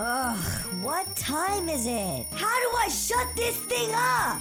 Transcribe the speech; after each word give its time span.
Ugh, 0.00 0.36
what 0.80 1.16
time 1.16 1.68
is 1.68 1.84
it? 1.84 2.24
How 2.32 2.56
do 2.60 2.70
I 2.76 2.86
shut 2.88 3.26
this 3.34 3.56
thing 3.56 3.90
up? 3.92 4.40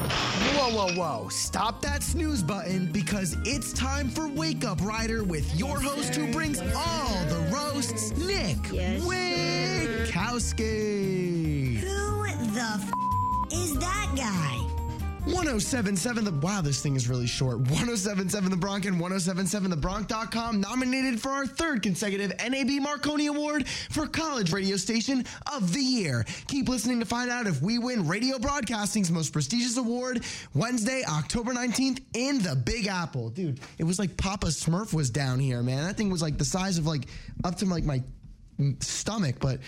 Whoa, 0.55 0.69
whoa, 0.69 0.93
whoa. 0.93 1.29
Stop 1.29 1.81
that 1.81 2.03
snooze 2.03 2.43
button 2.43 2.91
because 2.91 3.35
it's 3.43 3.73
time 3.73 4.07
for 4.07 4.28
Wake 4.28 4.63
Up 4.63 4.79
Rider 4.83 5.23
with 5.23 5.51
your 5.59 5.79
host 5.79 6.13
who 6.13 6.31
brings 6.31 6.59
all 6.59 7.25
the 7.25 7.39
roasts, 7.51 8.12
Nick 8.17 8.57
Yes, 8.71 9.01
Witkowski. 9.04 10.67
Who 11.78 12.24
the 12.54 12.62
f- 12.62 12.92
is 13.52 13.74
that 13.80 14.14
guy? 14.16 14.66
1077 15.28 16.23
The 16.23 16.32
Wow, 16.32 16.62
this 16.62 16.82
thing 16.82 16.96
is 16.96 17.10
really 17.10 17.28
short. 17.28 17.57
1077 17.57 18.50
The 18.50 18.55
Bronc 18.55 18.86
and 18.86 19.00
1077TheBronc.com 19.00 20.61
nominated 20.61 21.20
for 21.20 21.30
our 21.30 21.46
third 21.46 21.84
consecutive 21.84 22.32
NAB 22.39 22.82
Marconi 22.82 23.28
Award 23.28 23.68
for 23.68 24.07
College 24.07 24.54
Radio 24.54 24.78
Station 24.78 25.25
of 25.52 25.74
the 25.74 25.82
Year. 25.82 26.25
Keep 26.48 26.70
listening 26.70 27.02
to 27.02 27.05
find 27.05 27.29
out 27.29 27.46
if 27.46 27.61
we 27.61 27.78
win 27.78 28.07
radio 28.07 28.39
broadcasting's 28.39 29.11
most 29.11 29.34
prestigious 29.34 29.75
award 29.75 30.24
Wednesday, 30.54 31.04
October 31.06 31.54
19th 31.54 32.02
in 32.14 32.39
the 32.39 32.56
Big 32.56 32.88
Apple. 32.88 33.30
Dude, 33.30 33.59
it 33.78 33.84
was 33.84 34.00
like 34.00 34.16
Papa 34.16 34.48
Smurf 34.48 34.94
was 34.94 35.09
down 35.09 35.39
here, 35.39 35.62
man. 35.62 35.84
That 35.84 35.98
thing 35.98 36.09
was 36.09 36.22
like 36.22 36.38
the 36.38 36.45
size 36.45 36.78
of 36.78 36.88
like 36.88 37.03
up 37.44 37.56
to 37.56 37.66
like 37.66 37.84
my 37.84 38.02
stomach, 38.80 39.36
but 39.42 39.59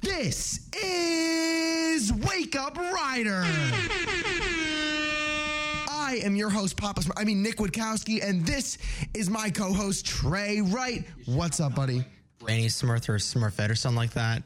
this 0.00 0.68
is 0.82 2.12
Wake 2.12 2.56
Up 2.56 2.76
Rider. 2.76 3.44
I 6.06 6.18
am 6.18 6.36
your 6.36 6.50
host, 6.50 6.76
Papa. 6.76 7.00
Smurf. 7.00 7.14
I 7.16 7.24
mean 7.24 7.42
Nick 7.42 7.56
Witkowski, 7.56 8.22
and 8.22 8.46
this 8.46 8.78
is 9.12 9.28
my 9.28 9.50
co-host 9.50 10.06
Trey 10.06 10.60
Wright. 10.60 11.04
What's 11.24 11.58
up, 11.58 11.74
buddy? 11.74 12.04
Granny 12.40 12.66
Smurf 12.66 13.08
or 13.08 13.14
Smurfette 13.16 13.70
or 13.70 13.74
something 13.74 13.96
like 13.96 14.12
that. 14.12 14.44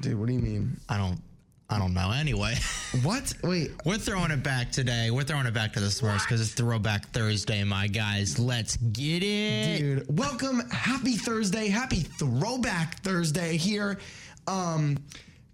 Dude, 0.00 0.18
what 0.18 0.26
do 0.26 0.32
you 0.32 0.40
mean? 0.40 0.76
I 0.88 0.98
don't 0.98 1.20
I 1.68 1.78
don't 1.78 1.94
know. 1.94 2.10
Anyway, 2.10 2.56
What? 3.04 3.32
Wait, 3.44 3.70
we're 3.84 3.98
throwing 3.98 4.32
it 4.32 4.42
back 4.42 4.72
today. 4.72 5.12
We're 5.12 5.22
throwing 5.22 5.46
it 5.46 5.54
back 5.54 5.72
to 5.74 5.80
the 5.80 5.86
Smurfs 5.86 6.24
because 6.24 6.40
it's 6.40 6.54
Throwback 6.54 7.08
Thursday, 7.10 7.62
my 7.62 7.86
guys. 7.86 8.40
Let's 8.40 8.76
get 8.76 9.22
it. 9.22 9.78
dude. 9.78 10.18
Welcome, 10.18 10.68
happy 10.70 11.12
Thursday, 11.16 11.68
happy 11.68 12.00
Throwback 12.00 13.00
Thursday 13.02 13.56
here. 13.56 14.00
Um, 14.48 14.98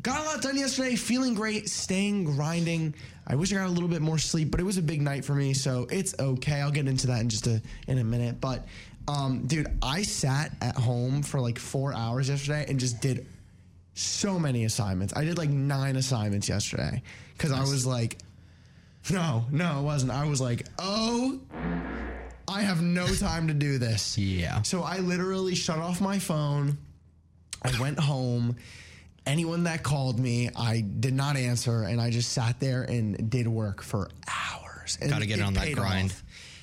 got 0.01 0.23
a 0.23 0.25
lot 0.25 0.41
done 0.41 0.57
yesterday. 0.57 0.97
Feeling 0.97 1.35
great, 1.35 1.69
staying 1.69 2.25
grinding. 2.25 2.95
I 3.27 3.35
wish 3.35 3.53
I 3.53 3.57
got 3.57 3.67
a 3.67 3.73
little 3.73 3.89
bit 3.89 4.03
more 4.03 4.19
sleep, 4.19 4.51
but 4.51 4.61
it 4.61 4.63
was 4.65 4.79
a 4.79 4.83
big 4.83 5.03
night 5.03 5.25
for 5.25 5.35
me, 5.35 5.53
so 5.53 5.87
it's 5.91 6.15
okay. 6.19 6.61
I'll 6.61 6.71
get 6.71 6.87
into 6.87 7.09
that 7.09 7.21
in 7.21 7.29
just 7.29 7.47
a 7.47 7.61
in 7.89 7.99
a 7.99 8.05
minute. 8.05 8.41
But, 8.41 8.67
um, 9.09 9.47
dude, 9.47 9.67
I 9.83 10.03
sat 10.03 10.53
at 10.61 10.77
home 10.77 11.23
for 11.23 11.41
like 11.41 11.59
four 11.59 11.93
hours 11.93 12.29
yesterday 12.29 12.67
and 12.69 12.79
just 12.79 13.01
did 13.01 13.27
so 13.95 14.39
many 14.39 14.65
assignments. 14.65 15.13
I 15.17 15.25
did 15.25 15.39
like 15.39 15.51
nine 15.51 15.97
assignments 15.97 16.49
yesterday 16.49 17.03
because 17.33 17.51
I 17.51 17.61
was 17.61 17.87
like, 17.87 18.19
no, 19.11 19.45
no, 19.51 19.81
it 19.81 19.83
wasn't. 19.83 20.13
I 20.13 20.27
was 20.27 20.41
like, 20.41 20.67
oh, 20.79 21.41
I 22.49 22.63
have 22.63 22.83
no 22.83 23.07
time 23.07 23.49
to 23.49 23.55
do 23.55 23.79
this. 23.79 24.17
Yeah. 24.27 24.63
So 24.63 24.83
I 24.83 24.99
literally 24.99 25.55
shut 25.55 25.79
off 25.79 26.01
my 26.01 26.19
phone. 26.19 26.79
I 27.63 27.81
went 27.81 27.99
home. 27.99 28.57
Anyone 29.27 29.65
that 29.65 29.83
called 29.83 30.21
me, 30.21 30.51
I 30.55 30.81
did 30.83 31.13
not 31.15 31.37
answer, 31.37 31.83
and 31.83 32.01
I 32.01 32.11
just 32.11 32.33
sat 32.33 32.61
there 32.61 32.83
and 32.85 33.29
did 33.29 33.49
work 33.49 33.83
for 33.83 34.09
hours. 34.29 34.99
And 35.01 35.11
Gotta 35.11 35.27
get 35.27 35.41
on 35.41 35.55
that 35.55 35.73
grind. 35.73 36.11
off. 36.13 36.23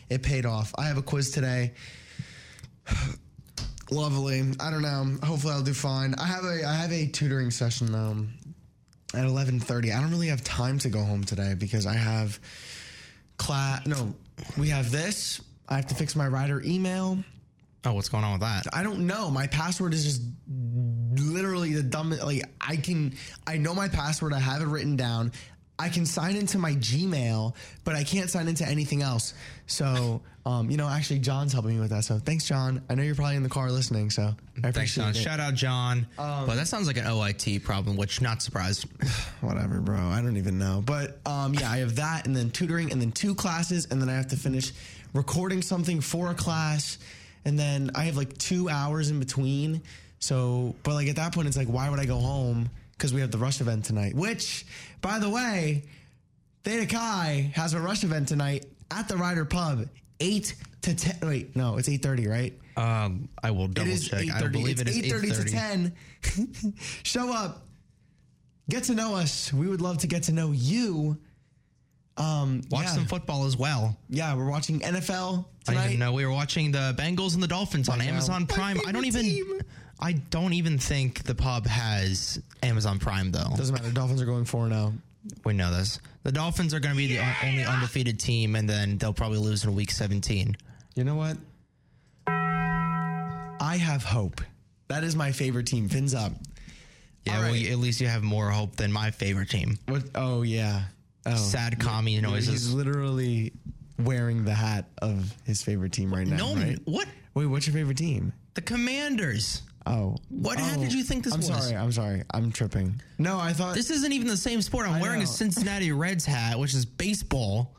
It 0.10 0.24
paid 0.24 0.46
off. 0.46 0.74
I 0.78 0.86
have 0.86 0.98
a 0.98 1.02
quiz 1.02 1.32
today. 1.32 1.74
Lovely. 3.92 4.42
I 4.60 4.72
don't 4.72 4.82
know. 4.82 5.18
Hopefully, 5.26 5.54
I'll 5.54 5.62
do 5.62 5.74
fine. 5.74 6.16
I 6.16 6.26
have 6.26 6.46
a 6.46 6.64
I 6.66 6.74
have 6.76 6.92
a 6.92 7.06
tutoring 7.08 7.52
session 7.52 7.92
though 7.92 8.26
at 9.14 9.26
eleven 9.26 9.60
thirty. 9.60 9.92
I 9.92 10.00
don't 10.02 10.10
really 10.12 10.30
have 10.30 10.44
time 10.44 10.80
to 10.80 10.90
go 10.90 11.04
home 11.04 11.24
today 11.24 11.54
because 11.58 11.86
I 11.86 11.94
have 11.94 12.40
class. 13.38 13.86
No, 13.86 14.16
we 14.58 14.70
have 14.70 14.90
this. 14.90 15.42
I 15.68 15.76
have 15.76 15.88
to 15.88 15.96
fix 15.96 16.16
my 16.16 16.28
Rider 16.28 16.62
email. 16.66 17.18
Oh, 17.86 17.94
what's 17.94 18.08
going 18.10 18.24
on 18.24 18.32
with 18.34 18.42
that? 18.42 18.64
I 18.74 18.82
don't 18.84 19.06
know. 19.06 19.30
My 19.30 19.48
password 19.48 19.94
is 19.94 20.06
just 20.06 20.22
literally 21.20 21.74
the 21.74 21.84
dumbest. 21.84 22.24
Like 22.24 22.44
I 22.62 22.76
can, 22.76 23.14
I 23.48 23.58
know 23.58 23.74
my 23.74 23.88
password. 23.88 24.34
I 24.34 24.40
have 24.40 24.62
it 24.62 24.68
written 24.68 24.96
down. 24.96 25.32
I 25.80 25.90
can 25.90 26.06
sign 26.06 26.36
into 26.36 26.60
my 26.60 26.74
Gmail, 26.74 27.56
but 27.84 27.96
I 27.96 28.04
can't 28.04 28.30
sign 28.30 28.48
into 28.48 28.66
anything 28.66 29.02
else. 29.02 29.34
So, 29.66 30.22
um, 30.46 30.70
you 30.70 30.78
know, 30.78 30.88
actually, 30.88 31.20
John's 31.20 31.52
helping 31.52 31.74
me 31.74 31.80
with 31.80 31.90
that. 31.90 32.04
So, 32.04 32.20
thanks, 32.20 32.46
John. 32.46 32.84
I 32.90 32.96
know 32.96 33.02
you're 33.02 33.16
probably 33.16 33.38
in 33.38 33.44
the 33.44 33.50
car 33.50 33.72
listening. 33.72 34.12
So, 34.12 34.22
I 34.24 34.62
Thanks, 34.62 34.78
appreciate 34.78 35.04
John. 35.04 35.10
it. 35.16 35.18
Shout 35.18 35.40
out, 35.40 35.56
John. 35.56 36.06
but 36.16 36.56
that 36.56 36.68
sounds 36.68 36.86
like 36.86 36.98
an 36.98 37.06
OIT 37.06 37.64
problem, 37.64 37.98
which 37.98 38.22
not 38.22 38.42
surprised. 38.44 38.86
whatever, 39.42 39.80
bro. 39.80 39.98
I 39.98 40.22
don't 40.22 40.38
even 40.38 40.60
know. 40.60 40.84
But 40.86 41.20
um, 41.26 41.56
yeah, 41.56 41.72
I 41.72 41.78
have 41.78 41.96
that, 41.96 42.28
and 42.28 42.36
then 42.36 42.52
tutoring, 42.52 42.92
and 42.92 43.02
then 43.02 43.12
two 43.12 43.34
classes, 43.34 43.88
and 43.90 44.00
then 44.00 44.10
I 44.10 44.14
have 44.14 44.28
to 44.28 44.38
finish 44.38 44.72
recording 45.14 45.62
something 45.64 46.02
for 46.02 46.30
a 46.30 46.36
class, 46.36 47.00
and 47.46 47.58
then 47.58 47.92
I 47.96 48.04
have 48.04 48.16
like 48.16 48.38
two 48.38 48.70
hours 48.70 49.10
in 49.10 49.20
between. 49.20 49.82
So, 50.24 50.74
but 50.84 50.94
like 50.94 51.10
at 51.10 51.18
that 51.18 51.34
point, 51.34 51.50
it's 51.50 51.58
like, 51.58 51.68
why 51.68 51.90
would 51.90 52.00
I 52.00 52.06
go 52.06 52.18
home? 52.18 52.70
Because 52.94 53.14
we 53.14 53.20
have 53.20 53.30
the 53.32 53.38
rush 53.38 53.60
event 53.60 53.84
tonight. 53.84 54.16
Which, 54.16 54.66
by 55.02 55.20
the 55.20 55.30
way, 55.30 55.84
Theta 56.64 56.86
Chi 56.86 57.52
has 57.54 57.74
a 57.74 57.80
rush 57.82 58.06
event 58.06 58.30
tonight 58.30 58.66
at 58.90 59.10
the 59.10 59.18
Rider 59.18 59.44
Pub, 59.44 59.86
eight 60.22 60.56
to 60.84 60.96
ten. 60.96 61.18
Wait, 61.28 61.58
no, 61.58 61.76
it's 61.78 61.90
eight 61.90 62.02
thirty, 62.02 62.26
right? 62.30 62.58
Um, 62.78 63.28
I 63.44 63.52
will 63.52 63.68
double 63.68 63.92
is 63.92 64.08
check. 64.08 64.26
I 64.34 64.48
believe 64.48 64.80
It's 64.80 64.82
it 64.84 64.88
is 64.88 64.98
eight 65.00 65.12
thirty 65.12 65.30
to 65.32 65.44
ten. 65.44 65.94
Show 67.04 67.34
up. 67.34 67.66
Get 68.70 68.86
to 68.86 68.96
know 68.96 69.16
us. 69.16 69.52
We 69.52 69.68
would 69.68 69.82
love 69.82 69.98
to 70.00 70.08
get 70.08 70.24
to 70.24 70.32
know 70.32 70.54
you. 70.54 71.18
Um, 72.16 72.62
Watch 72.72 72.86
yeah. 72.86 72.92
some 72.92 73.06
football 73.08 73.44
as 73.46 73.58
well. 73.58 73.98
Yeah, 74.08 74.36
we're 74.38 74.50
watching 74.50 74.80
NFL 74.80 75.44
I 75.68 75.72
tonight. 75.72 75.84
didn't 75.88 76.00
know 76.00 76.14
we 76.14 76.26
were 76.26 76.32
watching 76.32 76.72
the 76.72 76.96
Bengals 76.98 77.34
and 77.34 77.44
the 77.44 77.48
Dolphins 77.48 77.90
on. 77.90 78.00
Amazon 78.00 78.46
Prime. 78.48 78.80
I 78.88 78.94
don't 78.94 79.04
even. 79.04 79.24
team. 79.24 79.60
I 80.04 80.12
don't 80.12 80.52
even 80.52 80.78
think 80.78 81.24
the 81.24 81.34
pub 81.34 81.66
has 81.66 82.42
Amazon 82.62 83.00
Prime 83.00 83.32
though. 83.32 83.56
Doesn't 83.56 83.74
matter. 83.74 83.90
Dolphins 83.90 84.22
are 84.22 84.26
going 84.26 84.44
four 84.44 84.68
now. 84.68 84.92
Oh. 84.94 85.02
We 85.46 85.54
know 85.54 85.72
this. 85.72 86.00
The 86.24 86.34
Dolphins 86.34 86.74
are 86.74 86.82
going 86.82 86.94
to 86.94 86.98
be 86.98 87.16
the 87.16 87.24
only 87.46 87.64
undefeated 87.64 88.20
team, 88.20 88.58
and 88.58 88.70
then 88.70 88.98
they'll 88.98 89.14
probably 89.14 89.38
lose 89.38 89.64
in 89.64 89.74
week 89.74 89.90
17. 89.92 90.58
You 90.96 91.04
know 91.06 91.16
what? 91.16 91.38
I 92.28 93.78
have 93.80 94.04
hope. 94.04 94.42
That 94.90 95.06
is 95.06 95.16
my 95.16 95.32
favorite 95.32 95.68
team. 95.68 95.88
Fins 95.88 96.14
up. 96.14 96.34
Yeah, 97.26 97.36
All 97.38 97.42
well, 97.44 97.52
right. 97.54 97.70
at 97.72 97.78
least 97.78 98.02
you 98.02 98.08
have 98.08 98.22
more 98.24 98.50
hope 98.50 98.76
than 98.76 98.92
my 98.92 99.12
favorite 99.12 99.50
team. 99.50 99.80
What? 99.88 100.04
Oh 100.16 100.42
yeah. 100.42 100.84
Oh, 101.26 101.36
Sad 101.36 101.80
commie 101.80 102.20
noises. 102.20 102.50
he's 102.50 102.74
literally 102.74 103.54
wearing 103.98 104.44
the 104.44 104.54
hat 104.54 104.90
of 105.02 105.34
his 105.46 105.64
favorite 105.64 105.94
team 105.94 106.14
right 106.14 106.28
now. 106.28 106.36
No, 106.36 106.56
right? 106.56 106.78
what? 106.84 107.08
Wait, 107.34 107.46
what's 107.46 107.66
your 107.66 107.74
favorite 107.74 107.98
team? 107.98 108.34
The 108.56 108.62
Commanders. 108.62 109.62
Oh, 109.86 110.16
What 110.30 110.60
hat 110.60 110.78
Oh, 110.78 110.82
did 110.82 110.94
you 110.94 111.04
think 111.04 111.24
this 111.26 111.36
was? 111.36 111.50
I'm 111.50 111.60
sorry. 111.62 111.76
I'm 111.76 111.92
sorry. 111.92 112.24
I'm 112.32 112.52
tripping. 112.52 113.02
No, 113.18 113.38
I 113.40 113.52
thought 113.54 113.76
This 113.76 113.90
isn't 113.90 114.12
even 114.14 114.28
the 114.28 114.38
same 114.38 114.62
sport. 114.62 114.88
I'm 114.88 114.94
I 114.94 115.02
wearing 115.02 115.20
know. 115.20 115.26
a 115.26 115.28
Cincinnati 115.28 115.92
Reds 115.92 116.26
hat, 116.26 116.58
which 116.58 116.74
is 116.74 116.86
baseball. 116.86 117.76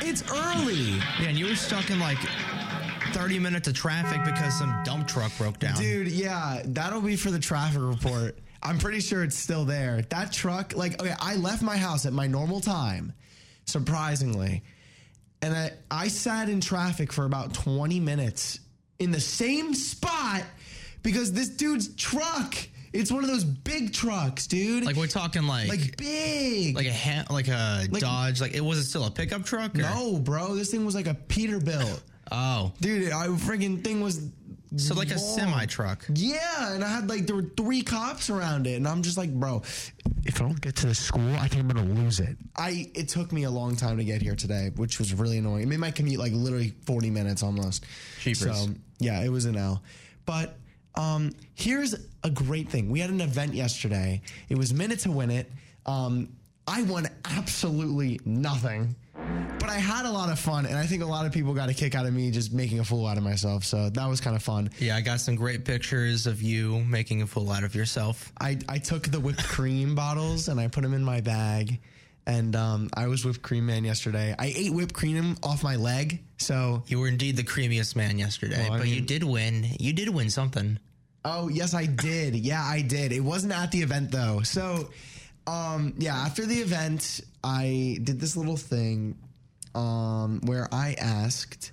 it's 0.00 0.22
early, 0.30 0.92
Yeah, 1.20 1.28
and 1.28 1.38
you 1.38 1.46
were 1.46 1.56
stuck 1.56 1.90
in 1.90 1.98
like 1.98 2.18
30 3.12 3.38
minutes 3.38 3.68
of 3.68 3.74
traffic 3.74 4.24
because 4.24 4.56
some 4.58 4.74
dump 4.84 5.08
truck 5.08 5.32
broke 5.38 5.58
down. 5.58 5.76
dude. 5.76 6.08
Yeah, 6.08 6.62
that'll 6.66 7.00
be 7.00 7.16
for 7.16 7.30
the 7.30 7.38
traffic 7.40 7.80
report. 7.82 8.38
I'm 8.62 8.78
pretty 8.78 9.00
sure 9.00 9.22
it's 9.24 9.36
still 9.36 9.64
there. 9.64 10.02
That 10.10 10.32
truck, 10.32 10.74
like, 10.76 11.00
okay, 11.00 11.14
I 11.20 11.36
left 11.36 11.62
my 11.62 11.76
house 11.76 12.06
at 12.06 12.12
my 12.12 12.26
normal 12.26 12.60
time, 12.60 13.12
surprisingly, 13.66 14.62
and 15.42 15.54
I, 15.54 15.72
I 15.90 16.08
sat 16.08 16.48
in 16.48 16.60
traffic 16.60 17.12
for 17.12 17.24
about 17.24 17.54
20 17.54 18.00
minutes 18.00 18.60
in 18.98 19.10
the 19.10 19.20
same 19.20 19.74
spot 19.74 20.42
because 21.02 21.32
this 21.32 21.48
dude's 21.48 21.94
truck. 21.94 22.54
It's 22.92 23.12
one 23.12 23.22
of 23.22 23.28
those 23.30 23.44
big 23.44 23.92
trucks, 23.92 24.46
dude. 24.46 24.84
Like 24.84 24.96
we're 24.96 25.06
talking 25.06 25.42
like 25.46 25.68
like 25.68 25.96
big. 25.96 26.74
like 26.74 26.86
a 26.86 26.92
ha- 26.92 27.24
like 27.30 27.48
a 27.48 27.86
Dodge. 27.92 28.40
Like 28.40 28.54
it 28.54 28.62
was 28.64 28.78
it 28.78 28.84
still 28.84 29.04
a 29.04 29.10
pickup 29.10 29.44
truck? 29.44 29.74
or- 29.74 29.78
no, 29.78 30.18
bro. 30.18 30.54
This 30.54 30.70
thing 30.70 30.84
was 30.84 30.94
like 30.94 31.06
a 31.06 31.14
Peterbilt. 31.14 32.00
Oh, 32.30 32.72
Dude, 32.82 33.10
I 33.10 33.28
freaking 33.28 33.82
thing 33.82 34.02
was 34.02 34.20
so 34.76 34.94
like 34.94 35.10
a 35.10 35.18
semi 35.18 35.66
truck. 35.66 36.04
Yeah, 36.14 36.74
and 36.74 36.84
I 36.84 36.88
had 36.88 37.08
like 37.08 37.26
there 37.26 37.36
were 37.36 37.50
three 37.56 37.82
cops 37.82 38.30
around 38.30 38.66
it, 38.66 38.74
and 38.74 38.86
I'm 38.86 39.02
just 39.02 39.16
like, 39.16 39.32
bro, 39.32 39.62
if 40.24 40.40
I 40.40 40.44
don't 40.44 40.60
get 40.60 40.76
to 40.76 40.86
the 40.86 40.94
school, 40.94 41.34
I 41.36 41.48
think 41.48 41.62
I'm 41.62 41.68
gonna 41.68 42.00
lose 42.00 42.20
it. 42.20 42.36
I 42.56 42.90
it 42.94 43.08
took 43.08 43.32
me 43.32 43.44
a 43.44 43.50
long 43.50 43.76
time 43.76 43.96
to 43.96 44.04
get 44.04 44.20
here 44.22 44.34
today, 44.34 44.70
which 44.76 44.98
was 44.98 45.14
really 45.14 45.38
annoying. 45.38 45.62
It 45.62 45.68
made 45.68 45.80
my 45.80 45.90
commute 45.90 46.18
like 46.18 46.32
literally 46.32 46.74
40 46.84 47.10
minutes 47.10 47.42
almost. 47.42 47.84
Jeepers. 48.20 48.40
So 48.40 48.68
yeah, 48.98 49.22
it 49.22 49.30
was 49.30 49.44
an 49.44 49.56
L. 49.56 49.82
But 50.26 50.58
um, 50.94 51.32
here's 51.54 51.94
a 52.24 52.30
great 52.30 52.68
thing. 52.68 52.90
We 52.90 53.00
had 53.00 53.10
an 53.10 53.20
event 53.20 53.54
yesterday. 53.54 54.20
It 54.48 54.58
was 54.58 54.74
minute 54.74 55.00
to 55.00 55.10
win 55.10 55.30
it. 55.30 55.50
Um, 55.86 56.30
I 56.66 56.82
won 56.82 57.08
absolutely 57.24 58.20
nothing, 58.26 58.94
but 59.68 59.74
I 59.74 59.80
had 59.80 60.06
a 60.06 60.10
lot 60.10 60.30
of 60.30 60.38
fun, 60.38 60.64
and 60.64 60.76
I 60.76 60.86
think 60.86 61.02
a 61.02 61.06
lot 61.06 61.26
of 61.26 61.32
people 61.32 61.52
got 61.52 61.68
a 61.68 61.74
kick 61.74 61.94
out 61.94 62.06
of 62.06 62.14
me 62.14 62.30
just 62.30 62.54
making 62.54 62.80
a 62.80 62.84
fool 62.84 63.06
out 63.06 63.18
of 63.18 63.22
myself. 63.22 63.64
So 63.64 63.90
that 63.90 64.08
was 64.08 64.18
kind 64.18 64.34
of 64.34 64.42
fun. 64.42 64.70
Yeah, 64.78 64.96
I 64.96 65.02
got 65.02 65.20
some 65.20 65.34
great 65.34 65.66
pictures 65.66 66.26
of 66.26 66.40
you 66.40 66.78
making 66.84 67.20
a 67.20 67.26
fool 67.26 67.52
out 67.52 67.64
of 67.64 67.74
yourself. 67.74 68.32
I, 68.40 68.58
I 68.66 68.78
took 68.78 69.08
the 69.08 69.20
whipped 69.20 69.44
cream 69.44 69.94
bottles 69.94 70.48
and 70.48 70.58
I 70.58 70.68
put 70.68 70.82
them 70.82 70.94
in 70.94 71.04
my 71.04 71.20
bag. 71.20 71.80
And 72.26 72.56
um, 72.56 72.88
I 72.94 73.08
was 73.08 73.24
whipped 73.26 73.42
cream 73.42 73.66
man 73.66 73.84
yesterday. 73.84 74.34
I 74.38 74.52
ate 74.56 74.72
whipped 74.72 74.94
cream 74.94 75.36
off 75.42 75.62
my 75.62 75.76
leg. 75.76 76.22
So, 76.38 76.82
You 76.86 77.00
were 77.00 77.08
indeed 77.08 77.36
the 77.36 77.44
creamiest 77.44 77.94
man 77.94 78.18
yesterday, 78.18 78.68
Well, 78.70 78.78
but 78.78 78.88
you 78.88 79.02
did 79.02 79.22
win. 79.22 79.66
You 79.78 79.92
did 79.92 80.08
win 80.08 80.30
something. 80.30 80.78
oh, 81.26 81.48
yes, 81.48 81.74
I 81.74 81.84
did. 81.84 82.34
Yeah, 82.34 82.62
I 82.62 82.80
did. 82.80 83.12
It 83.12 83.20
wasn't 83.20 83.52
at 83.52 83.70
the 83.70 83.82
event 83.82 84.12
though. 84.12 84.40
So, 84.42 84.88
um, 85.46 85.92
yeah, 85.98 86.16
after 86.16 86.46
the 86.46 86.56
event, 86.56 87.20
I 87.44 87.98
did 88.02 88.18
this 88.18 88.34
little 88.36 88.56
thing 88.56 89.16
um, 89.74 90.40
where 90.44 90.68
I 90.72 90.94
asked 90.98 91.72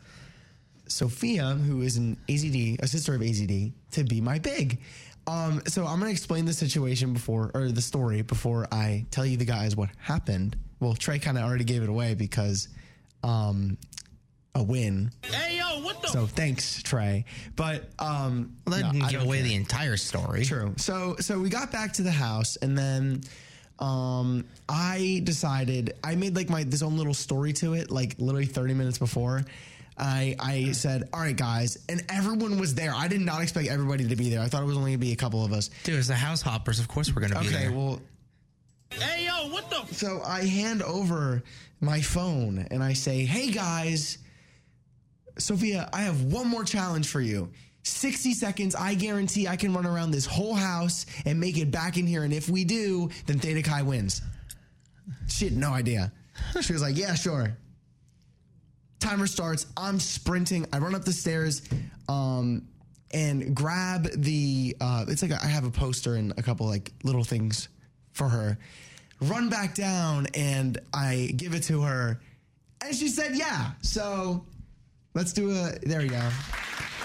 Sophia, 0.87 1.51
who 1.55 1.81
is 1.81 1.97
an 1.97 2.17
AZD, 2.27 2.81
a 2.81 2.87
sister 2.87 3.15
of 3.15 3.21
AZD, 3.21 3.71
to 3.91 4.03
be 4.03 4.21
my 4.21 4.39
big. 4.39 4.79
Um, 5.27 5.61
so 5.67 5.85
I'm 5.85 5.99
going 5.99 6.09
to 6.09 6.15
explain 6.15 6.45
the 6.45 6.53
situation 6.53 7.13
before, 7.13 7.49
or 7.55 7.69
the 7.71 7.81
story 7.81 8.21
before 8.21 8.67
I 8.71 9.05
tell 9.09 9.25
you 9.25 9.37
the 9.37 9.45
guys 9.45 9.75
what 9.75 9.89
happened. 9.97 10.55
Well, 10.79 10.93
Trey 10.93 11.17
kind 11.17 11.37
of 11.37 11.43
already 11.43 11.63
gave 11.63 11.81
it 11.81 11.89
away 11.89 12.13
because 12.13 12.67
um, 13.23 13.77
a 14.53 14.61
win. 14.61 15.11
Hey 15.23 15.57
yo, 15.57 15.81
what 15.83 16.01
the? 16.03 16.09
So 16.09 16.27
thanks, 16.27 16.83
Trey. 16.83 17.25
But 17.55 17.89
um, 17.97 18.55
Well, 18.67 18.79
that 18.79 18.93
no, 18.93 19.07
give 19.09 19.23
away 19.23 19.37
care. 19.37 19.47
the 19.47 19.55
entire 19.55 19.97
story. 19.97 20.45
True. 20.45 20.73
So 20.77 21.15
so 21.19 21.39
we 21.39 21.49
got 21.49 21.71
back 21.71 21.93
to 21.93 22.03
the 22.03 22.11
house 22.11 22.55
and 22.57 22.77
then 22.77 23.21
um 23.79 24.45
I 24.69 25.21
decided 25.23 25.93
I 26.03 26.15
made 26.15 26.35
like 26.35 26.49
my 26.49 26.63
this 26.63 26.81
own 26.81 26.97
little 26.97 27.13
story 27.13 27.53
to 27.53 27.73
it 27.73 27.91
like 27.91 28.15
literally 28.19 28.45
30 28.45 28.73
minutes 28.73 28.97
before. 28.97 29.43
I 29.97 30.35
I 30.39 30.71
said, 30.73 31.07
"All 31.13 31.21
right, 31.21 31.35
guys," 31.35 31.77
and 31.87 32.03
everyone 32.09 32.59
was 32.59 32.75
there. 32.75 32.93
I 32.93 33.07
did 33.07 33.21
not 33.21 33.41
expect 33.41 33.69
everybody 33.69 34.07
to 34.09 34.15
be 34.17 34.29
there. 34.29 34.41
I 34.41 34.47
thought 34.47 34.61
it 34.61 34.65
was 34.65 34.75
only 34.77 34.91
going 34.91 34.99
to 34.99 35.05
be 35.05 35.13
a 35.13 35.15
couple 35.15 35.43
of 35.45 35.53
us. 35.53 35.69
Dude, 35.83 35.95
it's 35.99 36.07
the 36.09 36.15
house 36.15 36.41
hoppers. 36.41 36.79
Of 36.79 36.87
course, 36.89 37.13
we're 37.15 37.21
gonna 37.21 37.39
be 37.39 37.47
Okay, 37.47 37.57
there. 37.67 37.71
well, 37.71 38.01
Hey 38.91 39.25
yo, 39.25 39.49
what 39.51 39.69
the? 39.69 39.93
so 39.93 40.21
I 40.25 40.45
hand 40.45 40.81
over 40.83 41.43
my 41.81 42.01
phone 42.01 42.67
and 42.71 42.83
I 42.83 42.91
say, 42.93 43.23
"Hey 43.25 43.51
guys, 43.51 44.17
Sophia, 45.37 45.89
I 45.93 46.01
have 46.01 46.23
one 46.23 46.47
more 46.47 46.63
challenge 46.63 47.07
for 47.07 47.21
you. 47.21 47.51
60 47.85 48.33
seconds, 48.33 48.75
I 48.75 48.95
guarantee 48.95 49.47
I 49.47 49.55
can 49.55 49.73
run 49.73 49.85
around 49.85 50.11
this 50.11 50.25
whole 50.25 50.55
house 50.55 51.05
and 51.25 51.39
make 51.39 51.57
it 51.57 51.69
back 51.69 51.97
in 51.97 52.07
here. 52.07 52.23
And 52.23 52.33
if 52.33 52.49
we 52.49 52.63
do, 52.63 53.09
then 53.27 53.37
Theta 53.37 53.61
Chi 53.61 53.81
wins. 53.83 54.21
She 55.27 55.45
had 55.45 55.55
no 55.55 55.71
idea. 55.71 56.11
She 56.61 56.73
was 56.73 56.81
like, 56.81 56.97
Yeah, 56.97 57.13
sure. 57.13 57.55
Timer 58.99 59.27
starts. 59.27 59.67
I'm 59.77 59.99
sprinting. 59.99 60.65
I 60.73 60.79
run 60.79 60.95
up 60.95 61.05
the 61.05 61.13
stairs 61.13 61.61
um, 62.09 62.67
and 63.11 63.55
grab 63.55 64.09
the. 64.15 64.75
Uh, 64.81 65.05
it's 65.07 65.21
like 65.21 65.31
I 65.31 65.45
have 65.47 65.63
a 65.65 65.71
poster 65.71 66.15
and 66.15 66.33
a 66.37 66.41
couple 66.41 66.65
like 66.65 66.91
little 67.03 67.23
things 67.23 67.69
for 68.13 68.27
her. 68.27 68.57
Run 69.21 69.47
back 69.47 69.75
down 69.75 70.25
and 70.33 70.79
I 70.93 71.31
give 71.35 71.53
it 71.53 71.63
to 71.63 71.83
her. 71.83 72.19
And 72.83 72.95
she 72.95 73.09
said, 73.09 73.35
Yeah. 73.35 73.71
So 73.81 74.43
let's 75.13 75.33
do 75.33 75.51
a. 75.51 75.77
There 75.83 75.99
we 75.99 76.07
go. 76.07 76.29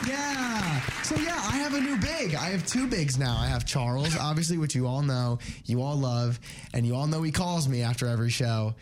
Yeah. 0.06 0.80
So 1.02 1.16
yeah, 1.16 1.34
I 1.44 1.56
have 1.58 1.74
a 1.74 1.80
new 1.80 1.96
big. 1.96 2.34
I 2.34 2.50
have 2.50 2.66
two 2.66 2.86
bigs 2.86 3.18
now. 3.18 3.36
I 3.38 3.46
have 3.46 3.64
Charles, 3.66 4.16
obviously, 4.20 4.58
which 4.58 4.74
you 4.74 4.86
all 4.86 5.02
know, 5.02 5.38
you 5.66 5.82
all 5.82 5.96
love, 5.96 6.38
and 6.72 6.86
you 6.86 6.94
all 6.94 7.06
know 7.06 7.22
he 7.22 7.32
calls 7.32 7.68
me 7.68 7.82
after 7.82 8.06
every 8.06 8.30
show. 8.30 8.74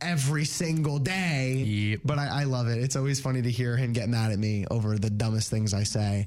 Every 0.00 0.44
single 0.44 0.98
day. 0.98 1.54
Yep. 1.66 2.00
But 2.04 2.18
I, 2.18 2.42
I 2.42 2.44
love 2.44 2.68
it. 2.68 2.78
It's 2.78 2.96
always 2.96 3.18
funny 3.18 3.40
to 3.40 3.50
hear 3.50 3.76
him 3.78 3.92
get 3.94 4.08
mad 4.10 4.30
at 4.30 4.38
me 4.38 4.66
over 4.70 4.98
the 4.98 5.08
dumbest 5.08 5.50
things 5.50 5.72
I 5.72 5.84
say. 5.84 6.26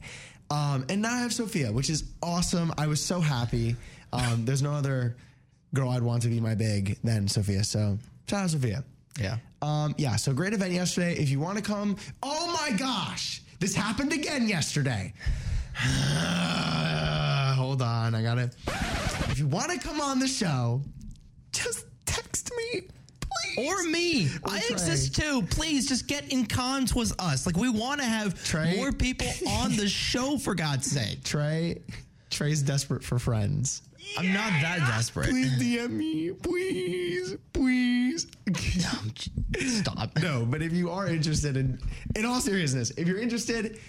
Um, 0.49 0.85
and 0.89 1.03
now 1.03 1.13
I 1.13 1.19
have 1.19 1.31
Sophia, 1.31 1.71
which 1.71 1.89
is 1.91 2.03
awesome. 2.23 2.73
I 2.79 2.87
was 2.87 3.03
so 3.03 3.19
happy. 3.21 3.75
Um, 4.11 4.43
there's 4.45 4.63
no 4.63 4.73
other 4.73 5.15
girl 5.75 5.89
I'd 5.91 6.01
want 6.01 6.23
to 6.23 6.29
be 6.29 6.39
my 6.39 6.55
big 6.55 6.97
than 7.03 7.27
Sophia. 7.27 7.63
So 7.63 7.99
shout 8.27 8.43
out 8.45 8.49
Sophia. 8.49 8.83
yeah. 9.21 9.37
Um, 9.61 9.93
yeah, 9.97 10.15
so 10.15 10.33
great 10.33 10.53
event 10.53 10.71
yesterday. 10.71 11.13
If 11.13 11.29
you 11.29 11.39
want 11.39 11.57
to 11.57 11.63
come, 11.63 11.97
oh 12.23 12.57
my 12.59 12.75
gosh, 12.77 13.41
this 13.59 13.75
happened 13.75 14.13
again 14.13 14.47
yesterday. 14.47 15.13
Hold 17.55 17.81
on, 17.81 18.15
I 18.15 18.21
gotta. 18.23 18.49
If 19.29 19.39
you 19.39 19.47
want 19.47 19.71
to 19.71 19.79
come 19.79 20.01
on 20.01 20.19
the 20.19 20.27
show, 20.27 20.81
just 21.51 21.85
text 22.05 22.51
me, 22.57 22.81
please. 23.19 23.67
Or 23.69 23.83
me. 23.83 24.29
I 24.45 24.59
Trey. 24.59 24.69
exist 24.69 25.15
too. 25.15 25.43
Please 25.49 25.87
just 25.87 26.07
get 26.07 26.31
in 26.31 26.45
cons 26.45 26.95
with 26.95 27.13
us. 27.19 27.45
Like 27.45 27.57
we 27.57 27.69
want 27.69 27.99
to 28.01 28.05
have 28.07 28.43
Trey. 28.43 28.77
more 28.77 28.91
people 28.91 29.27
on 29.47 29.75
the 29.75 29.87
show 29.87 30.37
for 30.37 30.55
God's 30.55 30.89
sake. 30.89 31.23
Trey, 31.23 31.81
Trey's 32.29 32.61
desperate 32.61 33.03
for 33.03 33.19
friends. 33.19 33.81
I'm 34.17 34.33
not 34.33 34.51
that 34.61 34.79
desperate. 34.79 35.29
Please 35.29 35.51
DM 35.61 35.91
me, 35.91 36.31
please, 36.31 37.35
please. 37.53 38.27
Stop. 39.59 40.17
no, 40.21 40.45
but 40.45 40.61
if 40.61 40.73
you 40.73 40.89
are 40.89 41.07
interested 41.07 41.57
in, 41.57 41.79
in 42.15 42.25
all 42.25 42.39
seriousness, 42.39 42.91
if 42.91 43.07
you're 43.07 43.19
interested, 43.19 43.79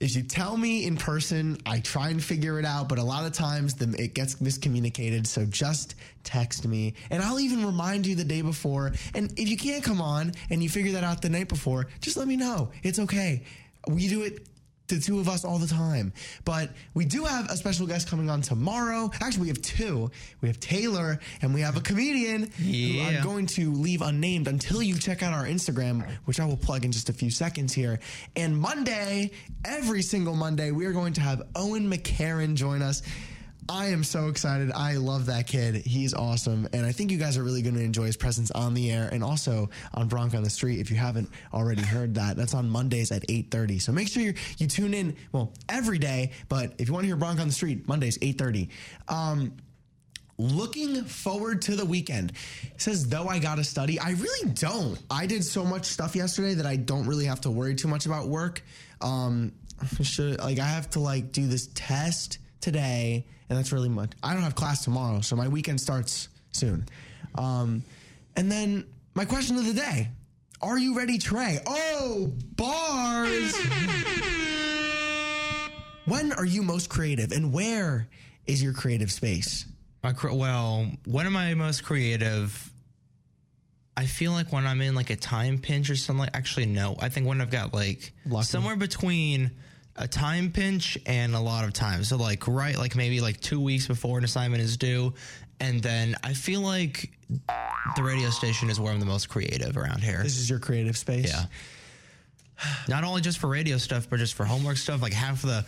if 0.00 0.14
you 0.14 0.22
tell 0.22 0.56
me 0.56 0.84
in 0.84 0.96
person, 0.96 1.58
I 1.66 1.80
try 1.80 2.10
and 2.10 2.22
figure 2.22 2.58
it 2.58 2.64
out, 2.64 2.88
but 2.88 2.98
a 2.98 3.02
lot 3.02 3.26
of 3.26 3.32
times 3.32 3.74
the, 3.74 3.94
it 4.00 4.14
gets 4.14 4.36
miscommunicated. 4.36 5.26
So 5.26 5.44
just 5.44 5.96
text 6.22 6.66
me 6.66 6.94
and 7.10 7.22
I'll 7.22 7.40
even 7.40 7.66
remind 7.66 8.06
you 8.06 8.14
the 8.14 8.24
day 8.24 8.42
before. 8.42 8.92
And 9.14 9.32
if 9.38 9.48
you 9.48 9.56
can't 9.56 9.82
come 9.82 10.00
on 10.00 10.32
and 10.50 10.62
you 10.62 10.68
figure 10.68 10.92
that 10.92 11.04
out 11.04 11.20
the 11.20 11.28
night 11.28 11.48
before, 11.48 11.88
just 12.00 12.16
let 12.16 12.28
me 12.28 12.36
know. 12.36 12.70
It's 12.82 12.98
okay. 13.00 13.44
We 13.88 14.08
do 14.08 14.22
it. 14.22 14.46
The 14.88 14.98
two 14.98 15.20
of 15.20 15.28
us 15.28 15.44
all 15.44 15.58
the 15.58 15.66
time. 15.66 16.14
But 16.46 16.70
we 16.94 17.04
do 17.04 17.24
have 17.24 17.50
a 17.50 17.56
special 17.58 17.86
guest 17.86 18.08
coming 18.08 18.30
on 18.30 18.40
tomorrow. 18.40 19.10
Actually, 19.20 19.42
we 19.42 19.48
have 19.48 19.60
two. 19.60 20.10
We 20.40 20.48
have 20.48 20.58
Taylor 20.60 21.20
and 21.42 21.52
we 21.52 21.60
have 21.60 21.76
a 21.76 21.80
comedian 21.80 22.50
who 22.52 23.02
I'm 23.02 23.22
going 23.22 23.46
to 23.48 23.70
leave 23.72 24.00
unnamed 24.00 24.48
until 24.48 24.82
you 24.82 24.96
check 24.96 25.22
out 25.22 25.34
our 25.34 25.44
Instagram, 25.44 26.08
which 26.24 26.40
I 26.40 26.46
will 26.46 26.56
plug 26.56 26.86
in 26.86 26.92
just 26.92 27.10
a 27.10 27.12
few 27.12 27.30
seconds 27.30 27.74
here. 27.74 28.00
And 28.34 28.58
Monday, 28.58 29.32
every 29.62 30.00
single 30.00 30.34
Monday, 30.34 30.70
we 30.70 30.86
are 30.86 30.92
going 30.92 31.12
to 31.14 31.20
have 31.20 31.42
Owen 31.54 31.90
McCarron 31.90 32.54
join 32.54 32.80
us. 32.80 33.02
I 33.68 33.88
am 33.88 34.02
so 34.02 34.28
excited. 34.28 34.72
I 34.72 34.94
love 34.96 35.26
that 35.26 35.46
kid. 35.46 35.74
He's 35.74 36.14
awesome. 36.14 36.68
And 36.72 36.86
I 36.86 36.92
think 36.92 37.10
you 37.10 37.18
guys 37.18 37.36
are 37.36 37.42
really 37.42 37.60
going 37.60 37.74
to 37.74 37.82
enjoy 37.82 38.04
his 38.04 38.16
presence 38.16 38.50
on 38.50 38.72
the 38.72 38.90
air 38.90 39.10
and 39.12 39.22
also 39.22 39.68
on 39.92 40.08
Bronc 40.08 40.34
on 40.34 40.42
the 40.42 40.48
Street. 40.48 40.80
If 40.80 40.90
you 40.90 40.96
haven't 40.96 41.28
already 41.52 41.82
heard 41.82 42.14
that, 42.14 42.36
that's 42.36 42.54
on 42.54 42.70
Mondays 42.70 43.12
at 43.12 43.26
8.30. 43.28 43.82
So 43.82 43.92
make 43.92 44.08
sure 44.08 44.22
you 44.22 44.34
you 44.56 44.68
tune 44.68 44.94
in, 44.94 45.16
well, 45.32 45.52
every 45.68 45.98
day. 45.98 46.32
But 46.48 46.74
if 46.78 46.88
you 46.88 46.94
want 46.94 47.04
to 47.04 47.08
hear 47.08 47.16
Bronc 47.16 47.40
on 47.40 47.48
the 47.48 47.52
Street, 47.52 47.86
Mondays, 47.86 48.16
8.30. 48.18 48.68
Um, 49.08 49.52
looking 50.38 51.04
forward 51.04 51.60
to 51.62 51.76
the 51.76 51.84
weekend. 51.84 52.32
It 52.62 52.80
says, 52.80 53.06
though 53.06 53.26
I 53.26 53.38
got 53.38 53.56
to 53.56 53.64
study. 53.64 54.00
I 54.00 54.12
really 54.12 54.50
don't. 54.54 54.98
I 55.10 55.26
did 55.26 55.44
so 55.44 55.64
much 55.64 55.84
stuff 55.84 56.16
yesterday 56.16 56.54
that 56.54 56.66
I 56.66 56.76
don't 56.76 57.06
really 57.06 57.26
have 57.26 57.42
to 57.42 57.50
worry 57.50 57.74
too 57.74 57.88
much 57.88 58.06
about 58.06 58.28
work. 58.28 58.62
Um, 59.02 59.52
should 60.02 60.38
like 60.38 60.58
I 60.58 60.66
have 60.66 60.88
to 60.90 61.00
like 61.00 61.32
do 61.32 61.46
this 61.46 61.68
test 61.74 62.38
today, 62.60 63.24
and 63.48 63.58
that's 63.58 63.72
really 63.72 63.88
much. 63.88 64.10
I 64.22 64.34
don't 64.34 64.42
have 64.42 64.54
class 64.54 64.84
tomorrow, 64.84 65.20
so 65.20 65.36
my 65.36 65.48
weekend 65.48 65.80
starts 65.80 66.28
soon. 66.52 66.86
Um, 67.34 67.82
and 68.36 68.50
then 68.50 68.84
my 69.14 69.24
question 69.24 69.56
of 69.56 69.64
the 69.66 69.72
day: 69.74 70.08
Are 70.60 70.78
you 70.78 70.96
ready, 70.96 71.18
Trey? 71.18 71.58
Oh, 71.66 72.32
bars. 72.56 73.54
when 76.06 76.32
are 76.32 76.44
you 76.46 76.62
most 76.62 76.88
creative, 76.88 77.32
and 77.32 77.52
where 77.52 78.08
is 78.46 78.62
your 78.62 78.72
creative 78.72 79.12
space? 79.12 79.66
My 80.02 80.12
cr- 80.12 80.32
well, 80.32 80.86
when 81.06 81.26
am 81.26 81.36
I 81.36 81.54
most 81.54 81.84
creative? 81.84 82.70
I 83.96 84.06
feel 84.06 84.30
like 84.30 84.52
when 84.52 84.64
I'm 84.64 84.80
in 84.80 84.94
like 84.94 85.10
a 85.10 85.16
time 85.16 85.58
pinch 85.58 85.90
or 85.90 85.96
something. 85.96 86.20
Like, 86.20 86.36
actually, 86.36 86.66
no. 86.66 86.96
I 87.00 87.08
think 87.08 87.26
when 87.26 87.40
I've 87.40 87.50
got 87.50 87.74
like 87.74 88.12
Lucky. 88.26 88.46
somewhere 88.46 88.76
between 88.76 89.50
a 89.98 90.08
time 90.08 90.50
pinch 90.50 90.96
and 91.06 91.34
a 91.34 91.40
lot 91.40 91.64
of 91.64 91.72
time. 91.72 92.04
So 92.04 92.16
like 92.16 92.46
right, 92.46 92.76
like 92.78 92.96
maybe 92.96 93.20
like 93.20 93.40
two 93.40 93.60
weeks 93.60 93.86
before 93.86 94.18
an 94.18 94.24
assignment 94.24 94.62
is 94.62 94.76
due, 94.76 95.12
and 95.60 95.82
then 95.82 96.16
I 96.22 96.32
feel 96.32 96.60
like 96.60 97.10
the 97.96 98.02
radio 98.02 98.30
station 98.30 98.70
is 98.70 98.80
where 98.80 98.92
I'm 98.92 99.00
the 99.00 99.06
most 99.06 99.28
creative 99.28 99.76
around 99.76 100.02
here. 100.02 100.22
This 100.22 100.38
is 100.38 100.48
your 100.48 100.58
creative 100.58 100.96
space. 100.96 101.32
Yeah. 101.32 101.44
Not 102.88 103.04
only 103.04 103.20
just 103.20 103.38
for 103.38 103.48
radio 103.48 103.76
stuff, 103.76 104.08
but 104.08 104.18
just 104.18 104.34
for 104.34 104.44
homework 104.44 104.76
stuff. 104.76 105.02
Like 105.02 105.12
half 105.12 105.44
of 105.44 105.50
the 105.50 105.64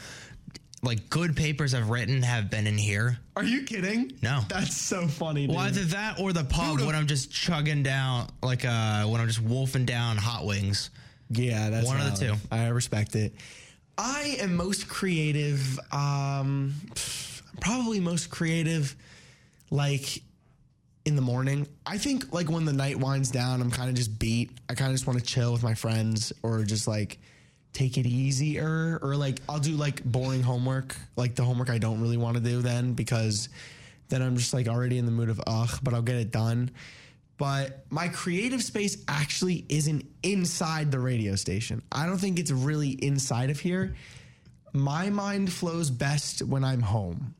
like 0.83 1.11
good 1.11 1.37
papers 1.37 1.75
I've 1.75 1.91
written 1.91 2.23
have 2.23 2.51
been 2.51 2.67
in 2.67 2.79
here. 2.79 3.19
Are 3.37 3.45
you 3.45 3.65
kidding? 3.65 4.13
No. 4.23 4.41
That's 4.49 4.77
so 4.77 5.07
funny. 5.07 5.47
Dude. 5.47 5.55
Well, 5.55 5.67
either 5.67 5.85
that 5.85 6.19
or 6.19 6.33
the 6.33 6.45
pub 6.45 6.81
when 6.81 6.95
I'm 6.95 7.07
just 7.07 7.31
chugging 7.31 7.83
down, 7.83 8.31
like 8.43 8.65
uh, 8.65 9.05
when 9.05 9.21
I'm 9.21 9.27
just 9.27 9.43
wolfing 9.43 9.85
down 9.85 10.17
hot 10.17 10.47
wings. 10.47 10.91
yeah, 11.31 11.71
that's 11.71 11.87
One 11.87 12.01
of 12.01 12.19
the 12.19 12.27
two. 12.27 12.35
I 12.51 12.69
respect 12.69 13.15
it. 13.15 13.35
I 14.01 14.37
am 14.41 14.57
most 14.57 14.89
creative. 14.89 15.79
Um, 15.93 16.75
probably 17.61 18.01
most 18.01 18.31
creative, 18.31 18.97
like 19.71 20.23
in 21.05 21.17
the 21.17 21.23
morning. 21.23 21.69
I 21.85 21.99
think 21.99 22.33
like 22.33 22.51
when 22.51 22.65
the 22.65 22.73
night 22.73 22.97
winds 22.97 23.31
down, 23.31 23.61
I'm 23.61 23.71
kind 23.71 23.91
of 23.91 23.95
just 23.95 24.19
beat. 24.19 24.53
I 24.71 24.75
kind 24.75 24.91
of 24.91 24.95
just 24.95 25.07
want 25.07 25.19
to 25.19 25.25
chill 25.25 25.53
with 25.53 25.63
my 25.63 25.75
friends 25.75 26.33
or 26.43 26.65
just 26.65 26.89
like 26.89 27.19
take 27.75 27.99
it 27.99 28.07
easier 28.07 28.99
or 29.03 29.17
like 29.17 29.43
I'll 29.51 29.59
do 29.59 29.73
like 29.73 30.03
boring 30.03 30.43
homework, 30.43 30.97
like 31.17 31.35
the 31.35 31.45
homework 31.45 31.69
I 31.69 31.77
don't 31.77 32.01
really 32.01 32.17
want 32.17 32.39
to 32.39 32.43
do 32.43 32.63
then 32.63 32.95
because 32.95 33.51
then 34.09 34.23
I'm 34.23 34.39
just 34.39 34.55
like 34.55 34.67
already 34.67 34.97
in 34.97 35.05
the 35.05 35.13
mood 35.13 35.29
of 35.29 35.43
ugh, 35.47 35.79
but 35.83 35.93
I'll 35.93 36.01
get 36.01 36.17
it 36.17 36.31
done. 36.31 36.71
But 37.41 37.87
my 37.89 38.09
creative 38.09 38.63
space 38.63 39.03
actually 39.09 39.65
isn't 39.71 40.05
inside 40.23 40.91
the 40.93 40.99
radio 41.01 41.37
station. 41.37 41.81
I 41.91 42.05
don't 42.05 42.19
think 42.19 42.39
it's 42.39 42.51
really 42.51 42.91
inside 42.91 43.49
of 43.49 43.59
here. 43.59 43.95
My 44.75 45.09
mind 45.09 45.51
flows 45.51 45.89
best 45.91 46.43
when 46.43 46.65
I'm 46.65 46.83
home. 46.83 47.35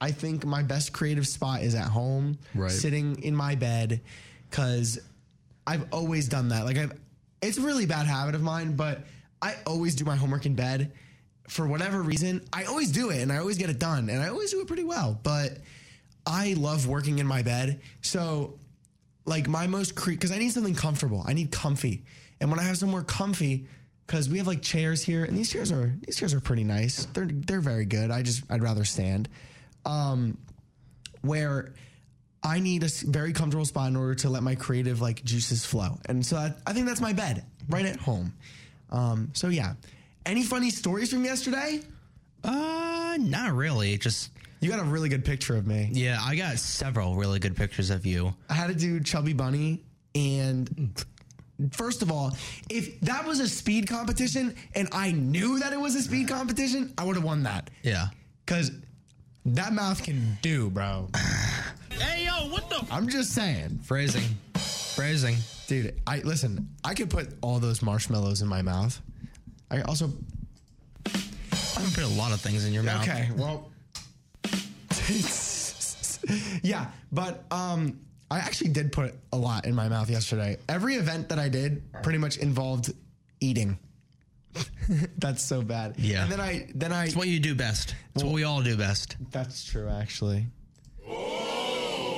I 0.00 0.12
think 0.12 0.46
my 0.46 0.62
best 0.62 0.94
creative 0.94 1.28
spot 1.28 1.60
is 1.60 1.74
at 1.74 1.88
home, 1.88 2.38
Right. 2.54 2.70
sitting 2.70 3.22
in 3.22 3.36
my 3.36 3.54
bed, 3.54 4.00
because 4.48 4.98
I've 5.66 5.92
always 5.92 6.26
done 6.26 6.48
that. 6.48 6.64
Like 6.64 6.78
I've, 6.78 6.98
it's 7.42 7.58
a 7.58 7.60
really 7.60 7.84
bad 7.84 8.06
habit 8.06 8.34
of 8.34 8.40
mine, 8.40 8.76
but 8.76 9.04
I 9.42 9.56
always 9.66 9.94
do 9.94 10.06
my 10.06 10.16
homework 10.16 10.46
in 10.46 10.54
bed. 10.54 10.90
For 11.50 11.66
whatever 11.66 12.00
reason, 12.00 12.40
I 12.50 12.64
always 12.64 12.90
do 12.90 13.10
it, 13.10 13.20
and 13.20 13.30
I 13.30 13.36
always 13.36 13.58
get 13.58 13.68
it 13.68 13.78
done, 13.78 14.08
and 14.08 14.22
I 14.22 14.28
always 14.28 14.52
do 14.52 14.62
it 14.62 14.66
pretty 14.66 14.84
well. 14.84 15.20
But 15.22 15.58
I 16.26 16.54
love 16.54 16.86
working 16.86 17.18
in 17.18 17.26
my 17.26 17.42
bed, 17.42 17.82
so 18.00 18.58
like 19.24 19.48
my 19.48 19.66
most 19.66 19.94
cre 19.94 20.10
because 20.10 20.32
I 20.32 20.38
need 20.38 20.50
something 20.50 20.74
comfortable. 20.74 21.22
I 21.26 21.32
need 21.32 21.50
comfy, 21.50 22.04
and 22.40 22.50
when 22.50 22.60
I 22.60 22.64
have 22.64 22.78
somewhere 22.78 23.02
comfy, 23.02 23.66
because 24.06 24.28
we 24.28 24.38
have 24.38 24.46
like 24.46 24.62
chairs 24.62 25.02
here, 25.02 25.24
and 25.24 25.36
these 25.36 25.50
chairs 25.50 25.72
are 25.72 25.94
these 26.06 26.16
chairs 26.16 26.34
are 26.34 26.40
pretty 26.40 26.64
nice. 26.64 27.06
They're 27.06 27.28
they're 27.30 27.60
very 27.60 27.84
good. 27.84 28.10
I 28.10 28.22
just 28.22 28.42
I'd 28.50 28.62
rather 28.62 28.84
stand. 28.84 29.28
Um, 29.86 30.38
where 31.22 31.74
I 32.42 32.60
need 32.60 32.84
a 32.84 32.88
very 33.06 33.32
comfortable 33.32 33.64
spot 33.64 33.88
in 33.88 33.96
order 33.96 34.14
to 34.16 34.30
let 34.30 34.42
my 34.42 34.54
creative 34.54 35.00
like 35.00 35.24
juices 35.24 35.64
flow, 35.64 35.98
and 36.06 36.24
so 36.24 36.36
I, 36.36 36.52
I 36.66 36.72
think 36.72 36.86
that's 36.86 37.00
my 37.00 37.12
bed 37.12 37.44
right 37.68 37.86
at 37.86 37.96
home. 37.96 38.34
Um, 38.90 39.30
so 39.32 39.48
yeah, 39.48 39.74
any 40.26 40.42
funny 40.42 40.70
stories 40.70 41.10
from 41.10 41.24
yesterday? 41.24 41.80
Uh, 42.42 43.16
not 43.18 43.52
really. 43.54 43.96
Just 43.96 44.30
You 44.64 44.70
got 44.70 44.80
a 44.80 44.84
really 44.84 45.10
good 45.10 45.26
picture 45.26 45.56
of 45.56 45.66
me. 45.66 45.90
yeah, 45.92 46.18
I 46.22 46.36
got 46.36 46.58
several 46.58 47.16
really 47.16 47.38
good 47.38 47.54
pictures 47.54 47.90
of 47.90 48.06
you. 48.06 48.34
I 48.48 48.54
had 48.54 48.68
to 48.68 48.74
do 48.74 48.98
Chubby 48.98 49.34
Bunny, 49.34 49.84
and 50.14 51.04
first 51.70 52.00
of 52.00 52.10
all, 52.10 52.34
if 52.70 52.98
that 53.02 53.26
was 53.26 53.40
a 53.40 53.48
speed 53.48 53.86
competition 53.86 54.56
and 54.74 54.88
I 54.90 55.12
knew 55.12 55.58
that 55.58 55.74
it 55.74 55.78
was 55.78 55.94
a 55.96 56.00
speed 56.00 56.28
competition, 56.28 56.94
I 56.96 57.04
would 57.04 57.14
have 57.14 57.24
won 57.26 57.42
that. 57.42 57.68
Yeah. 57.82 58.06
Cause 58.46 58.70
that 59.44 59.74
mouth 59.74 60.02
can 60.02 60.38
do, 60.40 60.70
bro. 60.70 61.10
Hey, 61.90 62.24
yo, 62.24 62.48
what 62.48 62.68
the? 62.70 62.84
I'm 62.90 63.08
just 63.08 63.34
saying, 63.34 63.78
Phrasing. 63.84 64.24
Phrasing. 64.56 65.36
dude. 65.68 66.00
I 66.08 66.18
listen. 66.20 66.70
I 66.82 66.92
could 66.92 67.08
put 67.08 67.34
all 67.40 67.60
those 67.60 67.82
marshmallows 67.82 68.42
in 68.42 68.48
my 68.48 68.62
mouth. 68.62 69.00
I 69.70 69.82
also 69.82 70.10
I 71.06 71.10
can 71.10 71.90
put 71.92 72.02
a 72.02 72.08
lot 72.18 72.32
of 72.32 72.40
things 72.40 72.64
in 72.64 72.72
your 72.72 72.82
mouth. 72.82 73.08
Okay, 73.08 73.30
well, 73.36 73.70
yeah, 76.62 76.86
but 77.12 77.44
um, 77.50 78.00
I 78.30 78.38
actually 78.38 78.70
did 78.70 78.92
put 78.92 79.14
a 79.32 79.36
lot 79.36 79.66
in 79.66 79.74
my 79.74 79.88
mouth 79.88 80.10
yesterday. 80.10 80.56
Every 80.68 80.94
event 80.96 81.28
that 81.28 81.38
I 81.38 81.48
did 81.48 81.82
pretty 82.02 82.18
much 82.18 82.38
involved 82.38 82.92
eating. 83.40 83.78
That's 85.18 85.42
so 85.42 85.62
bad. 85.62 85.94
Yeah. 85.98 86.22
and 86.22 86.32
then 86.32 86.40
I 86.40 86.68
then 86.74 86.92
I 86.92 87.06
It's 87.06 87.16
what 87.16 87.28
you 87.28 87.40
do 87.40 87.54
best. 87.54 87.94
It's 88.14 88.22
what 88.22 88.32
we 88.32 88.44
all 88.44 88.62
do 88.62 88.76
best. 88.76 89.16
that's 89.30 89.64
true 89.64 89.88
actually. 89.88 90.46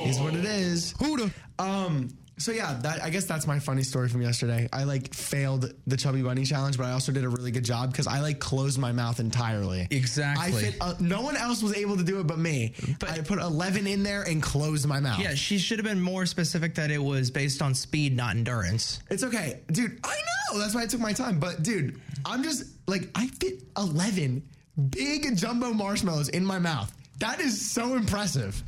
Is 0.05 0.19
what 0.19 0.35
it 0.35 0.45
is. 0.45 0.93
Huda. 0.93 1.31
Um. 1.57 2.09
So 2.39 2.51
yeah, 2.51 2.73
that 2.83 3.01
I 3.01 3.09
guess 3.09 3.25
that's 3.25 3.47
my 3.47 3.57
funny 3.57 3.81
story 3.81 4.09
from 4.09 4.21
yesterday. 4.21 4.69
I 4.71 4.83
like 4.83 5.13
failed 5.13 5.73
the 5.87 5.97
chubby 5.97 6.21
bunny 6.21 6.45
challenge, 6.45 6.77
but 6.77 6.85
I 6.85 6.91
also 6.91 7.11
did 7.11 7.23
a 7.23 7.29
really 7.29 7.49
good 7.49 7.65
job 7.65 7.91
because 7.91 8.05
I 8.05 8.19
like 8.19 8.39
closed 8.39 8.77
my 8.77 8.91
mouth 8.91 9.19
entirely. 9.19 9.87
Exactly. 9.89 10.45
I 10.45 10.51
fit. 10.51 10.75
Uh, 10.79 10.93
no 10.99 11.21
one 11.21 11.35
else 11.35 11.63
was 11.63 11.75
able 11.75 11.97
to 11.97 12.03
do 12.03 12.19
it 12.19 12.27
but 12.27 12.37
me. 12.37 12.75
But- 12.99 13.09
I 13.09 13.21
put 13.21 13.39
eleven 13.39 13.87
in 13.87 14.03
there 14.03 14.21
and 14.21 14.41
closed 14.43 14.85
my 14.87 14.99
mouth. 14.99 15.19
Yeah, 15.19 15.33
she 15.33 15.57
should 15.57 15.79
have 15.79 15.85
been 15.85 15.99
more 16.01 16.27
specific 16.27 16.75
that 16.75 16.91
it 16.91 17.01
was 17.01 17.31
based 17.31 17.61
on 17.61 17.73
speed, 17.73 18.15
not 18.15 18.35
endurance. 18.35 18.99
It's 19.09 19.23
okay, 19.23 19.61
dude. 19.71 19.99
I 20.03 20.15
know. 20.53 20.59
That's 20.59 20.75
why 20.75 20.83
I 20.83 20.85
took 20.85 21.01
my 21.01 21.13
time. 21.13 21.39
But 21.39 21.63
dude, 21.63 21.99
I'm 22.23 22.43
just 22.43 22.65
like 22.85 23.09
I 23.15 23.27
fit 23.27 23.63
eleven 23.75 24.43
big 24.91 25.35
jumbo 25.35 25.73
marshmallows 25.73 26.29
in 26.29 26.45
my 26.45 26.59
mouth. 26.59 26.93
That 27.19 27.39
is 27.39 27.59
so 27.71 27.95
impressive. 27.95 28.61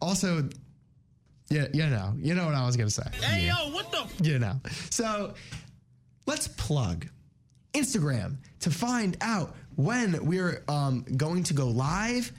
Also, 0.00 0.48
yeah, 1.50 1.66
you 1.72 1.86
know, 1.86 2.14
you 2.16 2.34
know 2.34 2.46
what 2.46 2.54
I 2.54 2.64
was 2.64 2.76
gonna 2.76 2.90
say. 2.90 3.02
Hey, 3.20 3.48
yo, 3.48 3.72
what 3.72 3.90
the? 3.90 4.24
you 4.24 4.38
know. 4.38 4.60
So 4.90 5.34
let's 6.26 6.46
plug 6.48 7.06
Instagram 7.74 8.36
to 8.60 8.70
find 8.70 9.16
out 9.20 9.56
when 9.76 10.24
we're 10.24 10.62
um, 10.68 11.04
going 11.16 11.42
to 11.44 11.54
go 11.54 11.68
live 11.68 12.32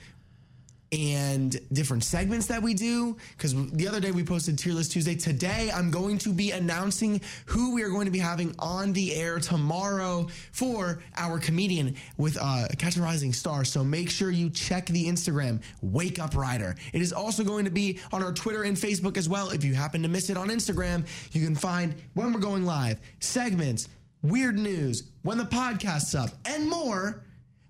and 0.92 1.58
different 1.72 2.04
segments 2.04 2.46
that 2.46 2.62
we 2.62 2.74
do. 2.74 3.16
Because 3.36 3.54
the 3.72 3.88
other 3.88 3.98
day 3.98 4.10
we 4.10 4.22
posted 4.22 4.58
Tier 4.58 4.74
List 4.74 4.92
Tuesday. 4.92 5.14
Today 5.14 5.70
I'm 5.74 5.90
going 5.90 6.18
to 6.18 6.32
be 6.32 6.50
announcing 6.50 7.20
who 7.46 7.74
we 7.74 7.82
are 7.82 7.88
going 7.88 8.04
to 8.04 8.10
be 8.10 8.18
having 8.18 8.54
on 8.58 8.92
the 8.92 9.14
air 9.14 9.38
tomorrow 9.38 10.28
for 10.52 11.02
our 11.16 11.38
comedian 11.38 11.96
with 12.18 12.36
uh, 12.40 12.66
Catch 12.78 12.98
a 12.98 13.02
Rising 13.02 13.32
Star. 13.32 13.64
So 13.64 13.82
make 13.82 14.10
sure 14.10 14.30
you 14.30 14.50
check 14.50 14.86
the 14.86 15.06
Instagram, 15.06 15.62
Wake 15.80 16.18
Up 16.18 16.36
Rider. 16.36 16.76
It 16.92 17.00
is 17.00 17.12
also 17.12 17.42
going 17.42 17.64
to 17.64 17.70
be 17.70 17.98
on 18.12 18.22
our 18.22 18.32
Twitter 18.32 18.64
and 18.64 18.76
Facebook 18.76 19.16
as 19.16 19.28
well. 19.28 19.50
If 19.50 19.64
you 19.64 19.74
happen 19.74 20.02
to 20.02 20.08
miss 20.08 20.28
it 20.28 20.36
on 20.36 20.48
Instagram, 20.48 21.06
you 21.32 21.44
can 21.44 21.54
find 21.54 21.94
when 22.14 22.32
we're 22.32 22.40
going 22.40 22.66
live, 22.66 23.00
segments, 23.20 23.88
weird 24.22 24.58
news, 24.58 25.04
when 25.22 25.38
the 25.38 25.44
podcast's 25.44 26.14
up, 26.14 26.30
and 26.44 26.68
more 26.68 27.24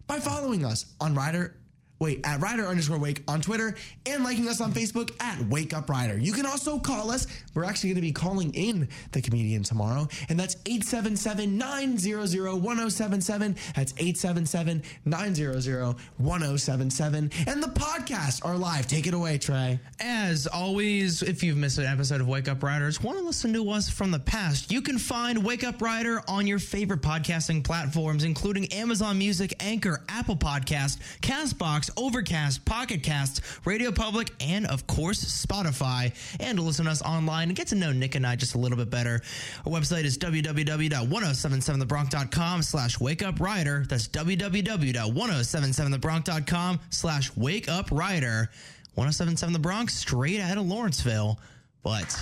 by 0.07 0.19
following 0.19 0.65
us 0.65 0.87
on 1.01 1.15
Rider. 1.15 1.57
Wait, 2.03 2.21
at 2.25 2.41
Rider 2.41 2.67
underscore 2.67 2.99
Wake 2.99 3.23
on 3.29 3.41
Twitter 3.41 3.77
and 4.07 4.25
liking 4.25 4.49
us 4.49 4.61
on 4.61 4.73
Facebook 4.73 5.13
at 5.23 5.41
Wake 5.47 5.73
Up 5.73 5.89
Rider. 5.89 6.19
You 6.19 6.33
can 6.33 6.47
also 6.47 6.81
call 6.81 7.13
us. 7.13 7.29
We're 7.55 7.65
actually 7.65 7.91
going 7.91 7.97
to 7.97 8.03
be 8.03 8.13
calling 8.13 8.55
in 8.55 8.89
the 9.13 9.21
comedian 9.21 9.63
tomorrow, 9.63 10.09
and 10.29 10.39
that's 10.39 10.57
877 10.67 11.59
900 11.59 12.63
1077. 12.63 13.57
That's 13.77 13.93
877 13.99 14.83
900 15.05 15.97
1077. 16.19 17.31
And 17.47 17.63
the 17.63 17.69
podcasts 17.69 18.45
are 18.45 18.57
live. 18.57 18.87
Take 18.87 19.07
it 19.07 19.15
away, 19.15 19.39
Trey. 19.39 19.79
As 20.01 20.47
always, 20.47 21.23
if 21.23 21.43
you've 21.43 21.57
missed 21.57 21.79
an 21.79 21.85
episode 21.85 22.21
of 22.21 22.29
Wake 22.29 22.49
Up 22.49 22.63
Riders, 22.63 23.03
want 23.03 23.19
to 23.19 23.25
listen 23.25 23.53
to 23.53 23.71
us 23.71 23.91
from 23.91 24.11
the 24.11 24.19
past, 24.19 24.71
you 24.71 24.81
can 24.81 24.99
find 24.99 25.45
Wake 25.45 25.65
Up 25.65 25.83
Rider 25.83 26.23
on 26.29 26.47
your 26.47 26.59
favorite 26.59 27.03
podcasting 27.03 27.63
platforms, 27.65 28.25
including 28.25 28.73
Amazon 28.73 29.19
Music, 29.19 29.55
Anchor, 29.61 30.03
Apple 30.09 30.37
Podcast, 30.37 30.99
Castbox, 31.21 31.91
Overcast, 31.97 32.65
Pocket 32.65 33.03
Casts, 33.03 33.41
Radio 33.65 33.91
Public, 33.93 34.31
and 34.41 34.67
of 34.67 34.87
course, 34.87 35.45
Spotify. 35.47 36.13
And 36.41 36.59
listen 36.59 36.87
to 36.87 36.91
us 36.91 37.03
online 37.03 37.42
and 37.49 37.57
get 37.57 37.67
to 37.69 37.75
know 37.75 37.91
Nick 37.93 38.15
and 38.15 38.27
I 38.27 38.37
just 38.37 38.55
a 38.55 38.59
little 38.59 38.77
bit 38.79 38.91
better, 38.91 39.21
our 39.67 39.73
website 39.73 40.05
is 40.05 40.17
www.1077thebronc.com 40.19 42.63
slash 42.63 43.01
wake 43.01 43.23
up 43.23 43.41
rider. 43.41 43.85
That's 43.89 44.07
www.1077thebronc.com 44.09 46.81
slash 46.91 47.35
wake 47.37 47.69
up 47.69 47.91
rider. 47.91 48.51
1077 48.95 49.53
The 49.55 49.59
Bronc, 49.59 49.89
straight 49.91 50.41
out 50.41 50.59
of 50.59 50.67
Lawrenceville. 50.67 51.39
But 51.83 52.15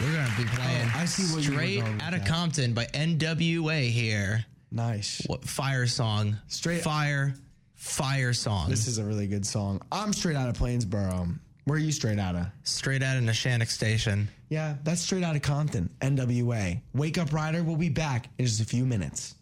we're 0.00 0.12
going 0.12 0.26
to 0.30 0.36
be 0.36 0.44
playing 0.44 0.88
Oh, 0.94 1.00
I 1.00 1.04
see 1.06 1.34
were 1.34 1.42
straight 1.42 1.82
out 2.00 2.14
of 2.14 2.20
that. 2.20 2.26
Compton 2.28 2.72
by 2.72 2.84
NWA 2.86 3.90
here. 3.90 4.44
Nice. 4.70 5.22
What 5.26 5.44
fire 5.44 5.86
song? 5.86 6.38
Straight- 6.48 6.82
fire, 6.82 7.34
fire 7.74 8.32
song. 8.32 8.70
This 8.70 8.86
is 8.86 8.98
a 8.98 9.04
really 9.04 9.26
good 9.26 9.44
song. 9.44 9.80
I'm 9.90 10.12
straight 10.12 10.36
out 10.36 10.48
of 10.48 10.56
Plainsboro. 10.56 11.36
Where 11.64 11.76
are 11.76 11.80
you 11.80 11.92
straight 11.92 12.18
out 12.18 12.34
of? 12.34 12.46
straight 12.64 13.02
out 13.02 13.16
of 13.16 13.22
Neshanic 13.22 13.68
Station. 13.68 14.28
Yeah, 14.48 14.74
that's 14.82 15.00
straight 15.00 15.22
out 15.22 15.36
of 15.36 15.42
Compton, 15.42 15.90
NWA. 16.00 16.80
Wake 16.92 17.18
Up 17.18 17.32
Rider 17.32 17.62
will 17.62 17.76
be 17.76 17.88
back 17.88 18.28
in 18.38 18.46
just 18.46 18.60
a 18.60 18.64
few 18.64 18.84
minutes. 18.84 19.36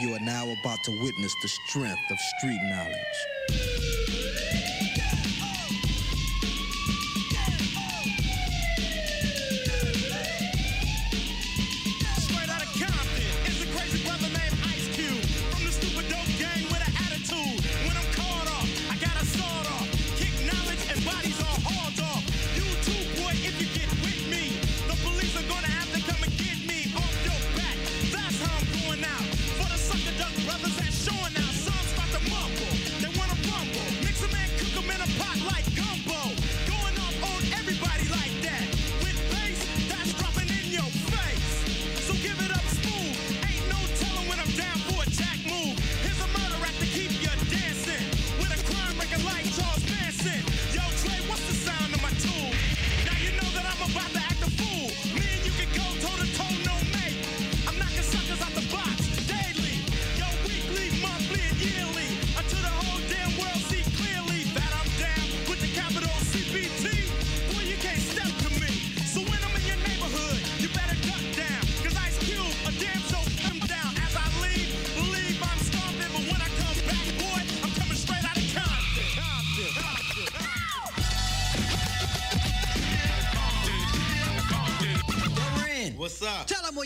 You 0.00 0.12
are 0.14 0.20
now 0.20 0.44
about 0.44 0.78
to 0.84 0.90
witness 1.02 1.34
the 1.42 1.48
strength 1.68 2.10
of 2.10 2.18
street 2.38 2.60
knowledge. 2.64 3.73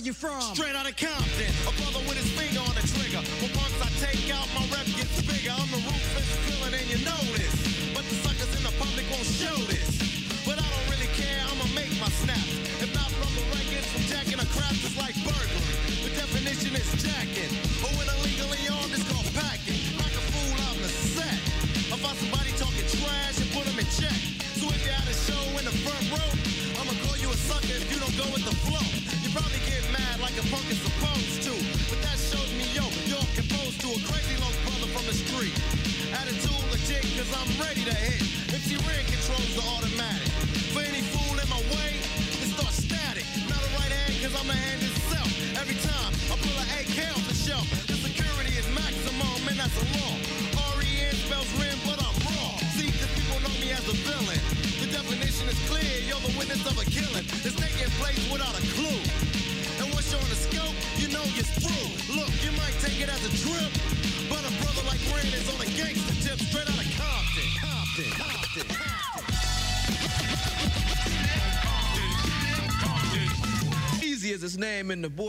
You 0.09 0.15
from. 0.15 0.41
Straight 0.55 0.75
out 0.75 0.89
of 0.89 0.97
Compton, 0.97 1.53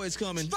It's 0.09 0.17
coming. 0.17 0.49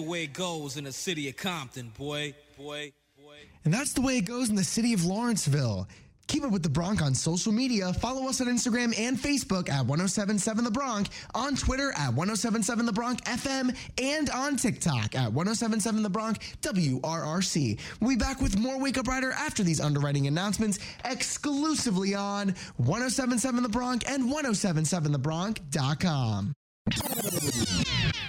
The 0.00 0.08
way 0.08 0.24
it 0.24 0.32
goes 0.32 0.78
in 0.78 0.84
the 0.84 0.92
city 0.92 1.28
of 1.28 1.36
Compton, 1.36 1.92
boy, 1.98 2.32
boy, 2.56 2.94
boy. 3.22 3.36
And 3.66 3.74
that's 3.74 3.92
the 3.92 4.00
way 4.00 4.16
it 4.16 4.22
goes 4.22 4.48
in 4.48 4.56
the 4.56 4.64
city 4.64 4.94
of 4.94 5.04
Lawrenceville. 5.04 5.86
Keep 6.26 6.44
up 6.44 6.52
with 6.52 6.62
the 6.62 6.70
Bronc 6.70 7.02
on 7.02 7.14
social 7.14 7.52
media. 7.52 7.92
Follow 7.92 8.26
us 8.26 8.40
on 8.40 8.46
Instagram 8.46 8.98
and 8.98 9.18
Facebook 9.18 9.68
at 9.68 9.84
1077 9.84 10.64
The 10.64 10.70
Bronc, 10.70 11.08
on 11.34 11.54
Twitter 11.54 11.90
at 11.90 12.14
1077 12.14 12.86
The 12.86 12.92
Bronc 12.94 13.22
FM, 13.24 13.76
and 14.00 14.30
on 14.30 14.56
TikTok 14.56 15.14
at 15.14 15.34
1077 15.34 16.02
The 16.02 16.08
Bronc 16.08 16.38
WRRC. 16.62 17.78
We'll 18.00 18.10
be 18.10 18.16
back 18.16 18.40
with 18.40 18.58
more 18.58 18.80
Wake 18.80 18.96
Up 18.96 19.06
Rider 19.06 19.32
after 19.32 19.62
these 19.62 19.82
underwriting 19.82 20.28
announcements 20.28 20.78
exclusively 21.04 22.14
on 22.14 22.54
1077 22.78 23.62
The 23.62 23.68
Bronc 23.68 24.08
and 24.08 24.32
1077TheBronc.com. 24.32 26.54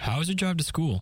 How 0.02 0.20
was 0.20 0.28
your 0.28 0.36
drive 0.36 0.58
to 0.58 0.66
school? 0.66 1.02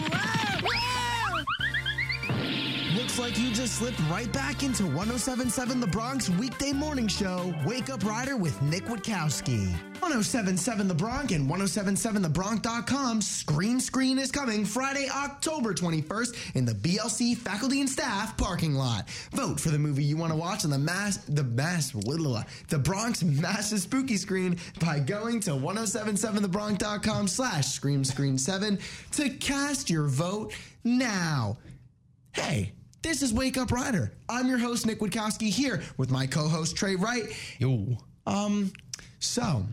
Looks 3.11 3.35
like 3.35 3.43
you 3.43 3.51
just 3.51 3.75
slipped 3.75 3.99
right 4.09 4.31
back 4.31 4.63
into 4.63 4.83
1077 4.83 5.81
The 5.81 5.87
Bronc 5.87 6.23
weekday 6.39 6.71
morning 6.71 7.09
show, 7.09 7.53
Wake 7.65 7.89
Up 7.89 8.05
Rider 8.05 8.37
with 8.37 8.61
Nick 8.61 8.85
Witkowski. 8.85 9.69
1077 9.99 10.87
The 10.87 10.93
Bronc 10.93 11.31
and 11.33 11.49
1077TheBronc.com. 11.49 13.21
Scream 13.21 13.81
Screen 13.81 14.17
is 14.17 14.31
coming 14.31 14.63
Friday, 14.63 15.09
October 15.13 15.73
21st 15.73 16.55
in 16.55 16.63
the 16.63 16.71
BLC 16.71 17.35
faculty 17.35 17.81
and 17.81 17.89
staff 17.89 18.37
parking 18.37 18.75
lot. 18.75 19.09
Vote 19.33 19.59
for 19.59 19.71
the 19.71 19.79
movie 19.79 20.05
you 20.05 20.15
want 20.15 20.31
to 20.31 20.39
watch 20.39 20.63
on 20.63 20.71
the 20.71 20.79
mass, 20.79 21.17
the 21.17 21.43
mass, 21.43 21.91
the 21.91 22.79
Bronc 22.81 23.21
Massive 23.23 23.81
Spooky 23.81 24.15
Screen 24.15 24.57
by 24.79 24.99
going 24.99 25.41
to 25.41 25.51
1077TheBronc.com 25.51 27.27
slash 27.27 27.67
Scream 27.67 28.05
Screen 28.05 28.37
7 28.37 28.79
to 29.11 29.29
cast 29.31 29.89
your 29.89 30.07
vote 30.07 30.53
now. 30.85 31.57
Hey, 32.31 32.71
this 33.01 33.21
is 33.21 33.33
Wake 33.33 33.57
Up 33.57 33.71
Rider. 33.71 34.11
I'm 34.29 34.47
your 34.47 34.57
host, 34.57 34.85
Nick 34.85 34.99
Witkowski, 34.99 35.49
here 35.49 35.81
with 35.97 36.11
my 36.11 36.27
co 36.27 36.47
host, 36.47 36.75
Trey 36.75 36.95
Wright. 36.95 37.23
Yo. 37.59 37.97
Um, 38.27 38.71
so, 39.19 39.65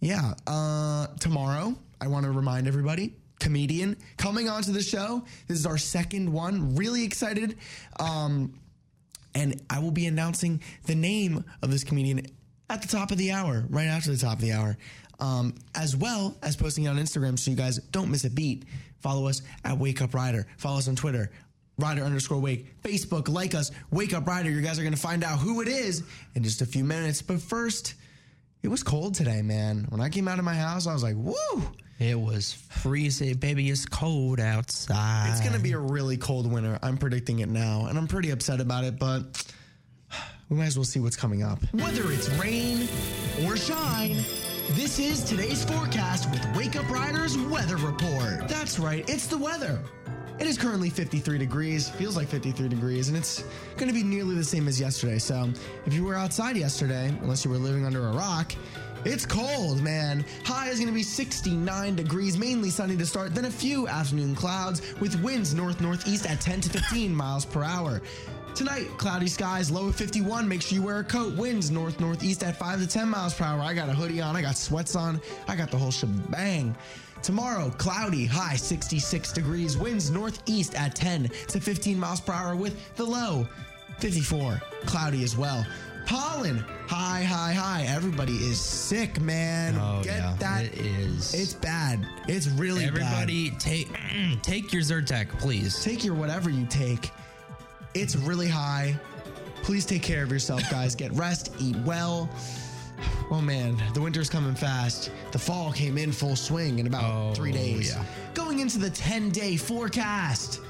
yeah, 0.00 0.34
uh, 0.46 1.06
tomorrow, 1.20 1.74
I 2.00 2.08
want 2.08 2.24
to 2.24 2.32
remind 2.32 2.66
everybody, 2.66 3.14
comedian 3.38 3.96
coming 4.16 4.48
onto 4.48 4.72
the 4.72 4.82
show. 4.82 5.24
This 5.46 5.58
is 5.58 5.66
our 5.66 5.78
second 5.78 6.32
one. 6.32 6.74
Really 6.74 7.04
excited. 7.04 7.58
Um, 8.00 8.54
and 9.34 9.62
I 9.70 9.78
will 9.78 9.92
be 9.92 10.06
announcing 10.06 10.60
the 10.86 10.94
name 10.94 11.44
of 11.62 11.70
this 11.70 11.84
comedian 11.84 12.26
at 12.68 12.82
the 12.82 12.88
top 12.88 13.12
of 13.12 13.18
the 13.18 13.30
hour, 13.30 13.64
right 13.70 13.86
after 13.86 14.10
the 14.10 14.18
top 14.18 14.34
of 14.34 14.40
the 14.40 14.52
hour, 14.52 14.76
um, 15.20 15.54
as 15.74 15.96
well 15.96 16.36
as 16.42 16.56
posting 16.56 16.84
it 16.84 16.88
on 16.88 16.96
Instagram 16.96 17.38
so 17.38 17.50
you 17.50 17.56
guys 17.56 17.78
don't 17.92 18.10
miss 18.10 18.24
a 18.24 18.30
beat. 18.30 18.64
Follow 19.00 19.28
us 19.28 19.42
at 19.64 19.78
Wake 19.78 20.02
Up 20.02 20.12
Rider. 20.12 20.46
Follow 20.56 20.78
us 20.78 20.88
on 20.88 20.96
Twitter, 20.96 21.30
Rider 21.78 22.02
underscore 22.02 22.38
Wake. 22.38 22.82
Facebook, 22.82 23.28
like 23.28 23.54
us, 23.54 23.70
Wake 23.90 24.12
Up 24.12 24.26
Rider. 24.26 24.50
You 24.50 24.60
guys 24.60 24.78
are 24.78 24.82
going 24.82 24.94
to 24.94 25.00
find 25.00 25.22
out 25.24 25.38
who 25.38 25.60
it 25.60 25.68
is 25.68 26.02
in 26.34 26.42
just 26.42 26.60
a 26.60 26.66
few 26.66 26.84
minutes. 26.84 27.22
But 27.22 27.40
first, 27.40 27.94
it 28.62 28.68
was 28.68 28.82
cold 28.82 29.14
today, 29.14 29.42
man. 29.42 29.86
When 29.88 30.00
I 30.00 30.08
came 30.08 30.26
out 30.26 30.38
of 30.38 30.44
my 30.44 30.54
house, 30.54 30.86
I 30.86 30.92
was 30.92 31.02
like, 31.02 31.16
woo! 31.16 31.62
It 32.00 32.18
was 32.18 32.52
freezing, 32.52 33.34
baby. 33.38 33.68
It's 33.70 33.84
cold 33.84 34.38
outside. 34.38 35.30
It's 35.30 35.40
going 35.40 35.54
to 35.54 35.58
be 35.58 35.72
a 35.72 35.78
really 35.78 36.16
cold 36.16 36.50
winter. 36.50 36.78
I'm 36.82 36.96
predicting 36.96 37.40
it 37.40 37.48
now, 37.48 37.86
and 37.86 37.98
I'm 37.98 38.06
pretty 38.06 38.30
upset 38.30 38.60
about 38.60 38.84
it, 38.84 38.98
but 38.98 39.44
we 40.48 40.56
might 40.56 40.66
as 40.66 40.76
well 40.76 40.84
see 40.84 41.00
what's 41.00 41.16
coming 41.16 41.42
up. 41.42 41.58
Whether 41.72 42.10
it's 42.12 42.28
rain 42.30 42.88
or 43.44 43.56
shine, 43.56 44.24
this 44.70 45.00
is 45.00 45.24
today's 45.24 45.64
forecast 45.64 46.30
with 46.30 46.44
Wake 46.56 46.76
Up 46.76 46.88
Riders 46.88 47.36
Weather 47.36 47.76
Report. 47.76 48.48
That's 48.48 48.78
right, 48.78 49.08
it's 49.10 49.26
the 49.26 49.38
weather. 49.38 49.80
It 50.40 50.46
is 50.46 50.56
currently 50.56 50.88
53 50.88 51.36
degrees, 51.36 51.88
feels 51.88 52.16
like 52.16 52.28
53 52.28 52.68
degrees, 52.68 53.08
and 53.08 53.16
it's 53.16 53.42
going 53.76 53.88
to 53.88 53.94
be 53.94 54.04
nearly 54.04 54.36
the 54.36 54.44
same 54.44 54.68
as 54.68 54.78
yesterday. 54.78 55.18
So 55.18 55.50
if 55.84 55.92
you 55.92 56.04
were 56.04 56.14
outside 56.14 56.56
yesterday, 56.56 57.08
unless 57.22 57.44
you 57.44 57.50
were 57.50 57.56
living 57.56 57.84
under 57.84 58.06
a 58.06 58.12
rock, 58.12 58.54
it's 59.04 59.26
cold, 59.26 59.82
man. 59.82 60.24
High 60.44 60.68
is 60.68 60.78
going 60.78 60.88
to 60.88 60.94
be 60.94 61.02
69 61.02 61.96
degrees, 61.96 62.38
mainly 62.38 62.70
sunny 62.70 62.96
to 62.96 63.06
start, 63.06 63.34
then 63.34 63.46
a 63.46 63.50
few 63.50 63.88
afternoon 63.88 64.36
clouds 64.36 64.80
with 65.00 65.20
winds 65.22 65.54
north 65.54 65.80
northeast 65.80 66.24
at 66.24 66.40
10 66.40 66.60
to 66.62 66.68
15 66.68 67.12
miles 67.12 67.44
per 67.44 67.64
hour. 67.64 68.00
Tonight, 68.54 68.88
cloudy 68.96 69.28
skies, 69.28 69.70
low 69.70 69.88
of 69.88 69.96
51. 69.96 70.48
Make 70.48 70.62
sure 70.62 70.76
you 70.76 70.82
wear 70.82 70.98
a 70.98 71.04
coat. 71.04 71.36
Winds 71.36 71.70
north 71.70 72.00
northeast 72.00 72.42
at 72.42 72.56
5 72.56 72.80
to 72.80 72.86
10 72.86 73.08
miles 73.08 73.34
per 73.34 73.44
hour. 73.44 73.60
I 73.60 73.74
got 73.74 73.88
a 73.88 73.92
hoodie 73.92 74.20
on, 74.20 74.36
I 74.36 74.42
got 74.42 74.56
sweats 74.56 74.96
on, 74.96 75.20
I 75.46 75.54
got 75.56 75.70
the 75.70 75.76
whole 75.76 75.92
shebang. 75.92 76.76
Tomorrow, 77.22 77.70
cloudy, 77.78 78.24
high 78.26 78.56
66 78.56 79.32
degrees, 79.32 79.76
winds 79.76 80.10
northeast 80.10 80.74
at 80.74 80.94
10 80.94 81.28
to 81.48 81.60
15 81.60 81.98
miles 81.98 82.20
per 82.20 82.32
hour 82.32 82.56
with 82.56 82.94
the 82.96 83.04
low 83.04 83.46
54, 83.98 84.60
cloudy 84.86 85.24
as 85.24 85.36
well. 85.36 85.66
Pollen, 86.06 86.58
high, 86.86 87.22
high, 87.22 87.52
high. 87.52 87.82
Everybody 87.86 88.32
is 88.36 88.58
sick, 88.58 89.20
man. 89.20 89.76
Oh, 89.76 90.00
Get 90.02 90.16
yeah, 90.16 90.36
that. 90.38 90.64
it 90.64 90.78
is. 90.78 91.34
It's 91.34 91.52
bad. 91.52 92.06
It's 92.26 92.46
really 92.46 92.86
bad. 92.86 92.94
Everybody, 93.02 93.50
take 93.58 93.88
take 94.42 94.72
your 94.72 94.80
Zyrtec, 94.80 95.28
please. 95.38 95.82
Take 95.84 96.04
your 96.04 96.14
whatever 96.14 96.48
you 96.48 96.64
take. 96.66 97.10
It's 97.92 98.16
really 98.16 98.48
high. 98.48 98.98
Please 99.62 99.84
take 99.84 100.02
care 100.02 100.22
of 100.22 100.32
yourself, 100.32 100.62
guys. 100.70 100.94
Get 100.94 101.12
rest, 101.12 101.52
eat 101.58 101.76
well. 101.78 102.30
Oh 103.30 103.40
man, 103.40 103.76
the 103.94 104.00
winter's 104.00 104.28
coming 104.30 104.54
fast. 104.54 105.10
The 105.32 105.38
fall 105.38 105.72
came 105.72 105.98
in 105.98 106.12
full 106.12 106.36
swing 106.36 106.78
in 106.78 106.86
about 106.86 107.04
Oh, 107.04 107.34
three 107.34 107.52
days. 107.52 107.90
yeah. 107.94 108.04
Going 108.34 108.58
into 108.60 108.78
the 108.78 108.90
10 108.90 109.30
day 109.30 109.56
forecast. 109.56 110.60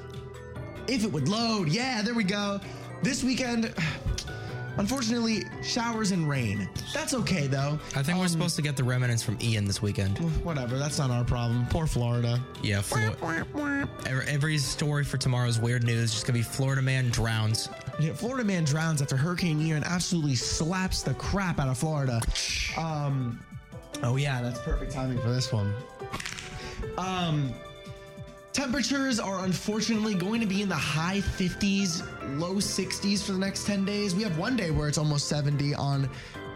If 0.88 1.04
it 1.04 1.12
would 1.12 1.28
load, 1.28 1.68
yeah, 1.68 2.02
there 2.02 2.14
we 2.14 2.24
go. 2.24 2.60
This 3.02 3.22
weekend, 3.22 3.72
unfortunately, 4.78 5.44
showers 5.62 6.12
and 6.12 6.28
rain. 6.28 6.68
That's 6.94 7.14
okay 7.14 7.46
though. 7.46 7.78
I 7.94 8.02
think 8.02 8.18
we're 8.18 8.28
supposed 8.28 8.56
to 8.56 8.62
get 8.62 8.76
the 8.76 8.84
remnants 8.84 9.22
from 9.22 9.36
Ian 9.42 9.64
this 9.66 9.82
weekend. 9.82 10.18
Whatever, 10.44 10.78
that's 10.78 10.98
not 10.98 11.10
our 11.10 11.24
problem. 11.24 11.66
Poor 11.70 11.86
Florida. 11.86 12.40
Yeah, 12.62 12.80
Flo- 12.80 13.14
every, 14.06 14.26
every 14.26 14.58
story 14.58 15.04
for 15.04 15.18
tomorrow's 15.18 15.58
weird 15.58 15.84
news 15.84 16.12
just 16.12 16.26
gonna 16.26 16.38
be 16.38 16.42
Florida 16.42 16.80
man 16.82 17.10
drowns. 17.10 17.68
Yeah, 18.00 18.12
Florida 18.12 18.44
man 18.44 18.64
drowns 18.64 19.02
after 19.02 19.16
Hurricane 19.16 19.60
Ian 19.60 19.84
absolutely 19.84 20.36
slaps 20.36 21.02
the 21.02 21.14
crap 21.14 21.58
out 21.58 21.68
of 21.68 21.76
Florida. 21.78 22.20
Um, 22.76 23.44
oh 24.02 24.16
yeah, 24.16 24.40
that's 24.40 24.60
perfect 24.60 24.92
timing 24.92 25.18
for 25.18 25.30
this 25.30 25.52
one. 25.52 25.74
Um, 26.96 27.52
temperatures 28.52 29.20
are 29.20 29.44
unfortunately 29.44 30.14
going 30.14 30.40
to 30.40 30.46
be 30.46 30.62
in 30.62 30.68
the 30.68 30.74
high 30.74 31.20
50s, 31.20 32.02
low 32.38 32.54
60s 32.54 33.24
for 33.24 33.32
the 33.32 33.38
next 33.38 33.66
10 33.66 33.84
days. 33.84 34.14
We 34.14 34.22
have 34.22 34.38
one 34.38 34.56
day 34.56 34.70
where 34.70 34.88
it's 34.88 34.98
almost 34.98 35.28
70 35.28 35.74
on 35.74 36.08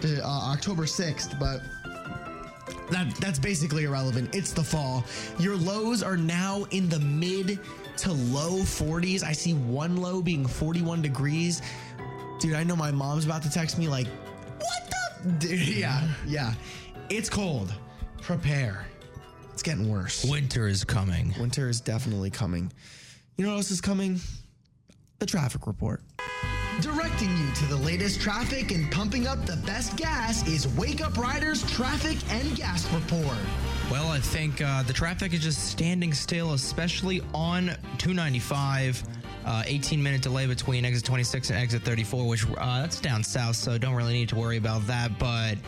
uh, 0.05 0.21
October 0.23 0.85
6th, 0.85 1.39
but 1.39 1.61
that 2.91 3.15
that's 3.17 3.39
basically 3.39 3.85
irrelevant. 3.85 4.35
It's 4.35 4.53
the 4.53 4.63
fall. 4.63 5.05
Your 5.39 5.57
lows 5.57 6.03
are 6.03 6.17
now 6.17 6.65
in 6.71 6.89
the 6.89 7.01
mid 7.01 7.59
to 7.99 8.13
low 8.13 8.59
40s. 8.59 9.23
I 9.23 9.33
see 9.33 9.55
one 9.55 9.97
low 9.97 10.23
being 10.23 10.47
41 10.47 11.03
degrees. 11.03 11.63
Dude, 12.39 12.55
I 12.55 12.65
know 12.65 12.77
my 12.77 12.91
mom's 12.91 13.25
about 13.25 13.43
to 13.43 13.51
text 13.51 13.79
me 13.79 13.89
like, 13.89 14.07
"What 14.59 14.93
the?" 15.23 15.31
Dude, 15.47 15.69
yeah, 15.69 16.07
yeah. 16.27 16.55
It's 17.09 17.31
cold. 17.31 17.73
Prepare. 18.21 18.87
It's 19.53 19.63
getting 19.63 19.91
worse. 19.91 20.25
Winter 20.25 20.67
is 20.67 20.85
coming. 20.85 21.35
Winter 21.39 21.69
is 21.69 21.81
definitely 21.81 22.31
coming. 22.31 22.73
You 23.37 23.45
know 23.45 23.51
what 23.51 23.59
else 23.59 23.71
is 23.71 23.81
coming? 23.81 24.21
The 25.19 25.27
traffic 25.27 25.67
report. 25.67 26.03
Directing 26.81 27.29
you 27.37 27.53
to 27.55 27.67
the 27.67 27.77
latest 27.77 28.21
traffic 28.21 28.73
and 28.73 28.91
pumping 28.91 29.27
up 29.27 29.45
the 29.45 29.57
best 29.67 29.97
gas 29.97 30.47
is 30.49 30.67
Wake 30.69 31.05
Up 31.05 31.17
Riders 31.19 31.71
Traffic 31.71 32.17
and 32.31 32.57
Gas 32.57 32.91
Report. 32.95 33.37
Well, 33.91 34.09
I 34.09 34.21
think 34.21 34.63
uh, 34.63 34.83
the 34.85 34.93
traffic 34.93 35.35
is 35.35 35.41
just 35.41 35.71
standing 35.71 36.15
still, 36.15 36.55
especially 36.55 37.21
on 37.35 37.67
295. 37.99 39.05
Uh, 39.45 39.65
18 39.67 40.01
minute 40.01 40.23
delay 40.23 40.47
between 40.47 40.85
exit 40.85 41.05
26 41.05 41.51
and 41.51 41.59
exit 41.59 41.83
34, 41.83 42.27
which 42.29 42.47
uh, 42.59 42.81
that's 42.81 43.01
down 43.01 43.25
south, 43.25 43.57
so 43.57 43.77
don't 43.77 43.95
really 43.95 44.13
need 44.13 44.29
to 44.29 44.37
worry 44.37 44.57
about 44.57 44.87
that. 44.87 45.19
But 45.19 45.59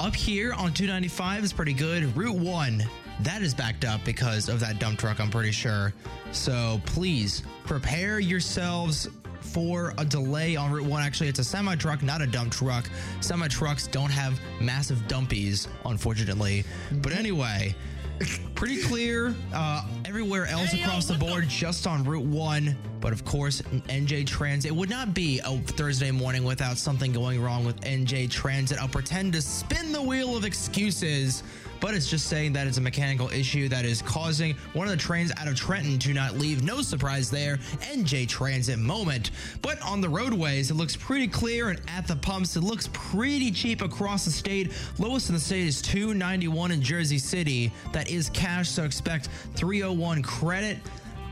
up 0.00 0.16
here 0.16 0.52
on 0.54 0.72
295 0.72 1.44
is 1.44 1.52
pretty 1.52 1.74
good. 1.74 2.16
Route 2.16 2.34
1, 2.34 2.82
that 3.20 3.42
is 3.42 3.54
backed 3.54 3.84
up 3.84 4.04
because 4.04 4.48
of 4.48 4.60
that 4.60 4.78
dump 4.78 4.98
truck, 4.98 5.20
I'm 5.20 5.30
pretty 5.30 5.52
sure. 5.52 5.92
So 6.32 6.80
please 6.86 7.42
prepare 7.64 8.18
yourselves 8.20 9.08
for 9.40 9.94
a 9.98 10.04
delay 10.04 10.56
on 10.56 10.72
Route 10.72 10.86
1. 10.86 11.02
Actually, 11.02 11.28
it's 11.28 11.38
a 11.38 11.44
semi 11.44 11.76
truck, 11.76 12.02
not 12.02 12.20
a 12.22 12.26
dump 12.26 12.52
truck. 12.52 12.88
Semi 13.20 13.48
trucks 13.48 13.86
don't 13.86 14.10
have 14.10 14.40
massive 14.60 14.98
dumpies, 15.06 15.68
unfortunately. 15.84 16.64
But 16.90 17.12
anyway, 17.12 17.74
pretty 18.54 18.82
clear 18.82 19.34
uh, 19.52 19.86
everywhere 20.04 20.46
else 20.46 20.72
across 20.72 21.06
the 21.06 21.14
board, 21.14 21.48
just 21.48 21.86
on 21.86 22.04
Route 22.04 22.24
1. 22.24 22.76
But 23.00 23.12
of 23.12 23.24
course, 23.24 23.60
NJ 23.62 24.26
Transit 24.26 24.70
it 24.70 24.74
would 24.74 24.88
not 24.88 25.12
be 25.12 25.40
a 25.44 25.58
Thursday 25.58 26.10
morning 26.10 26.42
without 26.44 26.78
something 26.78 27.12
going 27.12 27.40
wrong 27.40 27.64
with 27.64 27.80
NJ 27.82 28.30
Transit. 28.30 28.78
I'll 28.78 28.88
pretend 28.88 29.34
to 29.34 29.42
spin 29.42 29.92
the 29.92 30.00
wheel 30.02 30.36
of 30.36 30.44
excuses, 30.44 31.42
but 31.84 31.92
it's 31.92 32.08
just 32.08 32.28
saying 32.28 32.50
that 32.50 32.66
it's 32.66 32.78
a 32.78 32.80
mechanical 32.80 33.28
issue 33.28 33.68
that 33.68 33.84
is 33.84 34.00
causing 34.00 34.56
one 34.72 34.86
of 34.86 34.90
the 34.90 34.96
trains 34.96 35.30
out 35.36 35.46
of 35.46 35.54
Trenton 35.54 35.98
to 35.98 36.14
not 36.14 36.38
leave. 36.38 36.62
No 36.62 36.80
surprise 36.80 37.30
there. 37.30 37.58
NJ 37.82 38.26
Transit 38.26 38.78
moment. 38.78 39.32
But 39.60 39.82
on 39.82 40.00
the 40.00 40.08
roadways, 40.08 40.70
it 40.70 40.76
looks 40.76 40.96
pretty 40.96 41.28
clear, 41.28 41.68
and 41.68 41.78
at 41.88 42.06
the 42.06 42.16
pumps, 42.16 42.56
it 42.56 42.62
looks 42.62 42.88
pretty 42.94 43.50
cheap 43.50 43.82
across 43.82 44.24
the 44.24 44.30
state. 44.30 44.72
Lowest 44.98 45.28
in 45.28 45.34
the 45.34 45.40
state 45.40 45.66
is 45.66 45.82
291 45.82 46.70
in 46.70 46.80
Jersey 46.80 47.18
City. 47.18 47.70
That 47.92 48.08
is 48.08 48.30
cash, 48.30 48.70
so 48.70 48.84
expect 48.84 49.28
301 49.54 50.22
credit. 50.22 50.78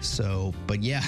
So, 0.02 0.52
but 0.66 0.82
yeah, 0.82 1.02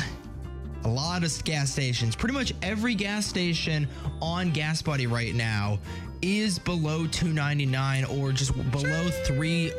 a 0.85 0.89
lot 0.89 1.23
of 1.23 1.45
gas 1.45 1.71
stations. 1.71 2.17
Pretty 2.17 2.35
much 2.35 2.55
every 2.63 2.95
gas 2.95 3.27
station 3.27 3.89
on 4.21 4.53
Gas 4.53 4.83
Buddy 4.83 5.07
right 5.07 5.35
now 5.35 5.79
is 6.25 6.59
below 6.59 7.07
299 7.07 8.05
or 8.07 8.33
just 8.33 8.55
below 8.71 9.11
30 9.25 9.73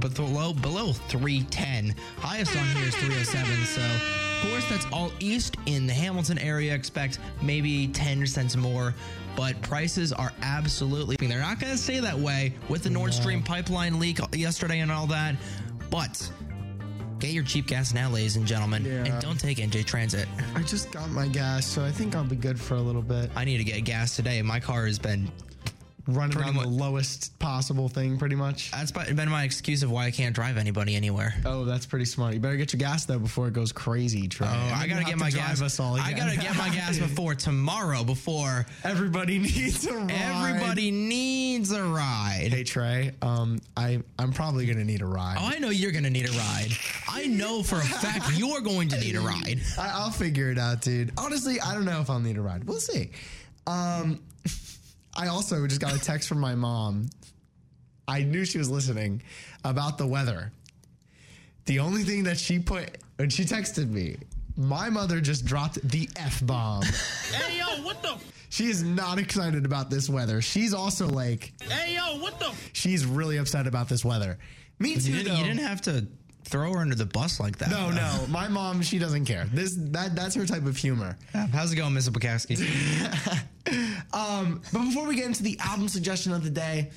but 0.00 0.14
below 0.14 0.52
below 0.52 0.92
310. 0.92 1.94
Highest 2.18 2.56
on 2.56 2.66
here 2.76 2.88
is 2.88 2.94
307. 2.96 3.64
So 3.64 3.80
of 3.80 4.50
course 4.50 4.68
that's 4.68 4.86
all 4.92 5.10
east 5.18 5.56
in 5.64 5.86
the 5.86 5.94
Hamilton 5.94 6.38
area. 6.38 6.74
Expect 6.74 7.20
maybe 7.40 7.88
10 7.88 8.26
cents 8.26 8.54
more. 8.56 8.94
But 9.34 9.60
prices 9.62 10.12
are 10.12 10.32
absolutely 10.42 11.16
they're 11.16 11.40
not 11.40 11.58
gonna 11.58 11.78
stay 11.78 12.00
that 12.00 12.18
way 12.18 12.54
with 12.68 12.82
the 12.82 12.90
Nord 12.90 13.14
Stream 13.14 13.42
pipeline 13.42 13.98
leak 13.98 14.18
yesterday 14.34 14.80
and 14.80 14.92
all 14.92 15.06
that. 15.06 15.36
But 15.90 16.30
Get 17.18 17.30
your 17.30 17.44
cheap 17.44 17.66
gas 17.66 17.94
now, 17.94 18.10
ladies 18.10 18.36
and 18.36 18.46
gentlemen, 18.46 18.84
Yeah. 18.84 19.04
and 19.04 19.22
don't 19.22 19.40
take 19.40 19.58
NJ 19.58 19.82
Transit. 19.84 20.28
I 20.54 20.62
just 20.62 20.90
got 20.92 21.10
my 21.10 21.26
gas, 21.26 21.64
so 21.66 21.82
I 21.84 21.90
think 21.90 22.14
I'll 22.14 22.24
be 22.24 22.36
good 22.36 22.60
for 22.60 22.74
a 22.74 22.80
little 22.80 23.00
bit. 23.02 23.30
I 23.34 23.44
need 23.44 23.56
to 23.58 23.64
get 23.64 23.82
gas 23.84 24.16
today. 24.16 24.42
My 24.42 24.60
car 24.60 24.86
has 24.86 24.98
been 24.98 25.30
Running 26.08 26.30
Pretty 26.36 26.48
on 26.48 26.54
the 26.56 26.68
lowest 26.68 27.36
possible 27.40 27.88
thing, 27.88 28.16
pretty 28.16 28.36
much. 28.36 28.70
that's 28.70 28.92
been 28.92 29.28
my 29.28 29.42
excuse 29.42 29.82
of 29.82 29.90
why 29.90 30.06
I 30.06 30.12
can't 30.12 30.34
drive 30.34 30.56
anybody 30.56 30.94
anywhere. 30.94 31.34
Oh, 31.44 31.64
that's 31.64 31.84
pretty 31.84 32.04
smart. 32.04 32.34
You 32.34 32.40
better 32.40 32.56
get 32.56 32.72
your 32.72 32.78
gas 32.78 33.06
though 33.06 33.18
before 33.18 33.48
it 33.48 33.54
goes 33.54 33.72
crazy, 33.72 34.28
Trey. 34.28 34.46
Oh, 34.48 34.72
I 34.74 34.86
gotta 34.86 35.04
get 35.04 35.18
my 35.18 35.30
gas. 35.30 35.60
Us 35.60 35.80
all 35.80 35.98
I 35.98 36.12
gotta 36.12 36.36
get 36.36 36.56
my 36.56 36.68
gas 36.68 36.98
before 37.00 37.34
tomorrow. 37.34 38.04
Before 38.04 38.66
Everybody 38.84 39.38
needs 39.40 39.84
a 39.86 39.94
ride. 39.94 40.12
everybody 40.12 40.90
needs 40.92 41.72
a 41.72 41.82
ride. 41.82 42.50
Hey 42.52 42.62
Trey, 42.62 43.12
um, 43.22 43.58
I 43.76 44.00
I'm 44.18 44.32
probably 44.32 44.66
gonna 44.66 44.84
need 44.84 45.02
a 45.02 45.06
ride. 45.06 45.38
Oh, 45.40 45.46
I 45.46 45.58
know 45.58 45.70
you're 45.70 45.92
gonna 45.92 46.10
need 46.10 46.28
a 46.28 46.32
ride. 46.32 46.70
I 47.08 47.26
know 47.26 47.62
for 47.64 47.76
a 47.76 47.84
fact 47.84 48.30
you're 48.36 48.60
going 48.60 48.88
to 48.90 49.00
need 49.00 49.16
a 49.16 49.20
ride. 49.20 49.60
I, 49.78 49.88
I'll 49.94 50.10
figure 50.10 50.50
it 50.50 50.58
out, 50.58 50.82
dude. 50.82 51.12
Honestly, 51.18 51.60
I 51.60 51.74
don't 51.74 51.84
know 51.84 52.00
if 52.00 52.10
I'll 52.10 52.20
need 52.20 52.36
a 52.36 52.42
ride. 52.42 52.64
We'll 52.64 52.78
see. 52.78 53.10
Um, 53.66 54.20
I 55.16 55.28
also 55.28 55.66
just 55.66 55.80
got 55.80 55.94
a 55.94 55.98
text 55.98 56.28
from 56.28 56.38
my 56.38 56.54
mom. 56.54 57.08
I 58.06 58.22
knew 58.22 58.44
she 58.44 58.58
was 58.58 58.70
listening 58.70 59.22
about 59.64 59.98
the 59.98 60.06
weather. 60.06 60.52
The 61.64 61.80
only 61.80 62.02
thing 62.04 62.24
that 62.24 62.38
she 62.38 62.58
put 62.58 62.98
when 63.16 63.30
she 63.30 63.44
texted 63.44 63.90
me, 63.90 64.16
my 64.56 64.90
mother 64.90 65.20
just 65.20 65.44
dropped 65.44 65.80
the 65.88 66.08
f 66.16 66.44
bomb. 66.46 66.82
Hey 67.32 67.58
yo, 67.58 67.82
what 67.82 68.02
the? 68.02 68.16
she 68.50 68.66
is 68.66 68.82
not 68.82 69.18
excited 69.18 69.64
about 69.64 69.90
this 69.90 70.08
weather. 70.08 70.40
She's 70.40 70.72
also 70.72 71.08
like, 71.08 71.52
Hey 71.62 71.94
yo, 71.94 72.18
what 72.20 72.38
the? 72.38 72.52
she's 72.72 73.04
really 73.04 73.38
upset 73.38 73.66
about 73.66 73.88
this 73.88 74.04
weather. 74.04 74.38
Me 74.78 74.96
too. 74.96 75.10
You 75.10 75.16
didn't, 75.16 75.32
though. 75.32 75.38
you 75.38 75.44
didn't 75.44 75.66
have 75.66 75.80
to 75.82 76.06
throw 76.48 76.72
her 76.72 76.78
under 76.80 76.94
the 76.94 77.06
bus 77.06 77.38
like 77.40 77.58
that. 77.58 77.70
No, 77.70 77.90
no. 77.90 78.24
My 78.28 78.48
mom, 78.48 78.82
she 78.82 78.98
doesn't 78.98 79.24
care. 79.24 79.46
This 79.52 79.74
that 79.76 80.14
that's 80.14 80.34
her 80.34 80.46
type 80.46 80.64
of 80.66 80.76
humor. 80.76 81.16
How's 81.32 81.72
it 81.72 81.76
going, 81.76 81.92
Mrs. 81.94 82.10
Bukowski? 82.10 83.42
Um, 84.12 84.62
but 84.72 84.84
before 84.84 85.06
we 85.06 85.16
get 85.16 85.26
into 85.26 85.42
the 85.42 85.58
album 85.60 85.88
suggestion 85.88 86.32
of 86.32 86.44
the 86.44 86.50
day, 86.50 86.90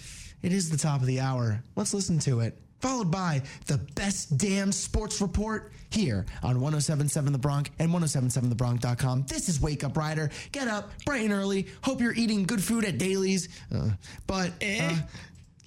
it 0.43 0.53
is 0.53 0.69
the 0.69 0.77
top 0.77 1.01
of 1.01 1.07
the 1.07 1.19
hour. 1.19 1.61
Let's 1.75 1.93
listen 1.95 2.19
to 2.19 2.41
it. 2.41 2.57
followed 2.79 3.09
by 3.11 3.41
the 3.65 3.77
best 3.95 4.37
damn 4.37 4.71
sports 4.71 5.19
report 5.19 5.71
here 5.89 6.25
on 6.43 6.61
1077 6.61 7.33
The 7.33 7.39
Bronc 7.39 7.71
and 7.79 7.91
1077thebronc.com. 7.91 9.25
This 9.27 9.49
is 9.49 9.59
Wake 9.59 9.83
Up 9.83 9.97
Rider. 9.97 10.29
Get 10.51 10.67
up 10.67 10.91
bright 11.05 11.23
and 11.23 11.33
early. 11.33 11.67
Hope 11.81 11.99
you're 12.01 12.13
eating 12.13 12.43
good 12.45 12.63
food 12.63 12.85
at 12.85 12.99
Dailies. 12.99 13.49
Uh, 13.75 13.89
but 14.27 14.49
uh, 14.49 14.53
yeah, 14.61 14.91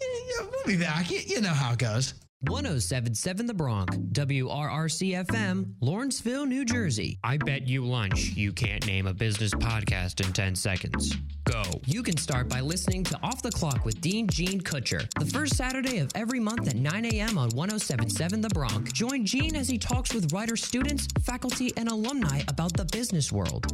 yeah, 0.00 0.46
we'll 0.50 0.66
be 0.66 0.76
back. 0.78 1.10
You 1.10 1.40
know 1.40 1.50
how 1.50 1.72
it 1.72 1.78
goes. 1.80 2.14
1077 2.48 3.46
The 3.46 3.54
Bronc, 3.54 3.90
WRRC 3.90 5.26
FM, 5.26 5.74
Lawrenceville, 5.80 6.44
New 6.44 6.64
Jersey. 6.64 7.16
I 7.22 7.36
bet 7.36 7.68
you 7.68 7.84
lunch 7.84 8.30
you 8.34 8.52
can't 8.52 8.84
name 8.84 9.06
a 9.06 9.14
business 9.14 9.52
podcast 9.54 10.26
in 10.26 10.32
10 10.32 10.56
seconds. 10.56 11.14
Go. 11.44 11.62
You 11.86 12.02
can 12.02 12.16
start 12.16 12.48
by 12.48 12.60
listening 12.60 13.04
to 13.04 13.18
Off 13.22 13.42
the 13.42 13.52
Clock 13.52 13.84
with 13.84 14.00
Dean 14.00 14.26
Gene 14.26 14.60
Kutcher, 14.60 15.08
the 15.20 15.26
first 15.26 15.54
Saturday 15.56 15.98
of 15.98 16.10
every 16.16 16.40
month 16.40 16.66
at 16.66 16.74
9 16.74 17.04
a.m. 17.04 17.38
on 17.38 17.50
1077 17.50 18.40
The 18.40 18.48
Bronc. 18.48 18.92
Join 18.92 19.24
Gene 19.24 19.54
as 19.54 19.68
he 19.68 19.78
talks 19.78 20.12
with 20.12 20.32
Rider 20.32 20.56
students, 20.56 21.06
faculty, 21.24 21.72
and 21.76 21.88
alumni 21.88 22.42
about 22.48 22.76
the 22.76 22.86
business 22.86 23.30
world. 23.30 23.66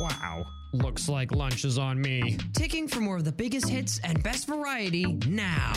Wow. 0.00 0.44
Looks 0.72 1.08
like 1.08 1.30
lunch 1.30 1.64
is 1.64 1.78
on 1.78 2.00
me. 2.00 2.36
Ticking 2.52 2.88
for 2.88 3.00
more 3.00 3.16
of 3.16 3.24
the 3.24 3.32
biggest 3.32 3.68
hits 3.68 4.00
and 4.02 4.20
best 4.24 4.48
variety 4.48 5.06
now. 5.28 5.72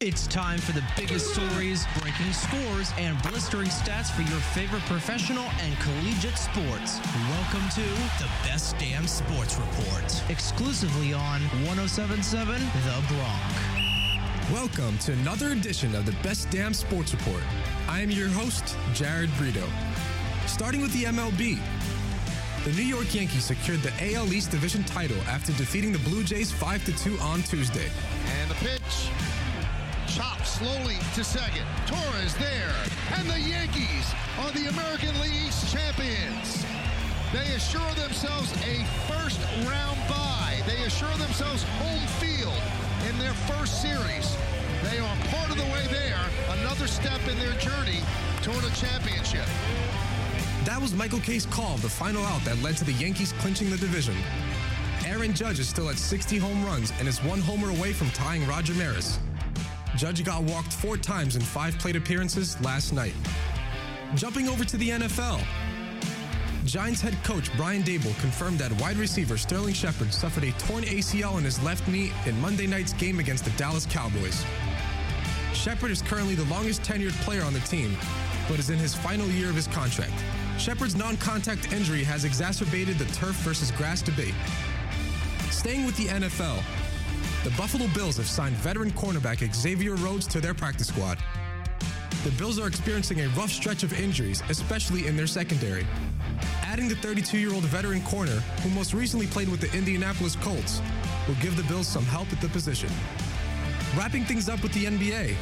It's 0.00 0.28
time 0.28 0.60
for 0.60 0.70
the 0.70 0.84
biggest 0.96 1.34
stories, 1.34 1.84
breaking 1.98 2.32
scores, 2.32 2.92
and 2.98 3.20
blistering 3.20 3.66
stats 3.66 4.12
for 4.12 4.22
your 4.22 4.38
favorite 4.54 4.82
professional 4.82 5.42
and 5.60 5.76
collegiate 5.80 6.38
sports. 6.38 7.00
Welcome 7.28 7.68
to 7.70 7.80
the 8.22 8.30
Best 8.44 8.78
Damn 8.78 9.08
Sports 9.08 9.56
Report, 9.56 10.30
exclusively 10.30 11.12
on 11.12 11.40
1077 11.66 12.60
The 12.84 13.02
Bronc. 13.08 14.52
Welcome 14.52 14.96
to 14.98 15.14
another 15.14 15.48
edition 15.48 15.96
of 15.96 16.06
the 16.06 16.14
Best 16.22 16.48
Damn 16.50 16.74
Sports 16.74 17.12
Report. 17.12 17.42
I 17.88 17.98
am 17.98 18.12
your 18.12 18.28
host, 18.28 18.76
Jared 18.94 19.30
Brito. 19.36 19.66
Starting 20.46 20.80
with 20.80 20.92
the 20.92 21.06
MLB, 21.06 21.58
the 22.62 22.70
New 22.74 22.86
York 22.86 23.12
Yankees 23.12 23.46
secured 23.46 23.80
the 23.80 24.14
AL 24.14 24.32
East 24.32 24.52
Division 24.52 24.84
title 24.84 25.20
after 25.22 25.52
defeating 25.54 25.92
the 25.92 25.98
Blue 25.98 26.22
Jays 26.22 26.52
5 26.52 26.84
2 27.02 27.18
on 27.18 27.42
Tuesday. 27.42 27.90
And 28.40 28.48
the 28.48 28.54
pitch. 28.54 29.10
Chop 30.08 30.44
slowly 30.44 30.96
to 31.14 31.22
second. 31.22 31.66
Torres 31.86 32.34
there. 32.36 32.74
And 33.16 33.28
the 33.28 33.38
Yankees 33.38 34.12
are 34.40 34.50
the 34.52 34.68
American 34.68 35.12
League 35.20 35.46
East 35.46 35.70
champions. 35.72 36.64
They 37.32 37.54
assure 37.54 37.92
themselves 37.94 38.50
a 38.64 38.84
first 39.06 39.38
round 39.68 39.98
bye. 40.08 40.62
They 40.66 40.82
assure 40.84 41.14
themselves 41.18 41.62
home 41.76 42.06
field 42.20 42.56
in 43.08 43.18
their 43.18 43.34
first 43.46 43.82
series. 43.82 44.36
They 44.90 44.98
are 44.98 45.16
part 45.28 45.50
of 45.50 45.58
the 45.58 45.64
way 45.64 45.86
there. 45.90 46.20
Another 46.60 46.86
step 46.86 47.20
in 47.28 47.38
their 47.38 47.52
journey 47.60 48.00
toward 48.42 48.64
a 48.64 48.74
championship. 48.76 49.46
That 50.64 50.78
was 50.80 50.94
Michael 50.94 51.20
Kay's 51.20 51.46
call, 51.46 51.76
the 51.78 51.88
final 51.88 52.24
out 52.24 52.42
that 52.44 52.60
led 52.62 52.76
to 52.78 52.84
the 52.84 52.92
Yankees 52.92 53.32
clinching 53.40 53.68
the 53.68 53.76
division. 53.76 54.16
Aaron 55.04 55.34
Judge 55.34 55.58
is 55.58 55.68
still 55.68 55.90
at 55.90 55.98
60 55.98 56.38
home 56.38 56.64
runs 56.64 56.92
and 56.98 57.06
is 57.06 57.22
one 57.22 57.40
homer 57.40 57.70
away 57.70 57.92
from 57.92 58.10
tying 58.10 58.46
Roger 58.46 58.74
Maris. 58.74 59.18
Judge 59.98 60.22
got 60.22 60.44
walked 60.44 60.72
four 60.72 60.96
times 60.96 61.34
in 61.34 61.42
five 61.42 61.76
plate 61.80 61.96
appearances 61.96 62.58
last 62.60 62.92
night. 62.92 63.14
Jumping 64.14 64.48
over 64.48 64.64
to 64.64 64.76
the 64.76 64.90
NFL. 64.90 65.42
Giants 66.64 67.00
head 67.00 67.16
coach 67.24 67.54
Brian 67.56 67.82
Daboll 67.82 68.16
confirmed 68.20 68.60
that 68.60 68.70
wide 68.80 68.96
receiver 68.96 69.36
Sterling 69.36 69.74
Shepard 69.74 70.14
suffered 70.14 70.44
a 70.44 70.52
torn 70.52 70.84
ACL 70.84 71.36
in 71.38 71.44
his 71.44 71.60
left 71.64 71.88
knee 71.88 72.12
in 72.26 72.40
Monday 72.40 72.68
night's 72.68 72.92
game 72.92 73.18
against 73.18 73.44
the 73.44 73.50
Dallas 73.52 73.86
Cowboys. 73.86 74.44
Shepard 75.52 75.90
is 75.90 76.00
currently 76.00 76.36
the 76.36 76.44
longest 76.44 76.82
tenured 76.82 77.20
player 77.22 77.42
on 77.42 77.52
the 77.52 77.60
team, 77.60 77.96
but 78.48 78.60
is 78.60 78.70
in 78.70 78.78
his 78.78 78.94
final 78.94 79.26
year 79.26 79.48
of 79.48 79.56
his 79.56 79.66
contract. 79.66 80.12
Shepard's 80.58 80.94
non 80.94 81.16
contact 81.16 81.72
injury 81.72 82.04
has 82.04 82.24
exacerbated 82.24 82.98
the 82.98 83.06
turf 83.06 83.34
versus 83.36 83.72
grass 83.72 84.00
debate. 84.00 84.34
Staying 85.50 85.84
with 85.86 85.96
the 85.96 86.06
NFL, 86.06 86.62
the 87.48 87.56
Buffalo 87.56 87.86
Bills 87.94 88.18
have 88.18 88.28
signed 88.28 88.54
veteran 88.56 88.90
cornerback 88.90 89.38
Xavier 89.54 89.94
Rhodes 89.94 90.26
to 90.26 90.38
their 90.38 90.52
practice 90.52 90.88
squad. 90.88 91.16
The 92.22 92.30
Bills 92.32 92.58
are 92.58 92.66
experiencing 92.66 93.20
a 93.22 93.28
rough 93.28 93.48
stretch 93.50 93.82
of 93.82 93.98
injuries, 93.98 94.42
especially 94.50 95.06
in 95.06 95.16
their 95.16 95.26
secondary. 95.26 95.86
Adding 96.62 96.88
the 96.88 96.96
32 96.96 97.38
year 97.38 97.54
old 97.54 97.64
veteran 97.64 98.02
corner, 98.02 98.40
who 98.62 98.68
most 98.70 98.92
recently 98.92 99.26
played 99.26 99.48
with 99.48 99.62
the 99.62 99.74
Indianapolis 99.74 100.36
Colts, 100.36 100.82
will 101.26 101.36
give 101.36 101.56
the 101.56 101.62
Bills 101.62 101.88
some 101.88 102.04
help 102.04 102.30
at 102.32 102.40
the 102.42 102.48
position. 102.48 102.90
Wrapping 103.96 104.26
things 104.26 104.50
up 104.50 104.62
with 104.62 104.74
the 104.74 104.84
NBA, 104.84 105.34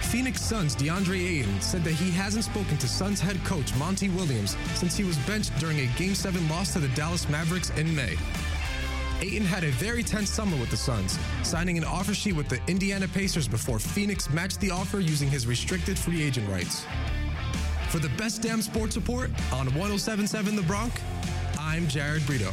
Phoenix 0.00 0.42
Suns' 0.42 0.76
DeAndre 0.76 1.40
Ayton 1.40 1.60
said 1.60 1.82
that 1.82 1.94
he 1.94 2.12
hasn't 2.12 2.44
spoken 2.44 2.76
to 2.76 2.86
Suns 2.86 3.18
head 3.18 3.42
coach 3.42 3.74
Monty 3.74 4.10
Williams 4.10 4.56
since 4.74 4.96
he 4.96 5.02
was 5.02 5.18
benched 5.26 5.58
during 5.58 5.80
a 5.80 5.86
Game 5.98 6.14
7 6.14 6.48
loss 6.48 6.72
to 6.74 6.78
the 6.78 6.88
Dallas 6.88 7.28
Mavericks 7.28 7.70
in 7.70 7.92
May. 7.96 8.16
Ayton 9.20 9.44
had 9.44 9.64
a 9.64 9.70
very 9.72 10.02
tense 10.02 10.30
summer 10.30 10.56
with 10.56 10.70
the 10.70 10.76
Suns, 10.76 11.18
signing 11.42 11.78
an 11.78 11.84
offer 11.84 12.14
sheet 12.14 12.34
with 12.34 12.48
the 12.48 12.60
Indiana 12.66 13.08
Pacers 13.08 13.48
before 13.48 13.78
Phoenix 13.78 14.28
matched 14.30 14.60
the 14.60 14.70
offer 14.70 15.00
using 15.00 15.30
his 15.30 15.46
restricted 15.46 15.98
free 15.98 16.22
agent 16.22 16.48
rights. 16.48 16.84
For 17.88 17.98
the 17.98 18.10
best 18.10 18.42
damn 18.42 18.60
sports 18.60 18.96
report 18.96 19.30
on 19.52 19.66
1077 19.66 20.56
The 20.56 20.62
Bronc, 20.62 21.00
I'm 21.58 21.86
Jared 21.88 22.26
Brito. 22.26 22.52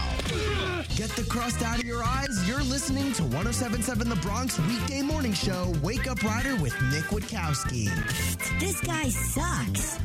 Get 0.95 1.09
the 1.11 1.25
crust 1.29 1.63
out 1.63 1.79
of 1.79 1.85
your 1.85 2.03
eyes. 2.03 2.47
You're 2.47 2.63
listening 2.63 3.11
to 3.13 3.23
1077 3.23 4.09
The 4.09 4.15
Bronc 4.17 4.51
weekday 4.67 5.01
morning 5.01 5.33
show, 5.33 5.73
Wake 5.81 6.09
Up 6.09 6.21
Rider 6.23 6.55
with 6.57 6.79
Nick 6.91 7.05
Witkowski. 7.05 7.89
This 8.59 8.79
guy 8.81 9.09
sucks. 9.09 9.99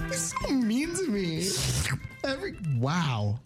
You're 0.00 0.12
so 0.12 0.48
mean 0.50 0.94
to 0.96 1.08
me. 1.08 1.48
Every 2.24 2.56
wow. 2.78 3.38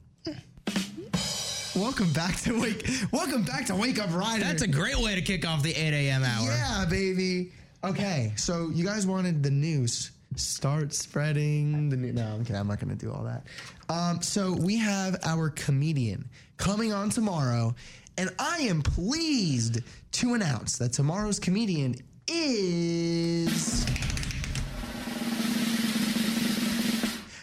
Welcome 1.77 2.13
back 2.13 2.37
to 2.43 2.61
wake. 2.61 2.89
Welcome 3.13 3.43
back 3.43 3.67
to 3.67 3.77
Wake 3.77 3.99
Up 3.99 4.13
Rider. 4.15 4.45
That's 4.45 4.63
a 4.63 4.69
great 4.69 4.99
way 4.99 5.15
to 5.15 5.23
kick 5.23 5.47
off 5.47 5.63
the 5.63 5.73
8 5.73 5.93
a.m. 5.93 6.25
hour. 6.25 6.47
Yeah, 6.47 6.85
baby. 6.89 7.53
Okay, 7.85 8.33
so 8.37 8.71
you 8.75 8.85
guys 8.85 9.07
wanted 9.07 9.43
the 9.43 9.51
news. 9.51 10.11
Start 10.37 10.95
spreading 10.95 11.89
the 11.89 11.97
news. 11.97 12.15
No, 12.15 12.25
I'm 12.25 12.45
kidding. 12.45 12.57
I'm 12.57 12.69
not 12.69 12.79
going 12.79 12.97
to 12.97 13.05
do 13.05 13.13
all 13.13 13.25
that. 13.25 13.45
Um, 13.89 14.23
so 14.23 14.53
we 14.53 14.77
have 14.77 15.19
our 15.25 15.51
comedian 15.51 16.29
coming 16.57 16.93
on 16.93 17.11
tomorrow, 17.11 17.75
and 18.17 18.31
I 18.39 18.59
am 18.61 18.81
pleased 18.83 19.81
to 20.13 20.35
announce 20.35 20.79
that 20.79 20.93
tomorrow's 20.93 21.41
comedian 21.41 21.97
is 22.29 23.85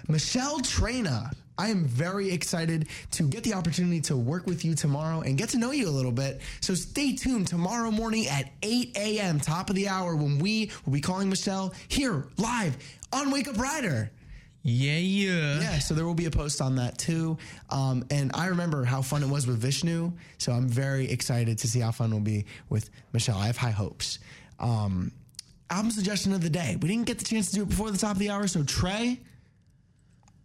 Michelle 0.07 0.59
Trina. 0.61 1.31
I 1.57 1.69
am 1.69 1.85
very 1.85 2.31
excited 2.31 2.87
to 3.11 3.23
get 3.23 3.43
the 3.43 3.53
opportunity 3.53 4.01
to 4.01 4.15
work 4.15 4.45
with 4.45 4.63
you 4.63 4.75
tomorrow 4.75 5.21
and 5.21 5.37
get 5.37 5.49
to 5.49 5.57
know 5.57 5.71
you 5.71 5.87
a 5.87 5.91
little 5.91 6.11
bit. 6.11 6.41
So 6.61 6.73
stay 6.75 7.15
tuned 7.15 7.47
tomorrow 7.47 7.91
morning 7.91 8.27
at 8.27 8.51
8 8.61 8.97
a.m., 8.97 9.39
top 9.39 9.69
of 9.69 9.75
the 9.75 9.87
hour, 9.87 10.15
when 10.15 10.39
we 10.39 10.71
will 10.85 10.93
be 10.93 11.01
calling 11.01 11.29
Michelle 11.29 11.73
here 11.87 12.27
live 12.37 12.77
on 13.11 13.31
Wake 13.31 13.47
Up 13.47 13.57
Rider. 13.57 14.11
Yeah, 14.63 14.97
yeah. 14.97 15.61
Yeah, 15.61 15.79
so 15.79 15.93
there 15.93 16.05
will 16.05 16.13
be 16.13 16.25
a 16.25 16.31
post 16.31 16.61
on 16.61 16.75
that 16.75 16.97
too. 16.97 17.37
Um, 17.69 18.05
and 18.11 18.31
I 18.33 18.47
remember 18.47 18.83
how 18.83 19.01
fun 19.01 19.23
it 19.23 19.29
was 19.29 19.47
with 19.47 19.57
Vishnu. 19.57 20.11
So 20.39 20.51
I'm 20.51 20.67
very 20.67 21.09
excited 21.09 21.57
to 21.59 21.67
see 21.67 21.79
how 21.79 21.91
fun 21.91 22.11
it 22.11 22.15
will 22.15 22.21
be 22.21 22.45
with 22.69 22.89
Michelle. 23.13 23.37
I 23.37 23.47
have 23.47 23.55
high 23.55 23.71
hopes. 23.71 24.19
Um, 24.59 25.13
album 25.69 25.91
suggestion 25.91 26.33
of 26.33 26.41
the 26.41 26.49
day. 26.49 26.77
We 26.81 26.89
didn't 26.89 27.05
get 27.05 27.17
the 27.17 27.25
chance 27.25 27.49
to 27.51 27.55
do 27.55 27.61
it 27.63 27.69
before 27.69 27.91
the 27.91 27.97
top 27.97 28.11
of 28.11 28.19
the 28.19 28.29
hour. 28.29 28.45
So, 28.47 28.63
Trey, 28.63 29.21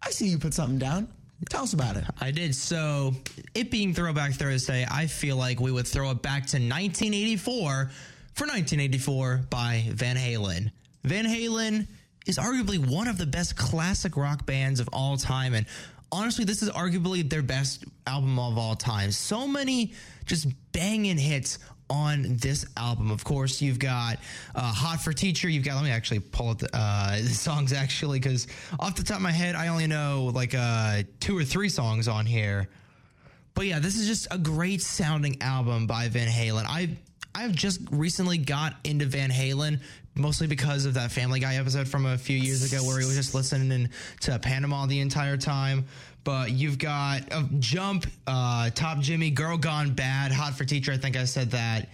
I 0.03 0.11
see 0.11 0.29
you 0.29 0.39
put 0.39 0.55
something 0.55 0.79
down. 0.79 1.09
Tell 1.49 1.63
us 1.63 1.73
about 1.73 1.97
it. 1.97 2.05
I 2.21 2.31
did. 2.31 2.55
So, 2.55 3.15
it 3.55 3.71
being 3.71 3.95
Throwback 3.95 4.33
Thursday, 4.35 4.87
I 4.89 5.07
feel 5.07 5.37
like 5.37 5.61
we 5.61 5.73
would 5.73 5.89
throw 5.89 6.11
it 6.11 6.23
back 6.23 6.47
to 6.49 6.57
1984 6.57 7.91
for 8.35 8.47
1984 8.47 9.47
by 9.51 9.85
Van 9.91 10.17
Halen. 10.17 10.71
Van 11.05 11.25
Halen 11.25 11.87
is 12.27 12.39
arguably 12.39 12.79
one 12.79 13.09
of 13.09 13.19
the 13.19 13.27
best 13.27 13.57
classic 13.57 14.17
rock 14.17 14.47
bands 14.47 14.79
of 14.79 14.89
all 14.93 15.17
time. 15.17 15.55
And 15.55 15.67
honestly, 16.13 16.45
this 16.45 16.63
is 16.63 16.71
arguably 16.71 17.29
their 17.29 17.43
best 17.43 17.85
album 18.07 18.39
of 18.39 18.57
all 18.57 18.77
time. 18.77 19.11
So 19.11 19.49
many 19.49 19.93
just 20.27 20.47
banging 20.73 21.19
hits 21.19 21.59
on 21.93 22.37
this 22.39 22.65
album. 22.77 23.11
Of 23.11 23.23
course, 23.23 23.61
you've 23.61 23.79
got 23.79 24.19
uh, 24.55 24.61
Hot 24.63 25.01
for 25.01 25.13
Teacher. 25.13 25.49
You've 25.49 25.65
got, 25.65 25.75
let 25.75 25.85
me 25.85 25.91
actually 25.91 26.21
pull 26.21 26.49
up 26.49 26.59
the, 26.59 26.71
uh, 26.73 27.17
the 27.23 27.29
songs 27.29 27.73
actually, 27.73 28.19
because 28.19 28.47
off 28.81 28.97
the 28.97 29.03
top 29.03 29.17
of 29.19 29.23
my 29.23 29.31
head, 29.31 29.55
I 29.55 29.69
only 29.69 29.87
know 29.87 30.31
like 30.35 30.55
uh, 30.55 31.03
two 31.21 31.37
or 31.37 31.45
three 31.45 31.69
songs 31.69 32.09
on 32.09 32.25
here. 32.25 32.69
But 33.55 33.67
yeah, 33.67 33.79
this 33.79 33.99
is 33.99 34.07
just 34.07 34.27
a 34.31 34.39
great 34.39 34.81
sounding 34.81 35.43
album 35.43 35.87
by 35.87 36.09
Van 36.09 36.29
Halen. 36.29 36.65
I 36.67 36.97
I've 37.35 37.53
just 37.53 37.81
recently 37.91 38.39
got 38.39 38.75
into 38.85 39.07
Van 39.07 39.31
Halen 39.31 39.81
mostly 40.15 40.47
because 40.47 40.85
of 40.85 40.95
that 40.95 41.11
Family 41.11 41.41
Guy 41.41 41.57
episode 41.57 41.89
from 41.89 42.05
a 42.05 42.19
few 42.19 42.37
years 42.37 42.71
ago 42.71 42.85
where 42.85 42.99
he 43.01 43.07
was 43.07 43.17
just 43.17 43.35
listening 43.35 43.89
to 44.21 44.39
Panama 44.39 44.87
the 44.87 45.01
entire 45.01 45.37
time. 45.37 45.87
But 46.25 46.53
you've 46.53 46.79
got 46.79 47.33
uh, 47.33 47.45
Jump, 47.59 48.07
uh, 48.27 48.71
Top 48.71 49.01
Jimmy, 49.01 49.31
Girl 49.31 49.59
Gone 49.59 49.93
Bad, 49.93 50.33
Hot 50.33 50.55
for 50.55 50.65
Teacher. 50.65 50.93
I 50.93 50.97
think 50.97 51.17
I 51.17 51.25
said 51.25 51.51
that. 51.51 51.89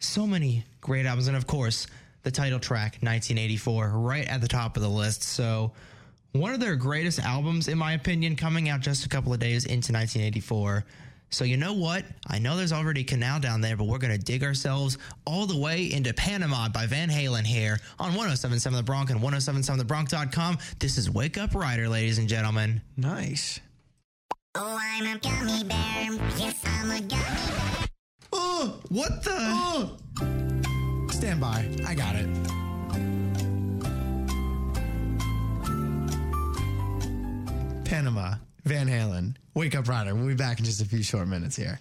So 0.00 0.26
many 0.26 0.64
great 0.80 1.06
albums, 1.06 1.28
and 1.28 1.36
of 1.36 1.46
course 1.46 1.86
the 2.24 2.30
title 2.30 2.58
track, 2.58 2.98
1984, 3.00 3.90
right 3.90 4.26
at 4.26 4.40
the 4.40 4.48
top 4.48 4.76
of 4.76 4.82
the 4.82 4.88
list. 4.88 5.22
So 5.22 5.72
one 6.32 6.52
of 6.52 6.58
their 6.58 6.74
greatest 6.74 7.20
albums, 7.20 7.68
in 7.68 7.78
my 7.78 7.92
opinion, 7.92 8.34
coming 8.34 8.68
out 8.68 8.80
just 8.80 9.06
a 9.06 9.08
couple 9.08 9.32
of 9.32 9.38
days 9.38 9.66
into 9.66 9.92
1984. 9.92 10.84
So 11.34 11.44
you 11.44 11.56
know 11.56 11.72
what? 11.72 12.04
I 12.28 12.38
know 12.38 12.56
there's 12.56 12.72
already 12.72 13.00
a 13.00 13.04
canal 13.04 13.40
down 13.40 13.60
there, 13.60 13.76
but 13.76 13.88
we're 13.88 13.98
going 13.98 14.16
to 14.16 14.24
dig 14.24 14.44
ourselves 14.44 14.98
all 15.24 15.46
the 15.46 15.58
way 15.58 15.92
into 15.92 16.14
Panama 16.14 16.68
by 16.68 16.86
Van 16.86 17.08
Halen 17.08 17.42
here 17.42 17.80
on 17.98 18.14
1077 18.14 18.76
The 18.76 18.82
Bronx 18.84 19.10
and 19.10 19.20
1077thebronx.com. 19.20 20.58
This 20.78 20.96
is 20.96 21.10
Wake 21.10 21.36
Up 21.36 21.56
Rider, 21.56 21.88
ladies 21.88 22.18
and 22.18 22.28
gentlemen. 22.28 22.80
Nice. 22.96 23.58
Oh, 24.54 24.78
I'm 24.80 25.16
a 25.16 25.18
gummy 25.18 25.64
bear. 25.64 26.12
Yes, 26.38 26.62
I'm 26.64 26.92
a 26.92 27.00
gummy 27.00 27.10
bear. 27.10 27.88
Oh, 28.32 28.80
what 28.90 29.24
the? 29.24 29.34
Oh. 29.36 29.96
Stand 31.10 31.40
by. 31.40 31.68
I 31.84 31.96
got 31.96 32.14
it. 32.14 32.28
Panama, 37.84 38.36
Van 38.64 38.88
Halen, 38.88 39.36
Wake 39.52 39.74
Up 39.74 39.88
Rider. 39.88 40.14
We'll 40.14 40.26
be 40.26 40.34
back 40.34 40.58
in 40.58 40.64
just 40.64 40.80
a 40.80 40.86
few 40.86 41.02
short 41.02 41.28
minutes 41.28 41.54
here. 41.54 41.80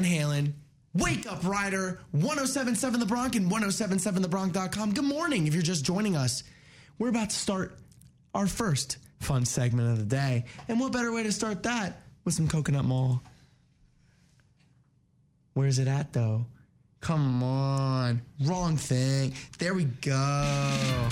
Van 0.00 0.10
Halen, 0.10 0.52
Wake 0.94 1.30
Up 1.30 1.44
Rider, 1.44 2.00
1077 2.12 3.00
The 3.00 3.06
Bronx 3.06 3.36
and 3.36 3.50
1077thebronx.com. 3.50 4.94
Good 4.94 5.04
morning 5.04 5.46
if 5.46 5.52
you're 5.52 5.62
just 5.62 5.84
joining 5.84 6.16
us. 6.16 6.42
We're 6.98 7.10
about 7.10 7.30
to 7.30 7.36
start 7.36 7.78
our 8.34 8.46
first 8.46 8.96
fun 9.20 9.44
segment 9.44 9.90
of 9.90 9.98
the 9.98 10.04
day. 10.04 10.44
And 10.68 10.80
what 10.80 10.92
better 10.92 11.12
way 11.12 11.22
to 11.24 11.32
start 11.32 11.62
that 11.64 12.00
with 12.24 12.34
some 12.34 12.48
coconut 12.48 12.84
mall? 12.84 13.22
Where's 15.52 15.78
it 15.78 15.88
at 15.88 16.12
though? 16.14 16.46
Come 17.00 17.42
on. 17.42 18.22
Wrong 18.44 18.76
thing. 18.76 19.34
There 19.58 19.74
we 19.74 19.84
go. 19.84 20.10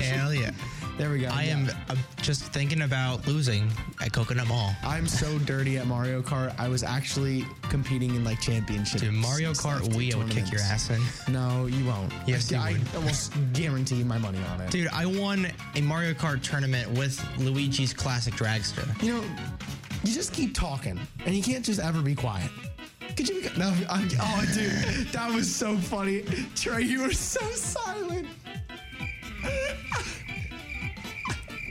Hell 0.00 0.34
yeah. 0.34 0.52
There 0.98 1.10
we 1.10 1.18
go. 1.18 1.28
I 1.30 1.44
am 1.44 1.68
I'm 1.90 1.98
just 2.22 2.42
thinking 2.44 2.80
about 2.82 3.26
losing 3.26 3.70
at 4.00 4.12
Coconut 4.12 4.46
Mall. 4.48 4.74
I'm 4.82 5.06
so 5.06 5.38
dirty 5.40 5.76
at 5.76 5.86
Mario 5.86 6.22
Kart. 6.22 6.54
I 6.58 6.68
was 6.68 6.82
actually 6.82 7.44
competing 7.68 8.14
in 8.14 8.24
like 8.24 8.40
championships. 8.40 9.02
Dude, 9.02 9.12
Mario 9.12 9.52
Kart 9.52 9.80
Wii, 9.90 10.14
I 10.14 10.16
would 10.16 10.30
kick 10.30 10.50
your 10.50 10.62
ass 10.62 10.88
in. 10.88 11.02
No, 11.30 11.66
you 11.66 11.84
won't. 11.84 12.10
Yes, 12.26 12.50
I, 12.50 12.70
you 12.70 12.76
I 12.76 12.78
would. 12.78 12.94
almost 12.96 13.34
guarantee 13.52 14.02
my 14.04 14.16
money 14.16 14.38
on 14.50 14.62
it. 14.62 14.70
Dude, 14.70 14.88
I 14.88 15.04
won 15.04 15.48
a 15.74 15.82
Mario 15.82 16.14
Kart 16.14 16.42
tournament 16.42 16.90
with 16.92 17.22
Luigi's 17.36 17.92
classic 17.92 18.32
dragster. 18.34 18.86
You 19.02 19.16
know, 19.16 19.24
you 20.02 20.14
just 20.14 20.32
keep 20.32 20.54
talking, 20.54 20.98
and 21.26 21.34
you 21.34 21.42
can't 21.42 21.64
just 21.64 21.78
ever 21.80 22.00
be 22.00 22.14
quiet. 22.14 22.50
Could 23.16 23.28
you 23.28 23.42
be? 23.42 23.48
No, 23.58 23.68
I'm, 23.90 24.08
oh, 24.18 24.44
dude, 24.54 25.08
that 25.08 25.30
was 25.34 25.54
so 25.54 25.76
funny. 25.76 26.22
Trey, 26.54 26.82
you 26.82 27.02
were 27.02 27.12
so 27.12 27.40
silent. 27.50 28.28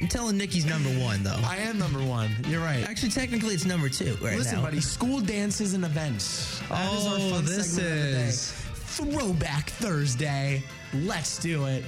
I'm 0.02 0.08
telling 0.08 0.38
Nikki's 0.38 0.66
number 0.66 0.89
one 1.02 1.24
though. 1.24 1.39
I 1.43 1.58
am 1.58 1.78
number 1.78 2.00
one. 2.04 2.30
You're 2.48 2.62
right. 2.62 2.84
Actually, 2.88 3.10
technically, 3.12 3.54
it's 3.54 3.66
number 3.66 3.89
two 3.89 4.18
right 4.22 4.38
Listen, 4.38 4.58
now. 4.58 4.64
buddy, 4.64 4.82
school 4.82 5.20
dances 5.22 5.74
and 5.74 5.86
events. 5.86 6.60
That 6.70 6.93
is 6.93 7.06
our 7.08 7.14
Oh, 7.16 7.30
fun 7.32 7.46
this 7.46 7.74
segment 7.76 7.93
of 7.96 8.04
the 8.04 8.12
day. 8.12 8.24
is- 8.28 8.52
Throwback 8.98 9.70
Thursday. 9.72 10.64
Let's 10.93 11.38
do 11.39 11.66
it. 11.66 11.84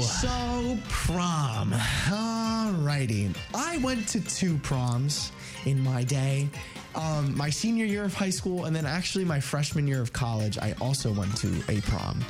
So, 0.00 0.78
prom. 0.88 1.72
Alrighty. 1.72 3.34
I 3.54 3.76
went 3.78 4.08
to 4.08 4.20
two 4.22 4.56
proms 4.58 5.32
in 5.66 5.82
my 5.82 6.02
day. 6.04 6.48
Um, 6.94 7.36
my 7.36 7.50
senior 7.50 7.84
year 7.84 8.04
of 8.04 8.14
high 8.14 8.30
school, 8.30 8.64
and 8.64 8.74
then 8.74 8.86
actually 8.86 9.24
my 9.26 9.38
freshman 9.40 9.86
year 9.86 10.00
of 10.00 10.12
college, 10.12 10.56
I 10.58 10.74
also 10.80 11.12
went 11.12 11.36
to 11.38 11.48
a 11.68 11.80
prom. 11.82 12.20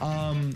Um, 0.00 0.54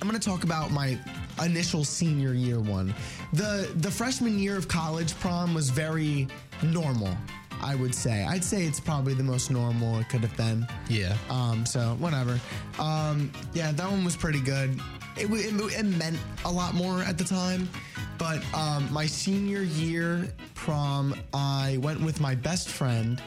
I'm 0.00 0.08
going 0.08 0.18
to 0.18 0.24
talk 0.28 0.44
about 0.44 0.70
my 0.70 0.96
initial 1.44 1.84
senior 1.84 2.32
year 2.32 2.60
one. 2.60 2.94
The 3.32 3.70
the 3.76 3.90
freshman 3.90 4.38
year 4.38 4.56
of 4.56 4.68
college 4.68 5.18
prom 5.20 5.54
was 5.54 5.70
very 5.70 6.28
normal, 6.62 7.16
I 7.62 7.74
would 7.74 7.94
say. 7.94 8.24
I'd 8.24 8.44
say 8.44 8.64
it's 8.64 8.80
probably 8.80 9.14
the 9.14 9.22
most 9.22 9.50
normal 9.50 9.98
it 9.98 10.08
could 10.08 10.20
have 10.20 10.36
been. 10.36 10.66
Yeah. 10.88 11.16
Um, 11.28 11.64
so 11.66 11.96
whatever. 11.98 12.40
Um, 12.78 13.30
yeah, 13.54 13.72
that 13.72 13.90
one 13.90 14.04
was 14.04 14.16
pretty 14.16 14.40
good. 14.40 14.78
It, 15.16 15.30
it, 15.30 15.54
it 15.78 15.82
meant 15.84 16.18
a 16.44 16.50
lot 16.50 16.74
more 16.74 17.02
at 17.02 17.18
the 17.18 17.24
time. 17.24 17.68
But 18.18 18.42
um, 18.54 18.92
my 18.92 19.06
senior 19.06 19.62
year 19.62 20.28
prom, 20.54 21.14
I 21.32 21.78
went 21.80 22.00
with 22.02 22.20
my 22.20 22.34
best 22.34 22.68
friend. 22.68 23.20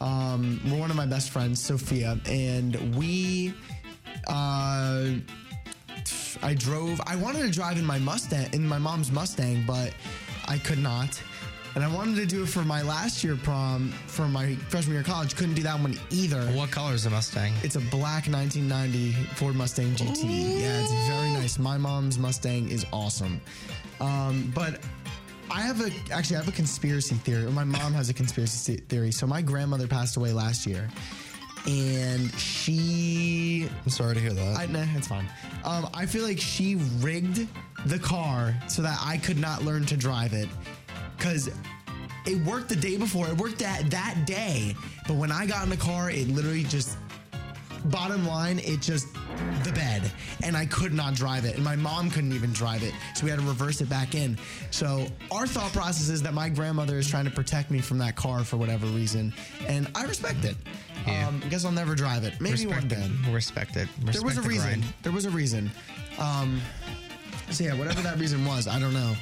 Um, 0.00 0.60
one 0.78 0.90
of 0.90 0.96
my 0.96 1.06
best 1.06 1.30
friends, 1.30 1.60
Sophia, 1.60 2.18
and 2.26 2.94
we. 2.94 3.52
Uh, 4.28 5.14
I 6.42 6.54
drove. 6.54 7.00
I 7.06 7.16
wanted 7.16 7.42
to 7.42 7.50
drive 7.50 7.78
in 7.78 7.86
my 7.86 7.98
Mustang, 7.98 8.52
in 8.52 8.66
my 8.66 8.78
mom's 8.78 9.10
Mustang, 9.10 9.64
but 9.66 9.94
I 10.46 10.58
could 10.58 10.78
not. 10.78 11.20
And 11.74 11.84
I 11.84 11.94
wanted 11.94 12.16
to 12.16 12.26
do 12.26 12.42
it 12.42 12.48
for 12.48 12.64
my 12.64 12.82
last 12.82 13.22
year 13.22 13.36
prom 13.36 13.92
for 14.06 14.26
my 14.26 14.54
freshman 14.68 14.94
year 14.94 15.02
of 15.02 15.06
college. 15.06 15.36
Couldn't 15.36 15.54
do 15.54 15.62
that 15.62 15.78
one 15.78 15.98
either. 16.10 16.42
What 16.52 16.70
color 16.70 16.94
is 16.94 17.04
the 17.04 17.10
Mustang? 17.10 17.52
It's 17.62 17.76
a 17.76 17.80
black 17.80 18.26
1990 18.26 19.12
Ford 19.36 19.54
Mustang 19.54 19.92
GT. 19.94 20.24
Yeah, 20.60 20.80
it's 20.80 20.92
very 21.08 21.30
nice. 21.30 21.58
My 21.58 21.78
mom's 21.78 22.18
Mustang 22.18 22.70
is 22.70 22.84
awesome. 22.92 23.40
Um, 24.00 24.50
but 24.54 24.80
I 25.50 25.60
have 25.62 25.80
a 25.80 25.90
actually 26.12 26.36
I 26.36 26.40
have 26.40 26.48
a 26.48 26.52
conspiracy 26.52 27.14
theory. 27.16 27.44
Or 27.44 27.50
my 27.50 27.64
mom 27.64 27.92
has 27.92 28.08
a 28.10 28.14
conspiracy 28.14 28.76
theory. 28.76 29.12
So 29.12 29.26
my 29.26 29.42
grandmother 29.42 29.86
passed 29.86 30.16
away 30.16 30.32
last 30.32 30.66
year, 30.66 30.88
and 31.66 32.32
she. 32.34 33.68
I'm 33.84 33.90
sorry 33.90 34.14
to 34.14 34.20
hear 34.20 34.32
that. 34.32 34.56
I, 34.56 34.66
nah, 34.66 34.84
it's 34.94 35.08
fine. 35.08 35.26
Um, 35.64 35.88
I 35.94 36.06
feel 36.06 36.22
like 36.22 36.38
she 36.38 36.76
rigged 37.00 37.46
the 37.86 37.98
car 37.98 38.54
so 38.68 38.82
that 38.82 38.98
I 39.02 39.18
could 39.18 39.38
not 39.38 39.62
learn 39.62 39.86
to 39.86 39.96
drive 39.96 40.32
it, 40.32 40.48
because 41.16 41.50
it 42.26 42.44
worked 42.44 42.68
the 42.68 42.76
day 42.76 42.96
before. 42.96 43.28
It 43.28 43.36
worked 43.36 43.58
that 43.58 43.90
that 43.90 44.26
day, 44.26 44.74
but 45.06 45.16
when 45.16 45.32
I 45.32 45.46
got 45.46 45.64
in 45.64 45.70
the 45.70 45.76
car, 45.76 46.10
it 46.10 46.28
literally 46.28 46.64
just. 46.64 46.96
Bottom 47.84 48.26
line, 48.26 48.58
it 48.58 48.80
just 48.80 49.06
the 49.62 49.70
bed, 49.70 50.10
and 50.42 50.56
I 50.56 50.66
could 50.66 50.92
not 50.92 51.14
drive 51.14 51.44
it, 51.44 51.54
and 51.54 51.62
my 51.62 51.76
mom 51.76 52.10
couldn't 52.10 52.32
even 52.32 52.52
drive 52.52 52.82
it, 52.82 52.92
so 53.14 53.22
we 53.24 53.30
had 53.30 53.38
to 53.38 53.46
reverse 53.46 53.80
it 53.80 53.88
back 53.88 54.16
in. 54.16 54.36
So 54.72 55.06
our 55.30 55.46
thought 55.46 55.72
process 55.72 56.08
is 56.08 56.20
that 56.24 56.34
my 56.34 56.48
grandmother 56.48 56.98
is 56.98 57.08
trying 57.08 57.24
to 57.26 57.30
protect 57.30 57.70
me 57.70 57.78
from 57.78 57.98
that 57.98 58.16
car 58.16 58.42
for 58.42 58.56
whatever 58.56 58.84
reason, 58.86 59.32
and 59.68 59.88
I 59.94 60.06
respect 60.06 60.44
it. 60.44 60.56
Um, 61.06 61.40
I 61.44 61.48
guess 61.48 61.64
I'll 61.64 61.72
never 61.72 61.94
drive 61.94 62.24
it. 62.24 62.40
Maybe 62.40 62.66
one 62.66 62.76
Respect 62.76 62.88
day 62.88 62.96
it. 63.26 63.32
Respect 63.32 63.76
it. 63.76 63.88
Respect 64.04 64.12
there 64.12 64.22
was 64.22 64.38
a 64.38 64.40
the 64.42 64.48
reason. 64.48 64.66
grind. 64.80 64.84
There 65.02 65.12
was 65.12 65.24
a 65.24 65.30
reason. 65.30 65.70
Um, 66.18 66.60
so 67.50 67.64
yeah, 67.64 67.74
whatever 67.74 68.02
that 68.02 68.18
reason 68.18 68.44
was, 68.44 68.68
I 68.68 68.78
don't 68.78 68.92
know. 68.94 69.14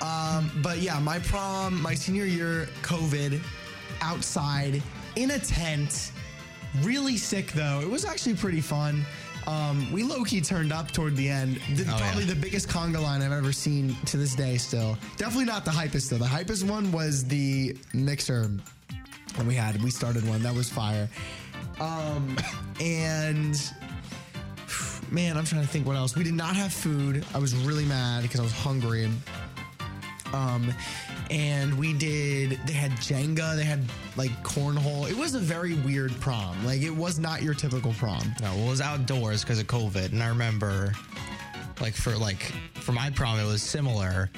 Um, 0.00 0.50
but 0.62 0.78
yeah, 0.78 0.98
my 1.00 1.18
prom, 1.18 1.80
my 1.82 1.94
senior 1.94 2.24
year, 2.24 2.68
COVID, 2.82 3.40
outside 4.00 4.82
in 5.16 5.32
a 5.32 5.38
tent, 5.38 6.12
really 6.82 7.16
sick 7.16 7.52
though. 7.52 7.80
It 7.80 7.90
was 7.90 8.04
actually 8.04 8.34
pretty 8.36 8.60
fun. 8.60 9.04
Um, 9.46 9.90
we 9.90 10.02
low 10.02 10.24
key 10.24 10.40
turned 10.42 10.72
up 10.72 10.90
toward 10.90 11.16
the 11.16 11.28
end. 11.28 11.56
The, 11.74 11.82
Oh, 11.90 11.96
probably 11.98 12.24
yeah. 12.24 12.34
the 12.34 12.40
biggest 12.40 12.68
conga 12.68 13.02
line 13.02 13.22
I've 13.22 13.32
ever 13.32 13.52
seen 13.52 13.96
to 14.06 14.16
this 14.18 14.34
day. 14.34 14.56
Still, 14.58 14.96
definitely 15.16 15.46
not 15.46 15.64
the 15.64 15.70
hypest 15.70 16.10
though. 16.10 16.18
The 16.18 16.26
hypest 16.26 16.68
one 16.68 16.92
was 16.92 17.24
the 17.24 17.76
mixer 17.94 18.50
that 19.36 19.46
we 19.46 19.54
had. 19.54 19.82
We 19.82 19.90
started 19.90 20.26
one 20.28 20.42
that 20.42 20.54
was 20.54 20.68
fire. 20.68 21.08
Um, 21.80 22.36
and 22.80 23.60
man, 25.10 25.36
I'm 25.36 25.44
trying 25.44 25.62
to 25.62 25.68
think 25.68 25.86
what 25.86 25.96
else. 25.96 26.16
We 26.16 26.24
did 26.24 26.34
not 26.34 26.56
have 26.56 26.72
food. 26.72 27.24
I 27.34 27.38
was 27.38 27.54
really 27.54 27.84
mad 27.84 28.22
because 28.22 28.40
I 28.40 28.42
was 28.42 28.52
hungry. 28.52 29.08
Um, 30.32 30.72
and 31.30 31.78
we 31.78 31.92
did. 31.92 32.58
They 32.66 32.72
had 32.72 32.92
Jenga. 32.92 33.56
They 33.56 33.64
had 33.64 33.84
like 34.16 34.30
cornhole. 34.42 35.08
It 35.08 35.16
was 35.16 35.34
a 35.34 35.38
very 35.38 35.74
weird 35.74 36.18
prom. 36.20 36.64
Like 36.64 36.82
it 36.82 36.94
was 36.94 37.18
not 37.18 37.42
your 37.42 37.54
typical 37.54 37.92
prom. 37.94 38.22
No, 38.40 38.54
well, 38.54 38.66
it 38.66 38.70
was 38.70 38.80
outdoors 38.80 39.42
because 39.42 39.58
of 39.58 39.66
COVID, 39.66 40.12
and 40.12 40.22
I 40.22 40.28
remember, 40.28 40.92
like 41.80 41.94
for 41.94 42.16
like 42.16 42.52
for 42.74 42.92
my 42.92 43.10
prom, 43.10 43.38
it 43.38 43.46
was 43.46 43.62
similar. 43.62 44.30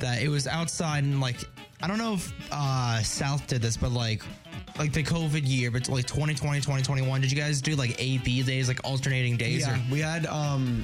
That 0.00 0.20
it 0.20 0.28
was 0.28 0.46
outside 0.46 1.04
and 1.04 1.20
like 1.20 1.38
I 1.82 1.86
don't 1.86 1.98
know 1.98 2.14
if 2.14 2.32
uh 2.50 3.02
South 3.02 3.46
did 3.46 3.62
this, 3.62 3.76
but 3.76 3.92
like 3.92 4.22
like 4.78 4.92
the 4.92 5.02
COVID 5.02 5.42
year, 5.44 5.70
but 5.70 5.88
like 5.88 6.06
2020, 6.06 6.58
2021, 6.60 7.20
did 7.20 7.30
you 7.30 7.36
guys 7.38 7.60
do 7.60 7.76
like 7.76 7.92
AP 7.92 8.24
days, 8.46 8.68
like 8.68 8.80
alternating 8.84 9.36
days? 9.36 9.60
Yeah, 9.66 9.76
or- 9.76 9.82
we 9.92 10.00
had 10.00 10.26
um 10.26 10.82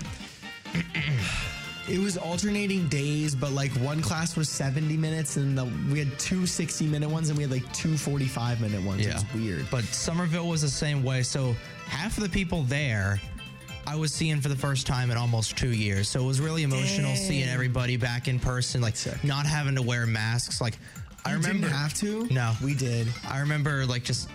it 1.89 1.99
was 1.99 2.17
alternating 2.17 2.89
days, 2.89 3.35
but 3.35 3.53
like 3.53 3.71
one 3.73 4.01
class 4.01 4.37
was 4.37 4.49
70 4.49 4.97
minutes 4.97 5.37
and 5.37 5.57
the, 5.59 5.65
we 5.91 5.99
had 5.99 6.17
two 6.19 6.47
60 6.47 6.87
minute 6.87 7.09
ones 7.11 7.29
and 7.29 7.37
we 7.37 7.43
had 7.45 7.51
like 7.53 7.71
two 7.73 7.97
45 7.97 8.61
minute 8.61 8.83
ones. 8.83 9.05
It 9.07 9.13
was 9.15 9.25
weird. 9.35 9.67
But 9.71 9.85
Somerville 9.85 10.49
was 10.49 10.63
the 10.63 10.69
same 10.69 11.03
way. 11.03 11.23
So 11.23 11.55
half 11.87 12.17
of 12.17 12.23
the 12.23 12.29
people 12.31 12.63
there 12.65 13.21
I 13.87 13.97
was 13.97 14.13
seeing 14.13 14.41
for 14.41 14.49
the 14.49 14.57
first 14.57 14.87
time 14.87 15.11
in 15.11 15.17
almost 15.17 15.57
two 15.57 15.73
years. 15.73 16.09
So 16.09 16.21
it 16.21 16.27
was 16.27 16.41
really 16.41 16.63
emotional 16.63 17.15
seeing 17.15 17.49
everybody 17.49 17.97
back 17.97 18.29
in 18.29 18.39
person, 18.39 18.81
like 18.81 18.95
not 19.25 19.47
having 19.47 19.75
to 19.77 19.83
wear 19.83 20.07
masks. 20.07 20.61
Like 20.61 20.79
I 21.25 21.33
You 21.33 21.37
didn't 21.39 21.55
remember 21.55 21.77
have 21.77 21.95
to? 21.95 22.27
No. 22.33 22.55
We 22.63 22.75
did. 22.75 23.09
I 23.29 23.41
remember 23.41 23.85
like 23.87 24.05
just 24.05 24.29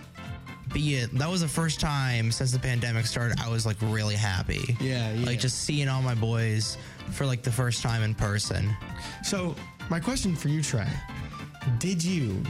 be 0.72 0.96
it 0.96 1.10
that 1.18 1.30
was 1.30 1.40
the 1.40 1.48
first 1.48 1.80
time 1.80 2.30
since 2.30 2.52
the 2.52 2.58
pandemic 2.58 3.06
started 3.06 3.38
I 3.40 3.48
was 3.48 3.64
like 3.64 3.76
really 3.82 4.16
happy. 4.16 4.76
Yeah, 4.80 5.12
yeah. 5.12 5.26
Like 5.26 5.38
just 5.40 5.64
seeing 5.64 5.88
all 5.88 6.02
my 6.02 6.14
boys 6.14 6.76
for 7.12 7.26
like 7.26 7.42
the 7.42 7.52
first 7.52 7.82
time 7.82 8.02
in 8.02 8.14
person. 8.14 8.76
So, 9.24 9.54
my 9.88 9.98
question 9.98 10.36
for 10.36 10.48
you, 10.48 10.62
Trey 10.62 10.88
Did 11.78 12.04
you 12.04 12.42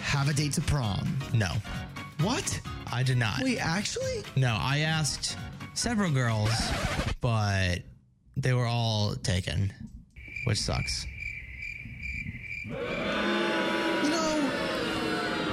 have 0.00 0.28
a 0.28 0.32
date 0.32 0.52
to 0.54 0.60
prom? 0.60 1.16
No. 1.32 1.52
What? 2.20 2.60
I 2.92 3.02
did 3.02 3.16
not. 3.16 3.40
Wait, 3.42 3.58
actually? 3.58 4.22
No, 4.36 4.56
I 4.60 4.80
asked 4.80 5.36
several 5.74 6.10
girls, 6.10 6.50
but 7.20 7.78
they 8.36 8.52
were 8.52 8.66
all 8.66 9.14
taken, 9.16 9.72
which 10.44 10.58
sucks. 10.60 11.06
Know, 12.68 14.50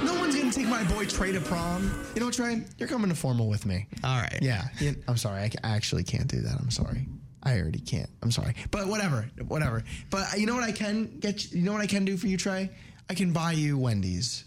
no 0.04 0.14
one's 0.20 0.36
gonna 0.36 0.52
take 0.52 0.68
my 0.68 0.84
boy 0.84 1.04
Trey 1.06 1.32
to 1.32 1.40
prom. 1.40 1.90
You 2.14 2.20
know, 2.20 2.30
Trey, 2.30 2.62
you're 2.78 2.88
coming 2.88 3.10
to 3.10 3.16
formal 3.16 3.48
with 3.48 3.66
me. 3.66 3.86
All 4.04 4.20
right. 4.20 4.38
Yeah. 4.40 4.64
yeah, 4.80 4.92
I'm 5.08 5.16
sorry. 5.16 5.42
I, 5.42 5.48
ca- 5.48 5.58
I 5.64 5.70
actually 5.76 6.04
can't 6.04 6.28
do 6.28 6.40
that. 6.40 6.56
I'm 6.60 6.70
sorry. 6.70 7.06
I 7.42 7.58
already 7.58 7.80
can't. 7.80 8.10
I'm 8.22 8.30
sorry. 8.30 8.54
But 8.70 8.86
whatever, 8.86 9.28
whatever. 9.48 9.82
But 10.10 10.34
uh, 10.34 10.36
you 10.36 10.46
know 10.46 10.54
what 10.54 10.64
I 10.64 10.72
can 10.72 11.18
get? 11.20 11.50
You, 11.52 11.60
you 11.60 11.64
know 11.64 11.72
what 11.72 11.80
I 11.80 11.86
can 11.86 12.04
do 12.04 12.16
for 12.16 12.26
you, 12.26 12.36
Trey? 12.36 12.70
I 13.08 13.14
can 13.14 13.32
buy 13.32 13.52
you 13.52 13.78
Wendy's 13.78 14.44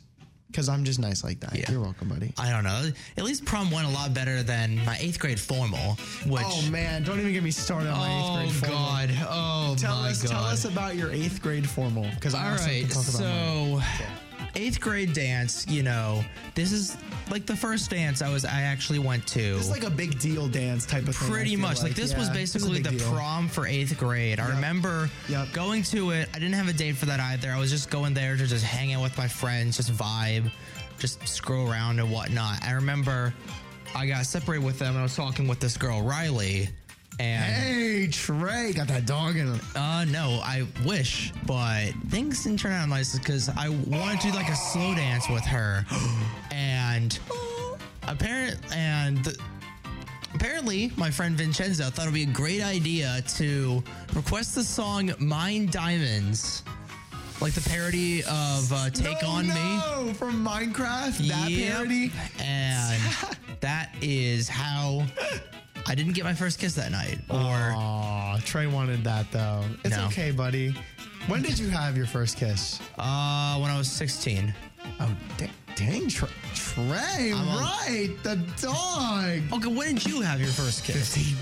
because 0.53 0.69
I'm 0.69 0.83
just 0.83 0.99
nice 0.99 1.23
like 1.23 1.39
that. 1.41 1.67
You're 1.67 1.81
welcome, 1.81 2.07
buddy. 2.07 2.31
I 2.37 2.51
don't 2.51 2.63
know. 2.63 2.91
At 3.17 3.23
least 3.23 3.43
prom 3.43 3.71
went 3.71 3.87
a 3.87 3.89
lot 3.89 4.13
better 4.13 4.43
than 4.43 4.77
my 4.85 4.95
eighth 4.99 5.19
grade 5.19 5.39
formal, 5.39 5.97
which. 6.27 6.43
oh 6.45 6.69
man, 6.69 7.03
don't 7.03 7.19
even 7.19 7.33
get 7.33 7.41
me 7.43 7.49
started 7.51 7.89
on 7.89 7.97
my 7.97 8.07
Oh, 8.09 8.39
eighth 8.45 8.61
grade 8.61 8.69
formal. 8.71 8.85
Oh 8.85 9.07
god. 9.07 9.09
Oh, 9.29 9.75
tell 9.77 9.95
my 9.97 10.09
us, 10.11 10.21
Tell 10.21 10.43
us 10.43 10.65
about 10.65 10.95
your 10.95 11.11
eighth 11.11 11.41
grade 11.41 11.67
formal 11.67 12.07
because 12.15 12.35
I 12.35 12.45
All 12.45 12.51
also 12.53 12.65
right, 12.67 12.81
can 12.83 12.89
talk 12.91 13.07
about 13.09 13.21
mine. 13.21 13.81
so 13.81 14.32
eighth 14.55 14.79
grade 14.79 15.13
dance, 15.13 15.65
you 15.67 15.83
know, 15.83 16.23
this 16.55 16.71
is 16.71 16.97
like 17.31 17.45
the 17.45 17.55
first 17.55 17.89
dance 17.89 18.21
I 18.21 18.31
was 18.31 18.45
I 18.45 18.61
actually 18.61 18.99
went 18.99 19.25
to. 19.27 19.39
It's 19.57 19.69
like 19.69 19.83
a 19.83 19.89
big 19.89 20.19
deal 20.19 20.47
dance 20.47 20.85
type 20.85 21.07
of 21.07 21.15
thing. 21.15 21.29
Pretty 21.31 21.55
much. 21.55 21.81
Like, 21.81 21.95
this 21.95 22.15
was 22.15 22.27
Yeah, 22.27 22.33
a 22.33 22.35
basically 22.35 22.81
big 22.81 22.83
the 22.93 22.97
deal. 22.99 23.11
prom 23.13 23.47
for 23.47 23.65
eighth 23.67 23.97
grade. 23.97 24.39
I 24.39 24.49
remember 24.49 25.09
going 25.53 25.83
to 25.83 26.11
it. 26.11 26.29
I 26.33 26.39
didn't 26.39 26.53
have 26.55 26.67
a 26.67 26.73
date 26.73 26.95
for 26.95 27.05
that 27.07 27.19
either. 27.19 27.49
I 27.51 27.59
was 27.59 27.71
just 27.71 27.89
going 27.89 28.13
there 28.13 28.35
to 28.37 28.45
just 28.45 28.63
hang 28.65 28.93
out 28.93 29.01
with 29.01 29.17
my 29.17 29.27
friends, 29.27 29.77
just 29.77 29.91
vibe, 29.91 30.51
just 30.99 31.25
scroll 31.27 31.69
around 31.69 31.99
and 31.99 32.11
whatnot. 32.11 32.63
I 32.63 32.71
remember 32.73 33.33
I 33.95 34.07
got 34.07 34.25
separated 34.25 34.65
with 34.65 34.79
them 34.79 34.89
and 34.89 34.99
I 34.99 35.03
was 35.03 35.15
talking 35.15 35.47
with 35.47 35.59
this 35.59 35.77
girl, 35.77 36.01
Riley. 36.01 36.69
And 37.19 37.43
Hey, 37.43 38.07
Trey, 38.11 38.73
got 38.73 38.87
that 38.87 39.05
dog 39.05 39.35
in 39.37 39.47
him. 39.53 39.61
uh, 39.75 40.05
no, 40.09 40.39
I 40.43 40.65
wish, 40.85 41.31
but 41.45 41.91
things 42.09 42.43
didn't 42.43 42.59
turn 42.59 42.71
out 42.71 42.89
nice 42.89 43.17
because 43.17 43.49
I 43.49 43.69
wanted 43.69 44.19
to 44.21 44.31
do 44.31 44.33
like 44.33 44.49
a 44.49 44.55
slow 44.55 44.93
dance 44.95 45.29
with 45.29 45.43
her, 45.45 45.85
and 46.51 47.17
apparent 48.07 48.59
and 48.75 49.37
apparently 50.33 50.91
my 50.97 51.09
friend 51.11 51.37
Vincenzo 51.37 51.89
thought 51.89 52.03
it'd 52.03 52.13
be 52.13 52.23
a 52.23 52.25
great 52.25 52.61
idea 52.63 53.21
to 53.35 53.83
request 54.13 54.55
the 54.55 54.63
song 54.63 55.11
"Mine 55.19 55.67
Diamonds," 55.67 56.63
like 57.39 57.53
the 57.53 57.61
parody 57.69 58.23
of 58.23 58.73
uh, 58.73 58.89
"Take 58.89 59.21
No, 59.21 59.27
on 59.29 59.47
Me." 59.47 59.53
no, 59.53 60.13
from 60.15 60.43
Minecraft. 60.45 61.27
That 61.29 61.49
Yep. 61.51 61.71
parody. 61.75 62.11
and 62.39 63.01
that 63.61 63.93
is 64.01 64.49
how 64.49 65.05
I 65.87 65.95
didn't 65.95 66.13
get 66.13 66.23
my 66.23 66.33
first 66.33 66.59
kiss 66.59 66.73
that 66.75 66.91
night. 66.91 67.19
Or 67.29 67.37
Aw, 67.75 68.37
Trey 68.45 68.67
wanted 68.67 69.03
that 69.03 69.29
though. 69.31 69.63
It's 69.83 69.95
No. 69.95 70.05
okay, 70.05 70.31
buddy. 70.31 70.73
When 71.27 71.41
did 71.41 71.57
you 71.59 71.69
have 71.69 71.95
your 71.97 72.05
first 72.05 72.37
kiss? 72.37 72.79
uh, 72.97 73.57
when 73.59 73.69
I 73.71 73.77
was 73.77 73.89
16. 73.89 74.53
Oh, 74.99 75.15
da- 75.37 75.49
dang, 75.75 76.07
Trey. 76.09 76.29
Trey, 76.53 77.31
I'm 77.33 77.47
a- 77.47 77.59
right. 77.61 78.09
The 78.23 78.35
dog. 78.61 79.41
Okay, 79.53 79.67
when 79.73 79.95
did 79.95 80.05
you 80.05 80.21
have 80.21 80.39
your 80.39 80.49
first 80.49 80.83
kiss? 80.83 81.15
15. 81.15 81.37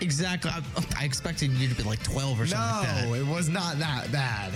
Exactly. 0.00 0.50
I, 0.50 0.62
I 0.98 1.04
expected 1.04 1.50
you 1.52 1.68
to 1.68 1.74
be 1.74 1.82
like 1.82 2.02
12 2.02 2.40
or 2.40 2.46
something 2.46 2.58
like 2.78 2.86
that. 2.86 3.04
No, 3.08 3.14
it 3.14 3.26
was 3.26 3.48
not 3.48 3.78
that 3.78 4.10
bad. 4.10 4.52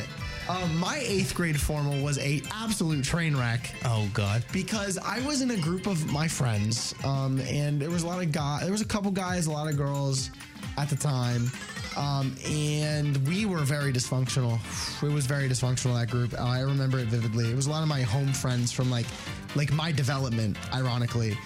Um, 0.48 0.76
my 0.78 0.98
eighth 1.02 1.34
grade 1.34 1.58
formal 1.58 2.02
was 2.02 2.18
a 2.18 2.42
absolute 2.52 3.02
train 3.02 3.34
wreck. 3.34 3.74
Oh 3.86 4.08
God! 4.12 4.44
Because 4.52 4.98
I 4.98 5.24
was 5.26 5.40
in 5.40 5.50
a 5.50 5.56
group 5.56 5.86
of 5.86 6.12
my 6.12 6.28
friends, 6.28 6.94
um, 7.02 7.40
and 7.40 7.80
there 7.80 7.90
was 7.90 8.02
a 8.02 8.06
lot 8.06 8.22
of 8.22 8.30
guys. 8.30 8.62
There 8.62 8.72
was 8.72 8.82
a 8.82 8.86
couple 8.86 9.10
guys, 9.10 9.46
a 9.46 9.50
lot 9.50 9.70
of 9.70 9.76
girls 9.78 10.30
at 10.76 10.90
the 10.90 10.96
time, 10.96 11.50
um, 11.96 12.36
and 12.46 13.26
we 13.26 13.46
were 13.46 13.60
very 13.60 13.90
dysfunctional. 13.90 14.58
It 15.02 15.12
was 15.12 15.24
very 15.24 15.48
dysfunctional 15.48 15.98
that 15.98 16.10
group. 16.10 16.34
Uh, 16.34 16.44
I 16.44 16.60
remember 16.60 16.98
it 16.98 17.06
vividly. 17.06 17.50
It 17.50 17.56
was 17.56 17.66
a 17.66 17.70
lot 17.70 17.82
of 17.82 17.88
my 17.88 18.02
home 18.02 18.34
friends 18.34 18.70
from 18.70 18.90
like, 18.90 19.06
like 19.54 19.72
my 19.72 19.92
development, 19.92 20.58
ironically, 20.74 21.38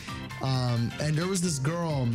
um, 0.43 0.91
and 1.01 1.15
there 1.15 1.29
was 1.29 1.41
this 1.41 1.61
girl. 1.61 2.09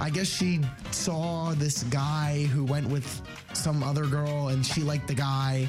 I 0.00 0.10
guess 0.10 0.26
she 0.26 0.60
saw 0.90 1.52
this 1.52 1.84
guy 1.84 2.44
who 2.44 2.64
went 2.64 2.88
with 2.88 3.22
some 3.52 3.82
other 3.82 4.06
girl 4.06 4.48
and 4.48 4.64
she 4.64 4.82
liked 4.82 5.06
the 5.06 5.14
guy. 5.14 5.68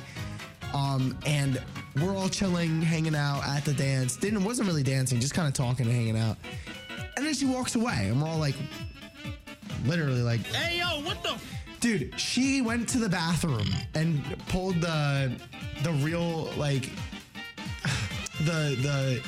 Um, 0.73 1.17
and 1.25 1.61
we're 2.01 2.15
all 2.15 2.29
chilling, 2.29 2.81
hanging 2.81 3.15
out 3.15 3.43
at 3.45 3.63
the 3.65 3.73
dance. 3.73 4.15
Didn't 4.15 4.43
wasn't 4.43 4.67
really 4.67 4.83
dancing, 4.83 5.19
just 5.19 5.33
kind 5.33 5.47
of 5.47 5.53
talking 5.53 5.85
and 5.85 5.93
hanging 5.95 6.17
out. 6.17 6.37
And 7.15 7.25
then 7.25 7.33
she 7.35 7.45
walks 7.45 7.75
away, 7.75 8.07
and 8.09 8.21
we're 8.21 8.27
all 8.27 8.39
like, 8.39 8.55
literally 9.85 10.21
like, 10.21 10.45
Hey, 10.47 10.79
yo, 10.79 11.01
what 11.05 11.21
the? 11.23 11.35
dude. 11.79 12.19
She 12.19 12.61
went 12.61 12.87
to 12.89 12.97
the 12.97 13.09
bathroom 13.09 13.67
and 13.93 14.23
pulled 14.47 14.79
the 14.81 15.31
the 15.83 15.91
real 15.91 16.45
like 16.57 16.89
the 18.39 18.75
the 18.81 19.21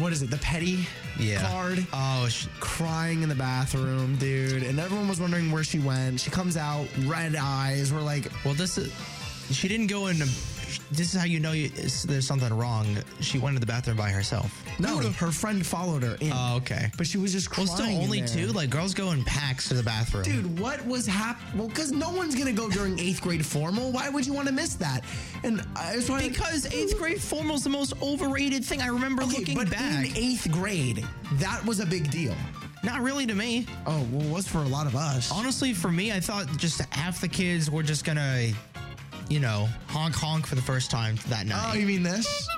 what 0.00 0.12
is 0.12 0.22
it? 0.22 0.30
The 0.30 0.36
petty 0.38 0.86
Yeah. 1.18 1.40
card. 1.50 1.84
Oh, 1.92 2.28
sh- 2.28 2.46
crying 2.60 3.22
in 3.22 3.28
the 3.28 3.34
bathroom, 3.34 4.16
dude. 4.16 4.62
And 4.62 4.78
everyone 4.78 5.08
was 5.08 5.20
wondering 5.20 5.50
where 5.50 5.64
she 5.64 5.78
went. 5.80 6.20
She 6.20 6.30
comes 6.30 6.56
out, 6.56 6.86
red 7.06 7.34
eyes. 7.34 7.92
We're 7.92 8.00
like, 8.02 8.30
well, 8.44 8.54
this 8.54 8.78
is. 8.78 8.92
She 9.50 9.66
didn't 9.66 9.88
go 9.88 10.06
into. 10.06 10.28
This 10.90 11.14
is 11.14 11.20
how 11.20 11.26
you 11.26 11.40
know 11.40 11.52
you, 11.52 11.68
there's 11.68 12.26
something 12.26 12.52
wrong. 12.52 12.96
She 13.20 13.38
went 13.38 13.56
to 13.56 13.60
the 13.60 13.66
bathroom 13.66 13.96
by 13.96 14.10
herself. 14.10 14.64
no, 14.78 14.98
her 14.98 15.30
friend 15.32 15.64
followed 15.66 16.02
her 16.02 16.16
in. 16.20 16.32
Oh, 16.32 16.56
okay. 16.58 16.90
But 16.96 17.06
she 17.06 17.18
was 17.18 17.32
just 17.32 17.50
crying. 17.50 17.68
Well, 17.68 17.76
crying. 17.76 17.90
still 17.90 18.00
in 18.00 18.04
only 18.04 18.20
there. 18.20 18.46
two. 18.48 18.52
Like 18.52 18.70
girls 18.70 18.94
go 18.94 19.10
in 19.12 19.24
packs 19.24 19.68
to 19.68 19.74
the 19.74 19.82
bathroom. 19.82 20.24
Dude, 20.24 20.58
what 20.58 20.84
was 20.86 21.06
happening? 21.06 21.58
Well, 21.58 21.68
because 21.68 21.92
no 21.92 22.10
one's 22.10 22.34
gonna 22.34 22.52
go 22.52 22.68
during 22.70 22.98
eighth 22.98 23.20
grade 23.22 23.44
formal. 23.44 23.92
Why 23.92 24.08
would 24.08 24.26
you 24.26 24.32
want 24.32 24.48
to 24.48 24.54
miss 24.54 24.74
that? 24.76 25.04
And 25.44 25.64
I 25.76 25.96
was 25.96 26.06
trying 26.06 26.28
Because 26.28 26.66
eighth 26.72 26.96
grade 26.98 27.20
formal 27.20 27.56
is 27.56 27.64
the 27.64 27.70
most 27.70 27.94
overrated 28.02 28.64
thing. 28.64 28.80
I 28.80 28.88
remember 28.88 29.22
okay, 29.22 29.38
looking 29.38 29.56
but 29.56 29.70
back. 29.70 30.06
in 30.10 30.16
eighth 30.16 30.50
grade, 30.50 31.04
that 31.34 31.64
was 31.64 31.80
a 31.80 31.86
big 31.86 32.10
deal. 32.10 32.34
Not 32.82 33.02
really 33.02 33.26
to 33.26 33.34
me. 33.34 33.66
Oh, 33.86 34.06
well, 34.10 34.26
it 34.26 34.32
was 34.32 34.48
for 34.48 34.58
a 34.58 34.68
lot 34.68 34.86
of 34.86 34.96
us. 34.96 35.30
Honestly, 35.30 35.74
for 35.74 35.90
me, 35.90 36.12
I 36.12 36.20
thought 36.20 36.46
just 36.56 36.80
half 36.94 37.20
the 37.20 37.28
kids 37.28 37.70
were 37.70 37.82
just 37.82 38.04
gonna, 38.06 38.48
you 39.30 39.38
know, 39.38 39.68
honk 39.86 40.14
honk 40.14 40.44
for 40.44 40.56
the 40.56 40.62
first 40.62 40.90
time 40.90 41.16
that 41.28 41.46
night. 41.46 41.70
Oh, 41.72 41.74
you 41.74 41.86
mean 41.86 42.02
this? 42.02 42.48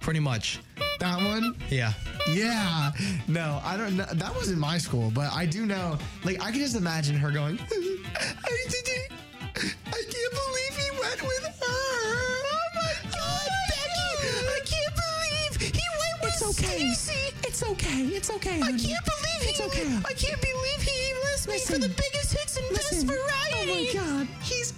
Pretty 0.00 0.18
much. 0.18 0.58
That 0.98 1.22
one? 1.22 1.54
Yeah. 1.68 1.92
Yeah. 2.28 2.90
No, 3.28 3.60
I 3.62 3.76
don't 3.76 3.96
know. 3.96 4.06
That 4.14 4.34
was 4.34 4.50
in 4.50 4.58
my 4.58 4.78
school, 4.78 5.12
but 5.14 5.30
I 5.32 5.44
do 5.44 5.66
know. 5.66 5.98
Like, 6.24 6.42
I 6.42 6.50
can 6.50 6.60
just 6.60 6.74
imagine 6.74 7.16
her 7.16 7.30
going, 7.30 7.58
I 7.70 8.66
didn't. 8.68 9.12
I 9.54 10.02
can't 10.08 10.32
believe 10.32 10.74
he 10.74 10.90
went 10.98 11.22
with 11.22 11.44
her. 11.44 11.52
Oh 11.60 12.64
my 12.74 12.94
God, 13.12 13.48
Becky! 13.68 14.48
I 14.48 14.60
can't 14.64 14.94
believe 14.96 15.72
he 15.76 15.84
went 16.00 16.22
with 16.22 16.32
it's 16.32 16.58
okay. 16.58 16.94
Stacey. 16.94 17.34
It's 17.46 17.62
okay. 17.62 18.02
It's 18.06 18.30
okay. 18.30 18.60
I 18.62 18.70
can't 18.72 18.80
believe 18.80 19.42
it's 19.42 19.60
okay. 19.60 19.98
I 20.08 20.12
can't 20.14 20.40
believe 20.40 20.82
he 20.82 21.14
left 21.24 21.48
me 21.48 21.58
for 21.58 21.78
the 21.78 21.88
biggest 21.88 22.32
hits 22.32 22.56
and 22.56 22.68
best 22.74 23.06
variety. 23.06 23.98
Oh 23.98 24.00
my 24.00 24.24
God, 24.24 24.28
he's 24.42 24.72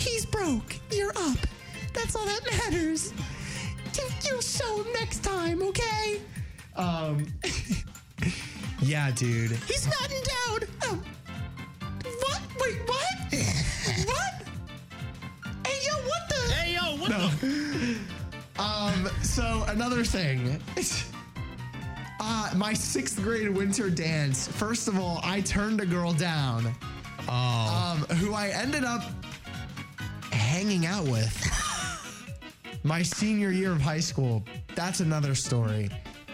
he's 0.00 0.26
broke. 0.26 0.74
You're 0.90 1.12
up. 1.16 1.38
That's 1.92 2.14
all 2.16 2.24
that 2.26 2.40
matters. 2.46 3.12
You, 3.96 4.04
you'll 4.28 4.40
show 4.40 4.82
him 4.82 4.92
next 4.94 5.22
time, 5.24 5.62
okay? 5.62 6.20
Um. 6.76 7.26
yeah, 8.80 9.10
dude. 9.10 9.52
He's 9.66 9.86
not 9.86 10.10
endowed. 10.10 10.68
Oh. 10.84 11.02
What? 12.04 12.40
Wait, 12.60 12.78
what? 12.86 14.06
what? 14.06 14.42
Hey, 15.66 15.78
yo, 15.86 15.94
what 15.94 16.28
the? 16.28 16.54
Hey, 16.54 16.74
yo, 16.74 16.96
what 16.96 17.10
No. 17.10 17.28
the? 17.28 17.96
Um. 18.60 19.08
So 19.22 19.64
another 19.68 20.04
thing. 20.04 20.60
Uh, 22.22 22.50
my 22.54 22.74
sixth 22.74 23.16
grade 23.22 23.48
winter 23.48 23.88
dance. 23.88 24.46
First 24.46 24.88
of 24.88 24.98
all, 25.00 25.20
I 25.24 25.40
turned 25.40 25.80
a 25.80 25.86
girl 25.86 26.12
down. 26.12 26.70
Oh. 27.26 27.96
Um, 28.10 28.16
who 28.18 28.34
I 28.34 28.48
ended 28.48 28.84
up 28.84 29.02
hanging 30.50 30.84
out 30.84 31.04
with 31.04 31.32
my 32.82 33.02
senior 33.02 33.52
year 33.52 33.70
of 33.70 33.80
high 33.80 34.00
school. 34.00 34.42
That's 34.74 34.98
another 34.98 35.36
story. 35.36 35.88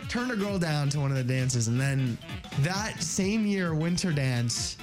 Turned 0.08 0.30
a 0.30 0.36
girl 0.36 0.58
down 0.58 0.88
to 0.90 1.00
one 1.00 1.10
of 1.10 1.18
the 1.18 1.22
dances, 1.22 1.68
and 1.68 1.78
then 1.78 2.16
that 2.60 3.02
same 3.02 3.44
year, 3.44 3.74
winter 3.74 4.12
dance, 4.12 4.78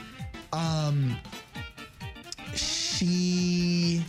um, 0.51 1.17
she. 2.53 4.03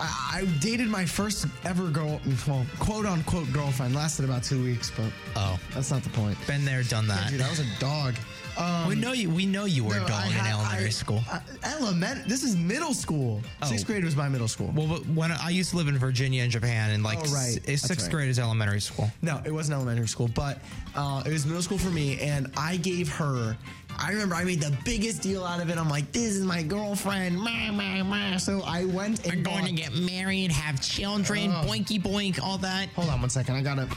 I, 0.00 0.40
I 0.40 0.44
dated 0.60 0.88
my 0.88 1.04
first 1.04 1.46
ever 1.64 1.88
girl, 1.90 2.20
well, 2.48 2.64
quote 2.78 3.06
unquote 3.06 3.52
girlfriend. 3.52 3.94
Lasted 3.94 4.24
about 4.24 4.42
two 4.42 4.62
weeks, 4.62 4.90
but 4.96 5.10
Oh, 5.36 5.58
that's 5.74 5.90
not 5.90 6.02
the 6.02 6.10
point. 6.10 6.36
been 6.46 6.64
there, 6.64 6.82
done 6.82 7.06
that. 7.08 7.30
Dude, 7.30 7.40
that 7.40 7.50
was 7.50 7.60
a 7.60 7.66
dog. 7.78 8.14
Um, 8.58 8.88
we 8.88 8.94
know 8.96 9.12
you. 9.12 9.30
We 9.30 9.46
know 9.46 9.64
you 9.64 9.84
were 9.84 9.96
no, 9.96 10.04
a 10.04 10.08
dog 10.08 10.24
I 10.24 10.28
in 10.28 10.46
elementary 10.46 10.86
I- 10.86 10.90
school. 10.90 11.22
element. 11.62 12.28
This 12.28 12.42
is 12.42 12.56
middle 12.56 12.92
school. 12.94 13.40
Oh. 13.62 13.66
Sixth 13.66 13.86
grade 13.86 14.04
was 14.04 14.16
my 14.16 14.28
middle 14.28 14.48
school. 14.48 14.72
well, 14.74 14.86
but 14.88 15.06
when 15.08 15.30
I 15.30 15.50
used 15.50 15.70
to 15.70 15.76
live 15.76 15.88
in 15.88 15.96
Virginia 15.96 16.42
and 16.42 16.50
Japan, 16.50 16.90
and 16.90 17.02
like 17.02 17.18
Oh, 17.20 17.32
right. 17.32 17.58
s- 17.68 17.82
sixth 17.82 18.06
right. 18.06 18.10
grade 18.12 18.28
is 18.28 18.38
elementary 18.38 18.80
school. 18.80 19.10
No, 19.22 19.40
it 19.44 19.52
wasn't 19.52 19.76
elementary 19.76 20.08
school, 20.08 20.28
but 20.34 20.58
uh, 20.96 21.22
it 21.24 21.30
was 21.32 21.46
middle 21.46 21.62
school 21.62 21.78
for 21.78 21.90
me, 21.90 22.18
and 22.20 22.50
I 22.56 22.76
gave 22.76 23.08
her. 23.14 23.56
I 23.98 24.10
remember 24.12 24.34
I 24.34 24.44
made 24.44 24.60
the 24.60 24.76
biggest 24.84 25.22
deal 25.22 25.44
out 25.44 25.60
of 25.60 25.68
it. 25.70 25.76
I'm 25.78 25.88
like, 25.88 26.10
this 26.12 26.34
is 26.34 26.44
my 26.44 26.62
girlfriend. 26.62 27.38
Meh, 27.42 27.70
meh, 27.70 28.02
meh. 28.02 28.36
So 28.38 28.62
I 28.64 28.84
went 28.86 29.26
and 29.26 29.36
We're 29.38 29.42
going 29.52 29.66
to 29.66 29.72
get 29.72 29.94
married, 29.94 30.50
have 30.52 30.80
children, 30.80 31.50
Oh. 31.50 31.64
boinky 31.66 32.00
boink, 32.00 32.40
all 32.42 32.58
that. 32.58 32.88
Hold 32.90 33.08
on 33.10 33.20
one 33.20 33.30
second. 33.30 33.56
I 33.56 33.62
gotta. 33.62 33.88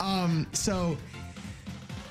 Um. 0.00 0.46
So 0.52 0.96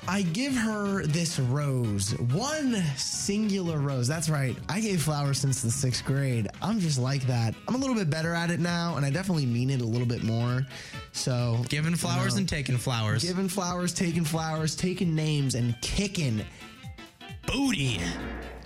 I 0.08 0.22
give 0.22 0.54
her 0.56 1.06
this 1.06 1.38
rose, 1.38 2.12
one 2.32 2.74
singular 2.96 3.78
rose. 3.78 4.08
That's 4.08 4.28
right. 4.28 4.56
I 4.68 4.80
gave 4.80 5.02
flowers 5.02 5.38
since 5.38 5.62
the 5.62 5.70
sixth 5.70 6.04
grade. 6.04 6.48
I'm 6.62 6.80
just 6.80 6.98
like 6.98 7.22
that. 7.26 7.54
I'm 7.68 7.74
a 7.74 7.78
little 7.78 7.94
bit 7.94 8.10
better 8.10 8.34
at 8.34 8.50
it 8.50 8.60
now, 8.60 8.96
and 8.96 9.06
I 9.06 9.10
definitely 9.10 9.46
mean 9.46 9.70
it 9.70 9.80
a 9.80 9.84
little 9.84 10.06
bit 10.08 10.24
more. 10.24 10.66
So 11.12 11.62
Giving 11.68 11.94
flowers 11.96 12.34
and 12.36 12.48
taking 12.48 12.76
flowers. 12.76 13.22
giving 13.24 13.48
flowers, 13.48 13.92
taking 13.92 14.24
flowers, 14.24 14.74
taking 14.74 15.14
names, 15.14 15.54
and 15.54 15.74
kicking 15.80 16.44
booty. 17.52 18.00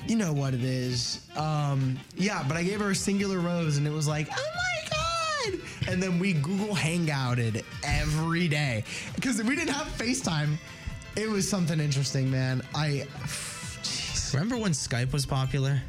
You 0.07 0.17
know 0.17 0.33
what 0.33 0.55
it 0.55 0.63
is. 0.65 1.27
Um, 1.37 1.99
yeah, 2.17 2.45
but 2.47 2.57
I 2.57 2.63
gave 2.63 2.81
her 2.81 2.91
a 2.91 2.95
singular 2.95 3.39
rose, 3.41 3.79
and 3.79 3.87
it 3.87 3.93
was 3.93 4.07
like, 4.07 4.29
oh 4.31 4.51
my 4.55 4.89
god! 4.91 5.61
and 5.89 6.03
then 6.03 6.19
we 6.19 6.35
Google 6.35 6.75
Hangouted 6.75 7.63
every 7.83 8.49
day 8.49 8.85
because 9.15 9.43
we 9.43 9.57
didn't 9.57 9.73
have 9.75 9.87
FaceTime. 9.99 10.57
It 11.17 11.29
was 11.29 11.49
something 11.49 11.81
interesting, 11.81 12.31
man. 12.31 12.63
I 12.75 13.07
Remember 14.33 14.57
when 14.59 14.73
Skype 14.73 15.13
was 15.13 15.25
popular? 15.25 15.81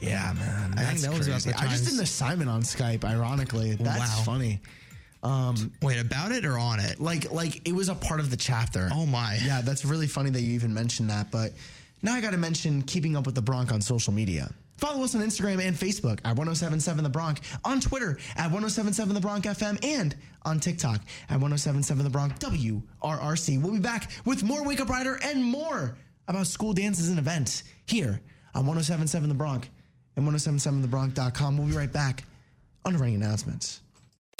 Yeah, 0.00 0.32
man. 0.38 0.74
I 0.78 0.84
think 0.84 1.00
that 1.00 1.16
was 1.16 1.28
about 1.28 1.42
crazy. 1.42 1.50
the 1.50 1.60
I 1.60 1.68
just 1.68 1.84
did 1.84 1.94
an 1.94 2.00
assignment 2.00 2.48
on 2.50 2.62
Skype. 2.62 3.04
Ironically, 3.04 3.74
that's 3.74 3.98
Wow. 4.18 4.22
funny. 4.24 4.60
Um, 5.22 5.70
Wait, 5.82 6.00
about 6.00 6.32
it 6.32 6.44
or 6.46 6.58
on 6.58 6.80
it? 6.80 7.00
Like, 7.00 7.30
like 7.30 7.66
it 7.68 7.72
was 7.74 7.88
a 7.90 7.94
part 7.94 8.20
of 8.20 8.30
the 8.30 8.36
chapter. 8.36 8.88
Oh 8.92 9.06
my! 9.06 9.38
Yeah, 9.44 9.60
that's 9.62 9.84
really 9.84 10.06
funny 10.06 10.30
that 10.30 10.40
you 10.40 10.54
even 10.54 10.72
mentioned 10.74 11.10
that. 11.10 11.30
But 11.30 11.52
now 12.04 12.14
I 12.14 12.20
got 12.20 12.32
to 12.32 12.38
mention 12.38 12.82
keeping 12.82 13.16
up 13.16 13.26
with 13.26 13.34
the 13.34 13.42
Bronx 13.42 13.72
on 13.72 13.80
social 13.80 14.12
media. 14.12 14.52
Follow 14.76 15.04
us 15.04 15.14
on 15.14 15.22
Instagram 15.22 15.60
and 15.64 15.74
Facebook 15.74 16.20
at 16.24 16.36
1077 16.36 17.02
The 17.02 17.10
Bronx, 17.10 17.40
on 17.64 17.80
Twitter 17.80 18.18
at 18.36 18.50
1077 18.50 19.14
The 19.14 19.20
Bronx 19.20 19.46
FM, 19.46 19.82
and 19.82 20.14
on 20.42 20.60
TikTok 20.60 21.00
at 21.30 21.40
1077 21.40 22.04
The 22.04 22.10
Bronx 22.10 22.38
WRRC. 22.44 23.62
We'll 23.62 23.72
be 23.72 23.78
back 23.78 24.10
with 24.26 24.44
more 24.44 24.62
Wake 24.64 24.80
Up 24.80 24.90
Rider 24.90 25.18
and 25.22 25.42
more 25.42 25.96
about 26.28 26.46
school 26.46 26.74
dances 26.74 27.08
and 27.08 27.18
events 27.18 27.64
here 27.86 28.20
on 28.54 28.66
1077 28.66 29.28
The 29.28 29.34
Bronx 29.34 29.68
and 30.16 30.26
1077thebronx.com. 30.26 31.56
We'll 31.56 31.68
be 31.68 31.76
right 31.76 31.92
back 31.92 32.24
on 32.84 32.96
Ring 32.98 33.14
Announcements. 33.14 33.80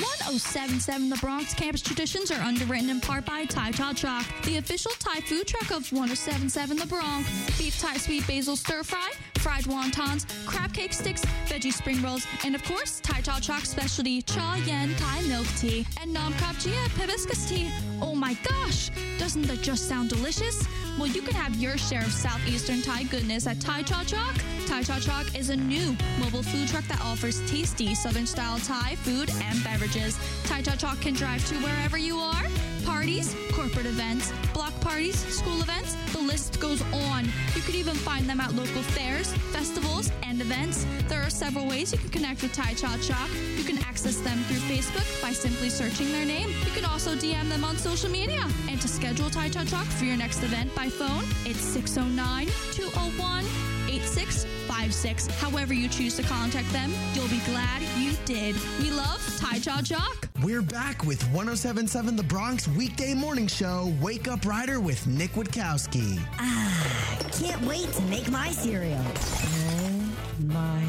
1077 0.01 1.11
The 1.11 1.17
Bronx 1.17 1.55
campus 1.55 1.81
traditions 1.83 2.31
are 2.31 2.41
underwritten 2.41 2.91
in 2.91 3.01
part 3.01 3.25
by 3.25 3.45
Thai 3.45 3.71
Cha 3.73 3.93
Chalk, 3.93 4.25
the 4.45 4.57
official 4.57 4.91
Thai 4.99 5.21
food 5.21 5.47
truck 5.47 5.71
of 5.71 5.91
1077 5.93 6.77
The 6.77 6.87
Bronx. 6.87 7.29
Beef 7.59 7.79
Thai 7.81 7.97
sweet 7.97 8.27
basil 8.27 8.57
stir 8.57 8.83
fry, 8.83 9.11
fried 9.37 9.65
wontons, 9.65 10.27
crab 10.47 10.73
cake 10.73 10.93
sticks, 10.93 11.25
veggie 11.47 11.73
spring 11.73 12.03
rolls, 12.03 12.27
and 12.45 12.55
of 12.55 12.65
course, 12.65 13.01
Thai 13.01 13.21
Cha 13.21 13.39
Chalk 13.41 13.65
specialty 13.65 14.23
Cha 14.23 14.55
Yen 14.67 14.95
Thai 14.97 15.23
milk 15.23 15.47
tea 15.59 15.87
and 16.01 16.13
Nam 16.13 16.33
Krap 16.35 16.55
Jia 16.57 16.89
hibiscus 16.99 17.49
tea. 17.49 17.71
Oh 18.01 18.15
my 18.15 18.35
gosh, 18.49 18.91
doesn't 19.19 19.43
that 19.43 19.61
just 19.61 19.89
sound 19.89 20.09
delicious? 20.09 20.67
Well, 20.99 21.09
you 21.09 21.23
can 21.23 21.35
have 21.35 21.55
your 21.57 21.77
share 21.79 22.03
of 22.03 22.13
southeastern 22.13 22.83
Thai 22.83 23.05
goodness 23.05 23.47
at 23.47 23.61
Thai 23.61 23.83
Cha 23.83 24.05
Chalk. 24.05 24.35
Thai 24.67 24.83
Cha 24.83 24.99
Chalk 24.99 25.39
is 25.39 25.51
a 25.51 25.57
new 25.57 25.97
mobile 26.19 26.43
food 26.43 26.69
truck 26.69 26.85
that 26.85 27.01
offers 27.03 27.41
tasty 27.51 27.95
southern 27.95 28.27
style 28.27 28.59
Thai 28.59 28.97
food 28.97 29.31
and 29.43 29.63
beverages. 29.63 30.19
Thai 30.45 30.63
Cha 30.63 30.75
Chalk 30.77 31.01
can 31.01 31.15
drive 31.15 31.47
to 31.49 31.55
wherever 31.57 31.99
you 31.99 32.19
are. 32.19 32.45
Parties, 32.85 33.35
corporate 33.53 33.87
events, 33.87 34.33
block 34.53 34.79
parties, 34.81 35.17
school 35.17 35.61
events, 35.61 35.95
the 36.13 36.19
list 36.19 36.61
goes 36.61 36.83
on. 36.93 37.25
You 37.55 37.63
could 37.63 37.75
even 37.75 37.95
find 37.95 38.29
them 38.29 38.41
at 38.41 38.55
local 38.55 38.83
fairs, 38.83 39.33
festivals, 39.53 40.11
and 40.23 40.41
events. 40.41 40.87
There 41.09 41.23
are 41.23 41.31
several 41.31 41.67
ways 41.67 41.93
you 41.93 41.99
can 41.99 42.11
connect 42.11 42.43
with 42.43 42.53
Thai 42.53 42.75
Cha 42.75 42.97
Chalk. 43.03 43.31
You 43.65 43.73
can 43.73 43.85
access 43.85 44.19
them 44.19 44.37
through 44.43 44.59
Facebook 44.59 45.23
by 45.23 45.33
simply 45.33 45.71
searching 45.71 46.13
their 46.13 46.27
name. 46.27 46.51
You 46.67 46.73
can 46.73 46.85
also 46.85 47.15
DM 47.15 47.49
them 47.49 47.65
on 47.65 47.79
social 47.79 48.11
media. 48.11 48.47
And 48.69 48.79
to 48.83 48.87
schedule 48.87 49.31
Thai 49.31 49.49
Cha 49.49 49.65
Chalk 49.65 49.87
for 49.87 50.05
your 50.05 50.19
next 50.19 50.43
event 50.43 50.75
by 50.75 50.91
phone, 50.91 51.25
it's 51.47 51.61
609 51.61 52.49
201 52.73 53.45
8656. 53.89 55.29
However, 55.41 55.73
you 55.73 55.89
choose 55.89 56.15
to 56.17 56.23
contact 56.25 56.71
them, 56.73 56.93
you'll 57.15 57.29
be 57.29 57.41
glad 57.47 57.81
you 57.97 58.13
did. 58.27 58.55
We 58.83 58.91
love 58.91 59.25
Thai 59.39 59.61
Cha 59.61 59.81
Chalk. 59.81 60.29
We're 60.43 60.61
back 60.61 61.07
with 61.07 61.23
1077 61.33 62.17
The 62.17 62.23
Bronx 62.23 62.69
weekday 62.69 63.15
morning 63.15 63.47
show, 63.47 63.95
Wake 64.03 64.29
Up 64.29 64.45
Rider 64.45 64.79
with 64.79 65.07
Nick 65.07 65.31
Witkowski. 65.33 66.21
Ah, 66.39 67.19
can't 67.33 67.63
wait 67.63 67.91
to 67.95 68.03
make 68.03 68.31
my 68.31 68.51
cereal. 68.51 69.01
Oh 69.07 70.03
my. 70.49 70.85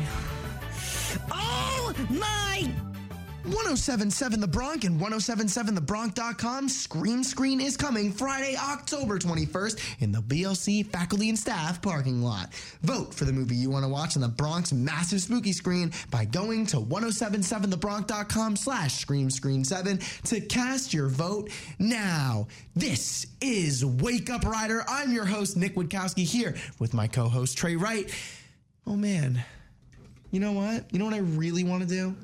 My 2.10 2.70
1077 3.46 4.40
The 4.40 4.48
Bronx 4.48 4.86
and 4.86 5.00
1077thebronx.com. 5.00 6.68
Scream 6.68 7.24
Screen 7.24 7.62
is 7.62 7.78
coming 7.78 8.12
Friday, 8.12 8.58
October 8.58 9.20
21st 9.20 10.02
in 10.02 10.12
the 10.12 10.20
BLC 10.20 10.86
faculty 10.86 11.30
and 11.30 11.38
staff 11.38 11.82
parking 11.82 12.24
lot. 12.24 12.54
Vote 12.82 13.14
for 13.14 13.26
the 13.26 13.32
movie 13.32 13.56
you 13.56 13.70
want 13.70 13.86
to 13.86 13.90
watch 13.90 14.16
on 14.16 14.24
the 14.24 14.28
Bronx 14.28 14.74
massive 14.74 15.22
spooky 15.22 15.54
screen 15.54 15.92
by 16.10 16.26
going 16.26 16.66
to 16.68 16.78
1077thebronx.com 16.78 18.56
slash 18.56 18.96
scream 18.96 19.30
screen 19.30 19.64
7 19.64 20.00
to 20.26 20.42
cast 20.42 20.94
your 20.94 21.08
vote 21.08 21.50
now. 21.78 22.48
This 22.76 23.28
is 23.42 23.86
Wake 23.86 24.30
Up 24.30 24.44
Rider. 24.44 24.84
I'm 24.88 25.14
your 25.14 25.26
host, 25.26 25.56
Nick 25.56 25.76
Witkowski, 25.76 26.26
here 26.26 26.56
with 26.80 26.94
my 26.94 27.08
co-host, 27.08 27.58
Trey 27.58 27.76
Wright. 27.76 28.12
Oh 28.88 28.96
man, 28.96 29.44
you 30.32 30.40
know 30.40 30.52
what? 30.52 30.86
You 30.92 31.00
know 31.00 31.06
what 31.06 31.14
I 31.14 31.20
really 31.20 31.64
want 31.64 31.84
to 31.84 31.88
do? 31.90 32.16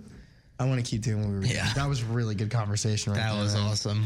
I 0.59 0.65
want 0.65 0.83
to 0.83 0.89
keep 0.89 1.01
doing 1.01 1.21
what 1.21 1.29
we 1.29 1.35
were 1.35 1.41
doing. 1.41 1.55
Yeah. 1.55 1.73
That 1.73 1.89
was 1.89 2.03
really 2.03 2.35
good 2.35 2.51
conversation 2.51 3.13
right 3.13 3.17
there. 3.19 3.29
That 3.29 3.33
there, 3.33 3.43
was 3.43 3.55
awesome. 3.55 4.05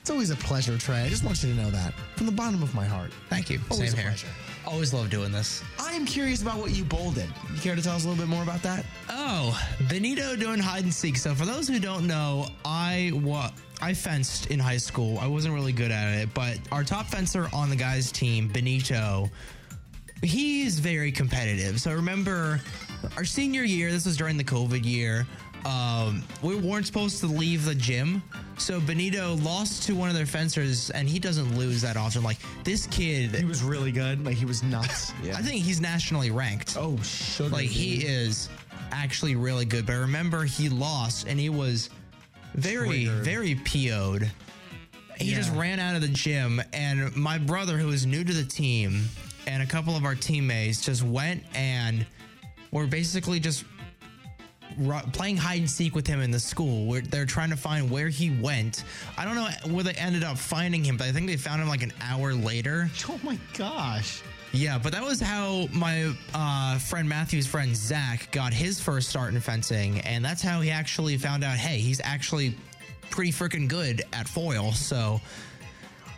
It's 0.00 0.10
always 0.10 0.30
a 0.30 0.36
pleasure, 0.36 0.78
Trey. 0.78 1.02
I 1.02 1.08
just 1.08 1.24
want 1.24 1.42
you 1.42 1.52
to 1.52 1.60
know 1.60 1.70
that 1.70 1.92
from 2.14 2.26
the 2.26 2.32
bottom 2.32 2.62
of 2.62 2.72
my 2.74 2.84
heart. 2.84 3.10
Thank 3.28 3.50
you. 3.50 3.58
Always 3.70 3.90
Same 3.90 3.98
a 3.98 4.02
here. 4.02 4.10
pleasure. 4.10 4.28
Always 4.64 4.94
love 4.94 5.10
doing 5.10 5.32
this. 5.32 5.64
I 5.80 5.94
am 5.94 6.06
curious 6.06 6.42
about 6.42 6.58
what 6.58 6.70
you 6.70 6.84
bolded. 6.84 7.28
You 7.52 7.60
care 7.60 7.74
to 7.74 7.82
tell 7.82 7.96
us 7.96 8.04
a 8.04 8.08
little 8.08 8.22
bit 8.24 8.28
more 8.30 8.42
about 8.44 8.62
that? 8.62 8.84
Oh, 9.08 9.60
Benito 9.88 10.36
doing 10.36 10.60
hide 10.60 10.84
and 10.84 10.94
seek. 10.94 11.16
So 11.16 11.34
for 11.34 11.44
those 11.44 11.66
who 11.68 11.80
don't 11.80 12.06
know, 12.06 12.46
I 12.64 13.12
wa- 13.14 13.50
I 13.80 13.94
fenced 13.94 14.46
in 14.46 14.58
high 14.58 14.76
school. 14.76 15.18
I 15.18 15.26
wasn't 15.26 15.54
really 15.54 15.72
good 15.72 15.90
at 15.90 16.18
it, 16.20 16.34
but 16.34 16.58
our 16.72 16.84
top 16.84 17.06
fencer 17.06 17.48
on 17.52 17.68
the 17.70 17.76
guys' 17.76 18.10
team, 18.10 18.48
Benito, 18.48 19.28
he's 20.22 20.78
very 20.78 21.12
competitive. 21.12 21.80
So 21.80 21.90
I 21.90 21.94
remember 21.94 22.60
our 23.16 23.24
senior 23.24 23.62
year, 23.62 23.90
this 23.90 24.06
was 24.06 24.16
during 24.16 24.36
the 24.36 24.44
COVID 24.44 24.84
year. 24.84 25.26
Um, 25.64 26.22
we 26.42 26.54
weren't 26.54 26.86
supposed 26.86 27.18
to 27.20 27.26
leave 27.26 27.64
the 27.64 27.74
gym. 27.74 28.22
So 28.56 28.80
Benito 28.80 29.34
lost 29.36 29.82
to 29.84 29.94
one 29.96 30.08
of 30.08 30.14
their 30.14 30.26
fencers, 30.26 30.90
and 30.90 31.08
he 31.08 31.18
doesn't 31.18 31.58
lose 31.58 31.82
that 31.82 31.96
often. 31.96 32.22
Like 32.22 32.38
this 32.62 32.86
kid, 32.86 33.34
He 33.34 33.44
was 33.44 33.62
really 33.64 33.90
good. 33.90 34.24
Like 34.24 34.36
he 34.36 34.44
was 34.44 34.62
nuts. 34.62 35.12
yeah. 35.24 35.36
I 35.36 35.42
think 35.42 35.64
he's 35.64 35.80
nationally 35.80 36.30
ranked. 36.30 36.76
Oh, 36.78 36.96
sugar. 37.02 37.48
Like 37.50 37.66
he 37.68 38.04
is 38.06 38.48
actually 38.92 39.34
really 39.34 39.64
good. 39.64 39.86
But 39.86 39.94
I 39.94 39.98
remember 39.98 40.44
he 40.44 40.68
lost 40.68 41.26
and 41.26 41.38
he 41.40 41.48
was 41.48 41.90
very, 42.54 43.04
Triggered. 43.06 43.24
very 43.24 43.54
PO'd. 43.56 44.30
He 45.18 45.30
just 45.32 45.52
ran 45.54 45.80
out 45.80 45.96
of 45.96 46.02
the 46.02 46.08
gym, 46.08 46.60
and 46.74 47.14
my 47.16 47.38
brother, 47.38 47.78
who 47.78 47.86
was 47.86 48.04
new 48.04 48.22
to 48.22 48.32
the 48.34 48.44
team, 48.44 49.02
and 49.46 49.62
a 49.62 49.66
couple 49.66 49.96
of 49.96 50.04
our 50.04 50.14
teammates 50.14 50.84
just 50.84 51.02
went 51.02 51.42
and 51.56 52.04
were 52.76 52.86
basically 52.86 53.40
just 53.40 53.64
playing 55.12 55.36
hide 55.36 55.60
and 55.60 55.70
seek 55.70 55.94
with 55.94 56.06
him 56.06 56.20
in 56.20 56.30
the 56.30 56.38
school. 56.38 56.86
Where 56.86 57.00
they're 57.00 57.26
trying 57.26 57.50
to 57.50 57.56
find 57.56 57.90
where 57.90 58.08
he 58.08 58.30
went. 58.30 58.84
I 59.16 59.24
don't 59.24 59.34
know 59.34 59.48
where 59.74 59.82
they 59.82 59.92
ended 59.92 60.22
up 60.22 60.36
finding 60.36 60.84
him, 60.84 60.96
but 60.96 61.06
I 61.06 61.12
think 61.12 61.26
they 61.26 61.36
found 61.36 61.62
him 61.62 61.68
like 61.68 61.82
an 61.82 61.92
hour 62.00 62.34
later. 62.34 62.90
Oh 63.08 63.20
my 63.22 63.38
gosh. 63.56 64.22
Yeah, 64.52 64.78
but 64.78 64.92
that 64.92 65.02
was 65.02 65.20
how 65.20 65.68
my 65.72 66.12
uh, 66.34 66.78
friend 66.78 67.08
Matthew's 67.08 67.46
friend 67.46 67.74
Zach 67.74 68.30
got 68.32 68.52
his 68.52 68.80
first 68.80 69.08
start 69.08 69.32
in 69.32 69.40
fencing, 69.40 70.00
and 70.00 70.24
that's 70.24 70.42
how 70.42 70.60
he 70.60 70.70
actually 70.70 71.16
found 71.18 71.44
out. 71.44 71.56
Hey, 71.56 71.78
he's 71.78 72.00
actually 72.02 72.54
pretty 73.10 73.32
freaking 73.32 73.68
good 73.68 74.02
at 74.12 74.28
foil. 74.28 74.72
So 74.72 75.20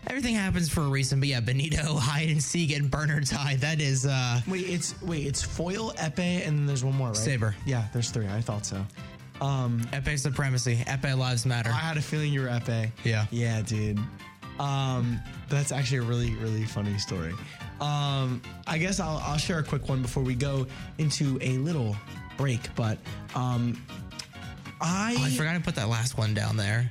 everything 0.09 0.35
happens 0.35 0.69
for 0.69 0.81
a 0.83 0.89
reason. 0.89 1.21
But 1.21 1.29
yeah, 1.29 1.41
Benito 1.41 1.95
hide 1.99 2.29
and 2.31 2.43
seek 2.43 2.77
and 2.77 2.91
burner 2.91 3.21
tie. 3.21 3.57
That 3.57 3.81
is 3.81 4.07
uh, 4.07 4.41
Wait, 4.49 4.69
it's 4.69 5.01
wait, 5.03 5.27
it's 5.27 5.43
foil, 5.43 5.93
epee, 5.93 6.47
and 6.47 6.59
then 6.59 6.67
there's 6.67 6.85
one 6.85 6.97
more, 6.97 7.09
right? 7.09 7.17
Saber. 7.17 7.55
Yeah, 7.67 7.85
there's 7.93 8.11
three. 8.11 8.27
I 8.27 8.41
thought 8.41 8.67
so. 8.67 8.85
Um, 9.41 9.87
Epe 9.93 10.19
supremacy. 10.19 10.83
Epe 10.89 11.15
lives 11.17 11.47
matter. 11.47 11.71
I 11.71 11.75
had 11.75 11.97
a 11.97 12.03
feeling 12.03 12.33
you 12.33 12.41
were 12.41 12.49
epee. 12.49 12.91
Yeah. 13.05 13.27
Yeah, 13.31 13.63
dude. 13.63 14.01
Um, 14.59 15.21
that's 15.49 15.71
actually 15.71 15.99
a 15.99 16.03
really, 16.03 16.35
really 16.35 16.65
funny 16.65 16.99
story. 16.99 17.33
Um, 17.81 18.43
I 18.67 18.79
guess 18.79 18.99
I'll, 18.99 19.19
I'll 19.25 19.39
share 19.39 19.61
a 19.61 19.63
quick 19.63 19.89
one 19.89 20.03
before 20.03 20.25
we 20.25 20.35
go 20.35 20.67
into 20.99 21.39
a 21.41 21.57
little 21.59 21.95
break. 22.37 22.75
But 22.75 22.99
um, 23.37 23.81
I, 24.81 25.15
Oh, 25.17 25.25
I 25.25 25.31
forgot 25.31 25.53
to 25.55 25.61
put 25.61 25.77
that 25.77 25.89
last 25.89 26.19
one 26.19 26.35
down 26.35 26.57
there. 26.57 26.91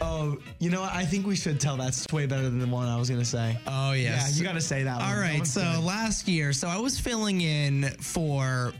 Oh, 0.00 0.38
you 0.60 0.70
know 0.70 0.82
what? 0.82 0.92
I 0.92 1.04
think 1.04 1.26
we 1.26 1.34
should 1.36 1.60
tell 1.60 1.76
that's 1.76 2.06
way 2.12 2.26
better 2.26 2.44
than 2.44 2.60
the 2.60 2.66
one 2.66 2.86
I 2.88 2.96
was 2.96 3.10
gonna 3.10 3.24
say. 3.24 3.58
Oh 3.66 3.92
yes. 3.92 4.30
Yeah, 4.32 4.38
you 4.38 4.44
got 4.44 4.54
to 4.54 4.60
say 4.60 4.82
that. 4.84 4.96
one. 4.98 5.04
All 5.04 5.14
That 5.14 5.20
right. 5.20 5.38
one's 5.38 5.52
So 5.52 5.60
good. 5.60 5.84
last 5.84 6.28
year, 6.28 6.52
so 6.52 6.68
I 6.68 6.78
was 6.78 6.98
filling 7.00 7.40
in 7.40 7.84
for 8.00 8.72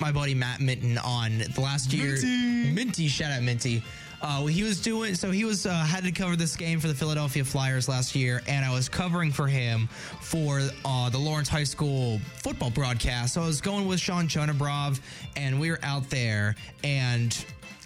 my 0.00 0.12
buddy 0.12 0.34
Matt 0.34 0.60
Minton 0.60 0.98
on 0.98 1.38
the 1.38 1.60
last 1.60 1.92
year. 1.92 2.12
Minty. 2.12 2.70
Minty, 2.72 3.08
shout 3.08 3.32
out 3.32 3.42
Minty. 3.42 3.82
Uh, 4.22 4.46
he 4.46 4.62
was 4.62 4.80
doing 4.80 5.14
so. 5.14 5.30
He 5.30 5.44
was 5.44 5.66
uh, 5.66 5.70
had 5.74 6.02
to 6.04 6.12
cover 6.12 6.34
this 6.36 6.56
game 6.56 6.80
for 6.80 6.88
the 6.88 6.94
Philadelphia 6.94 7.44
Flyers 7.44 7.88
last 7.88 8.14
year, 8.14 8.40
and 8.48 8.64
I 8.64 8.72
was 8.72 8.88
covering 8.88 9.30
for 9.30 9.46
him 9.46 9.86
for 10.20 10.60
uh, 10.86 11.10
the 11.10 11.18
Lawrence 11.18 11.48
High 11.48 11.64
School 11.64 12.18
football 12.36 12.70
broadcast. 12.70 13.34
So 13.34 13.42
I 13.42 13.46
was 13.46 13.60
going 13.60 13.86
with 13.86 14.00
Sean 14.00 14.26
Chonabrov, 14.26 15.00
and 15.36 15.60
we 15.60 15.70
were 15.70 15.80
out 15.82 16.08
there, 16.08 16.54
and 16.84 17.44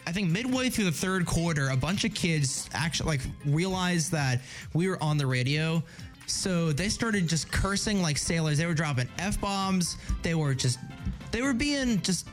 I 0.08 0.12
think 0.12 0.30
midway 0.30 0.70
through 0.70 0.86
the 0.86 0.90
third 0.92 1.26
quarter, 1.26 1.68
a 1.68 1.76
bunch 1.76 2.04
of 2.04 2.14
kids 2.14 2.70
actually 2.72 3.08
like 3.18 3.20
realized 3.44 4.10
that 4.12 4.40
we 4.72 4.88
were 4.88 5.00
on 5.02 5.18
the 5.18 5.26
radio. 5.26 5.82
So 6.24 6.72
they 6.72 6.88
started 6.88 7.28
just 7.28 7.52
cursing 7.52 8.00
like 8.00 8.16
sailors. 8.16 8.56
They 8.56 8.64
were 8.64 8.72
dropping 8.72 9.06
f 9.18 9.38
bombs. 9.38 9.98
They 10.22 10.34
were 10.34 10.54
just, 10.54 10.78
they 11.30 11.42
were 11.42 11.52
being 11.52 12.00
just 12.00 12.26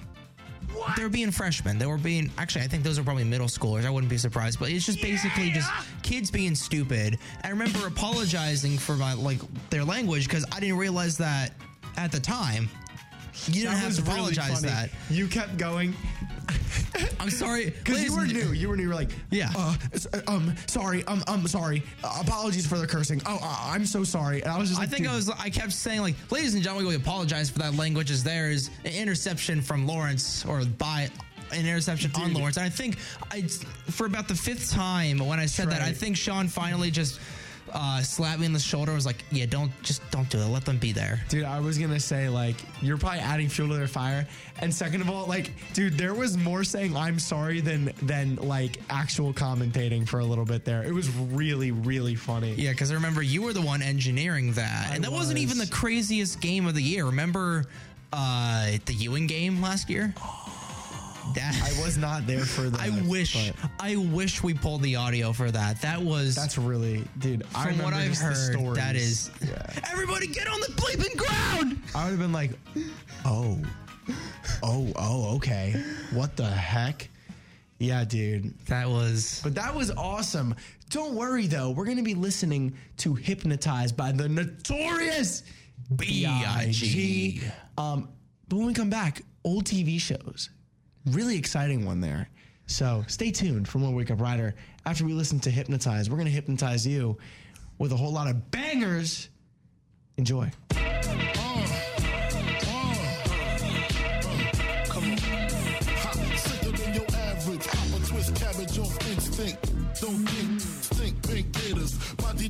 what? 0.74 0.96
they 0.96 1.04
were 1.04 1.10
being 1.10 1.32
freshmen. 1.32 1.78
They 1.78 1.86
were 1.86 1.98
being 1.98 2.32
actually. 2.38 2.64
I 2.64 2.68
think 2.70 2.84
those 2.84 2.98
are 2.98 3.04
probably 3.04 3.26
middle 3.26 3.48
schoolers. 3.48 3.86
I 3.86 3.90
wouldn't 3.90 4.10
be 4.10 4.18
surprised. 4.18 4.58
But 4.58 4.70
it's 4.70 4.86
just 4.86 5.02
basically 5.02 5.50
just 5.50 5.70
kids 6.02 6.32
being 6.32 6.56
stupid. 6.56 7.20
I 7.44 7.50
remember 7.50 7.88
apologizing 7.88 8.78
for 8.78 8.96
my 8.96 9.16
like 9.16 9.40
their 9.70 9.84
language 9.84 10.30
because 10.30 10.46
I 10.54 10.62
didn't 10.62 10.78
realize 10.78 11.18
that 11.18 11.52
at 11.98 12.14
the 12.14 12.22
time. 12.22 12.70
You 13.48 13.54
didn't 13.64 13.72
That 13.74 13.80
have 13.80 13.96
to 13.98 14.02
apologize 14.02 14.62
funny. 14.62 14.68
that. 14.70 14.90
You 15.10 15.28
kept 15.28 15.58
going. 15.58 15.94
I'm 17.20 17.30
sorry 17.30 17.66
because 17.72 18.04
you 18.04 18.16
were 18.16 18.26
new. 18.26 18.52
You 18.52 18.70
were 18.70 18.76
new. 18.76 18.84
You 18.84 18.90
were 18.90 18.96
like, 18.96 19.10
Yeah. 19.32 19.50
uh, 19.56 19.76
uh, 20.14 20.20
um, 20.28 20.54
sorry, 20.68 21.04
um, 21.06 21.24
um, 21.28 21.48
sorry. 21.48 21.84
Uh, 22.04 22.20
apologies 22.22 22.66
for 22.68 22.78
the 22.78 22.88
cursing. 22.88 23.22
Oh, 23.26 23.40
uh, 23.42 23.58
I'm 23.72 23.86
so 23.86 24.04
sorry. 24.04 24.42
And 24.42 24.52
I 24.52 24.58
was 24.58 24.70
just, 24.70 24.82
I 24.82 24.86
think 24.86 25.04
dude, 25.04 25.12
I 25.12 25.16
was. 25.16 25.30
I 25.30 25.50
kept 25.50 25.74
saying 25.74 26.02
like, 26.02 26.16
ladies 26.32 26.54
and 26.54 26.64
gentlemen, 26.64 26.88
we 26.88 26.96
apologize 26.96 27.50
for 27.50 27.60
that 27.60 27.76
language. 27.76 28.12
As 28.12 28.24
there 28.24 28.50
is 28.50 28.70
an 28.84 28.94
interception 28.94 29.62
from 29.62 29.88
Lawrence 29.88 30.46
or 30.46 30.64
by 30.66 31.10
an 31.52 31.66
interception 31.66 32.12
on 32.16 32.34
Lawrence. 32.34 32.58
And 32.58 32.66
I 32.66 32.70
think 32.70 32.98
I, 33.32 33.42
for 33.92 34.08
about 34.08 34.28
the 34.28 34.36
fifth 34.36 34.72
time 34.72 35.20
when 35.20 35.40
I 35.40 35.46
said 35.46 35.70
that, 35.70 35.82
I 35.82 35.92
think 35.92 36.18
Sean 36.18 36.48
finally 36.48 36.92
just 36.92 37.20
uh, 37.76 38.02
slapped 38.02 38.40
me 38.40 38.46
in 38.46 38.54
the 38.54 38.60
shoulder. 38.60 38.94
Was 38.94 39.06
like, 39.06 39.24
yeah, 39.32 39.46
don't 39.46 39.72
just 39.84 40.10
don't 40.10 40.30
do 40.30 40.40
it. 40.40 40.46
Let 40.46 40.66
them 40.66 40.78
be 40.78 40.92
there. 40.94 41.22
Dude, 41.30 41.44
I 41.44 41.60
was 41.60 41.78
gonna 41.78 42.00
say 42.00 42.30
like 42.30 42.56
you're 42.82 42.98
probably 42.98 43.20
adding 43.20 43.50
fuel 43.50 43.68
to 43.70 43.76
their 43.76 43.88
fire, 43.88 44.26
and 44.62 44.74
second 44.74 45.02
of 45.02 45.10
all, 45.10 45.28
like, 45.28 45.52
dude, 45.74 45.98
there 45.98 46.14
was 46.14 46.38
more 46.38 46.64
saying 46.64 46.96
I'm 46.96 47.20
sorry 47.20 47.60
than 47.60 47.92
than 48.02 48.38
like 48.38 48.80
actual 48.90 49.34
commentating 49.34 50.08
for 50.08 50.20
a 50.20 50.26
little 50.26 50.46
bit 50.46 50.64
there. 50.64 50.84
It 50.84 50.94
was 50.94 51.10
really 51.14 51.72
really 51.72 52.16
funny. 52.16 52.54
Yeah, 52.54 52.72
because 52.72 52.92
I 52.92 52.94
remember 52.96 53.22
you 53.22 53.44
were 53.44 53.54
the 53.54 53.62
one 53.62 53.82
engineering 53.82 54.54
that, 54.54 54.92
I 54.92 54.96
and 54.96 55.04
that 55.04 55.12
wasn't 55.12 55.40
even 55.40 55.58
the 55.58 55.68
craziest 55.68 56.40
game 56.40 56.68
of 56.68 56.76
the 56.76 56.82
year. 56.82 57.06
Remember 57.06 57.66
uh, 58.14 58.72
the 58.86 58.94
Ewing 58.94 59.28
game 59.28 59.62
last 59.62 59.90
year? 59.90 60.14
That, 61.36 61.54
I 61.64 61.84
was 61.84 61.98
not 61.98 62.26
there 62.26 62.46
for 62.46 62.70
that. 62.70 62.80
I 62.80 62.90
wish, 63.08 63.52
I 63.80 63.96
wish 63.98 64.42
we 64.42 64.54
pulled 64.54 64.82
the 64.82 64.96
audio 64.96 65.34
for 65.34 65.52
that. 65.52 65.82
That 65.82 66.02
was 66.02 66.36
that's 66.36 66.58
really, 66.58 67.04
dude. 67.20 67.44
I 67.54 67.68
from 67.68 67.84
what 67.84 67.94
I've 67.94 68.18
heard. 68.18 68.76
That 68.76 68.96
is, 68.96 69.30
everybody 69.92 70.28
get 70.28 70.48
on 70.48 70.60
the 70.62 70.68
bleeping 70.68 71.16
ground. 71.18 71.82
I 71.94 72.06
would 72.06 72.12
have 72.12 72.20
been 72.20 72.32
like, 72.32 72.52
oh, 73.26 73.60
oh, 74.64 74.92
oh, 74.96 75.36
okay. 75.36 75.72
What 76.12 76.36
the 76.38 76.48
heck? 76.48 77.10
Yeah, 77.80 78.06
dude. 78.06 78.58
That 78.68 78.90
was. 78.90 79.42
But 79.44 79.56
that 79.56 79.76
was 79.76 79.92
awesome. 79.92 80.56
Don't 80.90 81.16
worry 81.16 81.48
though. 81.48 81.72
We're 81.72 81.86
gonna 81.86 82.04
be 82.04 82.16
listening 82.16 82.78
to 82.98 83.16
"Hypnotized" 83.16 83.98
by 83.98 84.12
the 84.12 84.30
notorious 84.30 85.44
B.I.G. 85.96 87.42
Um, 87.78 88.10
but 88.48 88.58
when 88.58 88.68
we 88.68 88.74
come 88.74 88.90
back, 88.90 89.22
old 89.44 89.66
TV 89.66 90.00
shows. 90.00 90.50
Really 91.12 91.38
exciting 91.38 91.86
one 91.86 92.02
there. 92.02 92.30
So 92.68 93.04
stay 93.08 93.30
tuned 93.32 93.68
for 93.68 93.78
more 93.78 93.94
Wake 93.94 94.10
Up 94.10 94.20
Rider. 94.20 94.56
After 94.86 95.06
we 95.06 95.14
listen 95.14 95.40
to 95.42 95.52
Hypnotize, 95.52 96.10
we're 96.10 96.18
gonna 96.18 96.32
hypnotize 96.32 96.86
you 96.86 97.18
with 97.78 97.92
a 97.92 97.96
whole 97.96 98.12
lot 98.12 98.28
of 98.28 98.50
bangers. 98.50 99.30
Enjoy. 100.18 100.52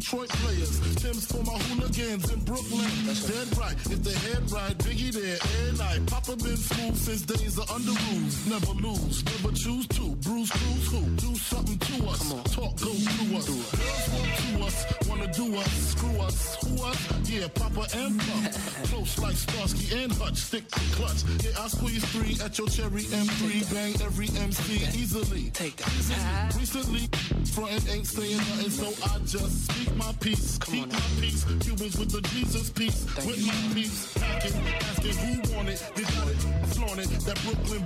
Detroit 0.06 0.30
players. 0.30 0.80
Tim's 1.02 1.26
for 1.26 1.42
my 1.42 1.58
hooligans 1.66 2.32
in 2.32 2.40
Brooklyn. 2.42 2.86
Dead 3.26 3.58
right. 3.58 3.74
If 3.90 4.04
they 4.04 4.14
head 4.30 4.52
right, 4.52 4.78
Biggie 4.78 5.12
there, 5.12 5.40
and 5.66 5.82
I. 5.82 5.98
Papa 6.06 6.36
been 6.36 6.58
smooth 6.58 6.96
since 6.96 7.24
days 7.24 7.58
of 7.58 7.72
under 7.72 7.90
rules. 7.90 8.46
Never 8.46 8.74
lose, 8.86 9.26
never 9.26 9.56
choose 9.56 9.88
to. 9.98 10.16
Bruce, 10.22 10.52
cruise 10.52 10.88
who? 10.92 11.02
Do 11.18 11.34
something 11.34 11.80
to 11.80 12.10
us. 12.10 12.22
Talk 12.54 12.80
goes 12.80 13.02
through 13.02 13.38
us. 13.38 13.48
Girls 13.50 14.10
want 14.14 14.38
to 14.38 14.46
us, 14.66 15.08
wanna 15.08 15.32
do 15.34 15.56
us, 15.58 15.72
screw 15.90 16.22
us, 16.22 16.56
who 16.64 16.84
us? 16.84 17.30
Yeah, 17.30 17.48
Papa 17.48 17.88
and 17.98 18.20
Pop. 18.20 18.52
Close 18.90 19.18
like 19.20 19.36
Starsky 19.36 20.04
and 20.04 20.12
Hutch, 20.14 20.38
stick 20.38 20.68
to 20.70 20.80
clutch. 20.96 21.24
Yeah, 21.44 21.60
I 21.60 21.68
squeeze 21.68 22.06
three 22.06 22.38
at 22.44 22.58
your 22.58 22.68
cherry 22.68 23.04
M3, 23.04 23.74
bang 23.74 23.94
every 24.02 24.30
MC 24.38 24.86
easily. 24.98 25.50
Take 25.52 25.78
that. 25.78 26.56
Recently, 26.60 27.10
frontin' 27.54 27.90
ain't 27.90 28.08
saying 28.08 28.38
nothing, 28.38 28.70
so 28.70 28.88
I 29.04 29.20
just 29.20 29.72
speak 29.72 29.95
my 29.98 30.14
peace. 30.20 30.58
Keep 30.60 30.92
my 30.92 31.00
peace. 31.20 31.44
Cubans 31.60 31.98
with 31.98 32.12
the 32.12 32.22
Jesus 32.30 32.70
peace. 32.70 33.06
with 33.26 33.46
my 33.46 33.74
peace. 33.74 34.14
Packing, 34.18 34.68
asking 34.90 35.18
who 35.18 35.56
want 35.56 35.70
it. 35.70 35.92
You 35.96 36.04
got 36.04 36.28
it, 36.28 36.42
flaunt 36.74 37.00
it. 37.00 37.10
That 37.26 37.40
Brooklyn, 37.44 37.84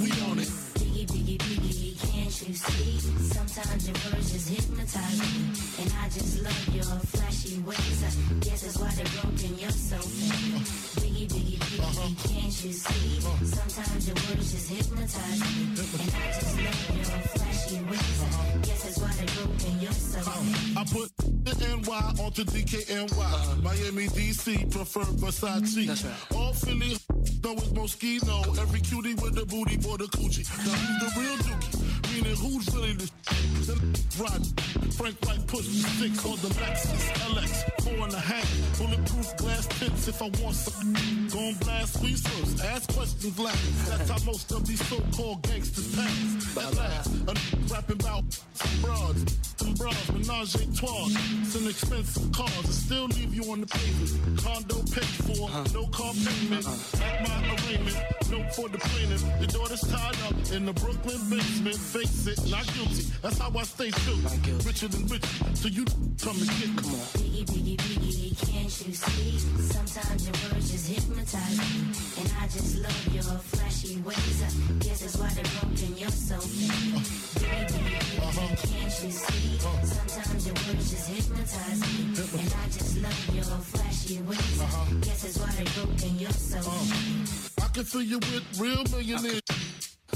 we 0.00 0.10
on 0.30 0.38
it. 0.38 0.48
Biggie, 0.78 1.06
biggie, 1.06 1.38
biggie, 1.38 2.12
can't 2.12 2.48
you 2.48 2.54
see? 2.54 2.98
Sometimes 3.34 3.88
your 3.88 3.96
words 4.12 4.32
just 4.32 4.48
hypnotize 4.48 5.20
me. 5.20 5.82
And 5.82 5.92
I 6.00 6.08
just 6.08 6.42
love 6.42 6.74
your 6.74 6.98
flashy 7.12 7.60
ways. 7.60 8.00
I 8.04 8.10
guess 8.40 8.62
that's 8.62 8.78
why 8.78 8.90
they're 8.96 9.22
broken, 9.22 9.58
you're 9.58 9.70
so 9.70 9.96
fake. 9.98 11.10
Biggie, 11.14 11.28
biggie, 11.28 11.58
biggie, 11.58 12.34
can't 12.34 12.64
you 12.64 12.72
see? 12.72 13.20
Sometimes 13.46 14.08
your 14.08 14.16
words 14.16 14.50
just 14.50 14.68
hypnotize 14.68 15.40
me. 15.40 15.62
And 15.70 16.10
I 16.10 16.26
just 16.26 16.58
love 16.58 16.96
your 16.96 17.04
flashy 17.30 17.78
ways. 17.84 18.18
I 18.24 18.58
guess 18.62 18.82
that's 18.82 18.98
why 18.98 19.12
they're 19.14 19.46
broken, 19.46 19.80
you're 19.80 19.92
so 19.92 20.18
fake. 20.18 20.76
I 20.76 20.84
put 20.84 21.08
the 21.44 21.54
NY 21.86 22.24
onto 22.24 22.44
DKNY. 22.44 23.62
Miami, 23.62 24.06
DC, 24.08 24.70
prefer 24.72 25.04
Versace. 25.04 26.34
All 26.34 26.52
Philly, 26.52 26.96
though 27.40 27.52
it's 27.52 27.68
Moschino. 27.68 28.58
Every 28.58 28.80
cutie 28.80 29.14
with 29.14 29.36
the 29.36 29.46
booty 29.46 29.76
for 29.78 29.96
the 29.96 30.06
coochie. 30.06 30.44
Now 30.66 30.72
who's 30.74 30.98
the 30.98 31.20
real 31.20 31.36
dookie? 31.36 32.12
Meaning 32.12 32.36
who's 32.36 32.74
really 32.74 32.94
the 32.94 33.08
rod? 34.18 34.44
Frank 34.94 35.16
White 35.26 35.46
push 35.46 35.66
six 35.66 36.24
on 36.24 36.36
the 36.38 36.48
Lexus 36.58 37.06
LX. 37.30 37.82
Four 37.82 38.04
and 38.04 38.14
a 38.14 38.20
half. 38.20 38.78
Bulletproof 38.78 39.36
glass 39.36 39.66
tips 39.78 40.08
if 40.08 40.20
I 40.22 40.30
want 40.42 40.54
some. 40.56 41.03
Gon' 41.32 41.54
blast 41.54 41.98
squeezers. 41.98 42.64
Ask 42.64 42.92
questions 42.94 43.38
last. 43.38 43.88
That's 43.88 44.10
how 44.10 44.24
most 44.24 44.50
of 44.52 44.66
these 44.66 44.84
so-called 44.88 45.42
gangsters 45.42 45.94
pass. 45.94 46.56
At 46.56 46.74
last, 46.76 47.10
a 47.26 47.30
n- 47.30 47.36
rapping 47.68 48.00
about 48.00 48.24
some 48.54 48.80
broads, 48.82 49.36
some 49.56 49.74
bras, 49.74 50.12
menage 50.12 50.54
a 50.54 50.66
trois. 50.76 51.08
Some 51.44 51.66
expensive 51.68 52.30
cars 52.32 52.62
that 52.62 52.72
still 52.72 53.06
leave 53.06 53.34
you 53.34 53.50
on 53.50 53.60
the 53.60 53.66
pavement. 53.66 54.38
Condo 54.42 54.76
paid 54.94 55.12
for, 55.26 55.50
no 55.74 55.86
car 55.88 56.12
payment. 56.14 56.66
At 57.02 57.28
my 57.28 57.36
arraignment, 57.54 57.96
note 58.30 58.54
for 58.54 58.68
the 58.68 58.78
plaintiff. 58.78 59.22
Your 59.40 59.48
daughter's 59.48 59.80
tied 59.82 60.16
up 60.28 60.34
in 60.52 60.64
the 60.66 60.72
Brooklyn 60.72 61.18
basement. 61.30 61.76
Face 61.76 62.26
it, 62.26 62.38
not 62.50 62.64
guilty. 62.74 63.04
That's 63.22 63.38
how 63.38 63.50
I 63.56 63.62
stay 63.64 63.90
true. 63.90 64.20
Richer 64.64 64.88
than 64.88 65.06
rich, 65.08 65.24
so 65.54 65.68
you 65.68 65.84
come 66.22 66.36
and 66.38 66.48
get 66.60 66.70
come 66.78 66.94
on. 66.94 67.06
Biggie, 67.18 67.44
biggie, 67.46 67.76
biggie, 67.76 67.83
can't 68.34 68.86
you 68.86 68.92
see? 68.92 69.38
Sometimes 69.38 70.24
your 70.26 70.34
words 70.50 70.70
just 70.70 70.88
hypnotize 70.88 71.58
me. 71.58 71.92
And 72.20 72.32
I 72.40 72.46
just 72.48 72.76
love 72.82 73.14
your 73.14 73.22
flashy 73.22 74.00
ways. 74.02 74.42
I 74.42 74.72
guess 74.80 75.00
that's 75.00 75.16
why 75.16 75.28
they're 75.34 75.44
broken, 75.60 75.96
you're 75.96 76.10
so 76.10 76.36
biggie, 76.36 77.04
biggie, 77.38 78.14
can't 78.34 79.04
you 79.04 79.10
see? 79.10 79.58
Sometimes 79.86 80.46
your 80.46 80.54
words 80.54 80.90
just 80.90 81.08
hypnotize 81.10 81.80
me. 81.80 82.14
And 82.40 82.54
I 82.54 82.66
just 82.66 82.96
love 83.02 83.34
your 83.34 83.44
flashy 83.44 84.20
ways. 84.22 84.60
I 84.60 84.94
guess 85.00 85.22
that's 85.22 85.38
why 85.38 85.50
they're 85.56 85.84
broken, 85.84 86.18
you're 86.18 86.30
so 86.30 86.60
fake. 86.60 87.64
I 87.64 87.68
can 87.68 87.84
fill 87.84 88.02
you 88.02 88.18
with 88.18 88.44
real 88.58 88.84
millionaires. 88.90 89.63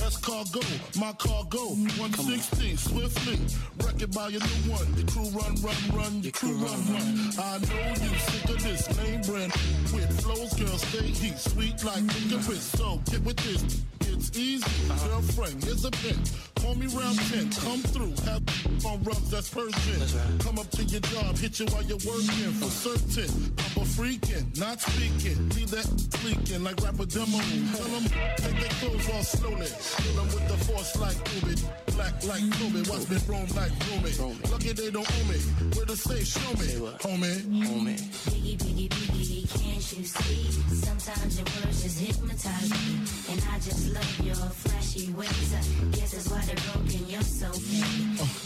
That's 0.09 0.25
cargo, 0.25 0.61
my 0.99 1.13
cargo. 1.19 1.77
116, 2.01 2.79
swiftly. 2.79 3.39
Wreck 3.85 4.01
it 4.01 4.11
by 4.15 4.29
your 4.29 4.41
new 4.41 4.73
one. 4.73 4.91
The 4.95 5.05
crew 5.05 5.29
run, 5.37 5.55
run, 5.61 5.77
run. 5.93 6.23
The 6.23 6.31
crew 6.31 6.55
run, 6.55 6.81
run. 6.89 7.31
I 7.39 7.59
know 7.59 7.89
you 7.93 8.19
sick 8.19 8.49
of 8.49 8.63
this 8.63 8.89
name 8.97 9.21
brand. 9.21 9.53
With 9.93 10.09
flows, 10.23 10.55
girl, 10.55 10.79
stay 10.79 11.09
heat. 11.09 11.37
Sweet 11.37 11.85
like 11.85 12.05
licorice. 12.05 12.63
So 12.63 13.03
get 13.05 13.23
with 13.23 13.37
this. 13.37 13.85
It's 14.01 14.37
easy. 14.37 14.65
Girlfriend, 14.89 15.63
here's 15.63 15.85
a 15.85 15.91
pin. 15.91 16.17
Call 16.57 16.75
me 16.75 16.87
round 16.87 17.19
10. 17.29 17.51
Come 17.51 17.83
through. 17.93 18.15
Have 18.25 18.43
on 18.85 19.03
rubs, 19.05 19.31
that's 19.31 19.51
Persian. 19.51 20.39
Come 20.41 20.59
up 20.59 20.71
to 20.71 20.85
your 20.85 21.01
job. 21.01 21.37
Hit 21.37 21.61
you 21.61 21.67
while 21.67 21.83
you're 21.85 22.03
working. 22.09 22.53
For 22.59 22.71
certain. 22.71 23.53
I'm 23.77 23.83
a 23.83 23.87
freaking, 23.87 24.59
not 24.59 24.81
speaking. 24.81 25.49
Leave 25.51 25.71
that 25.71 25.87
leaking 26.25 26.65
like 26.65 26.81
rapper 26.83 27.07
demo. 27.07 27.39
Tell 27.77 27.89
them, 27.93 28.05
take 28.37 28.59
their 28.59 28.75
clothes 28.81 29.09
off 29.11 29.27
slowly. 29.27 29.69
Kill 29.99 30.23
with 30.25 30.49
the 30.49 30.57
force 30.65 30.97
like 30.97 31.19
Ubi. 31.35 31.55
Black 31.99 32.15
like 32.25 32.47
Kobe. 32.59 32.83
Watch 32.89 33.09
me 33.11 33.19
roam 33.27 33.49
like 33.59 33.73
Rumi. 33.91 34.39
Lucky 34.51 34.73
they 34.73 34.91
don't 34.91 35.03
owe 35.07 35.25
me. 35.27 35.39
Where 35.75 35.87
to 35.87 35.97
say, 35.97 36.23
show 36.23 36.53
me. 36.55 36.69
Homie. 37.03 37.43
Homie. 37.67 37.99
Biggie, 38.31 38.57
biggie, 38.57 38.89
biggie, 38.89 39.49
can't 39.51 39.99
you 39.99 40.05
see? 40.05 40.51
Sometimes 40.87 41.39
your 41.39 41.47
words 41.59 41.83
just 41.83 41.99
hypnotize 41.99 42.71
me. 42.71 43.03
And 43.33 43.43
I 43.51 43.59
just 43.59 43.93
love 43.93 44.21
your 44.23 44.37
flashy 44.37 45.11
ways. 45.13 45.51
I 45.55 45.63
guess 45.97 46.13
that's 46.13 46.29
why 46.29 46.43
they're 46.47 46.63
broken, 46.71 47.03
you're 47.09 47.23
so 47.23 47.51
fake. 47.51 47.83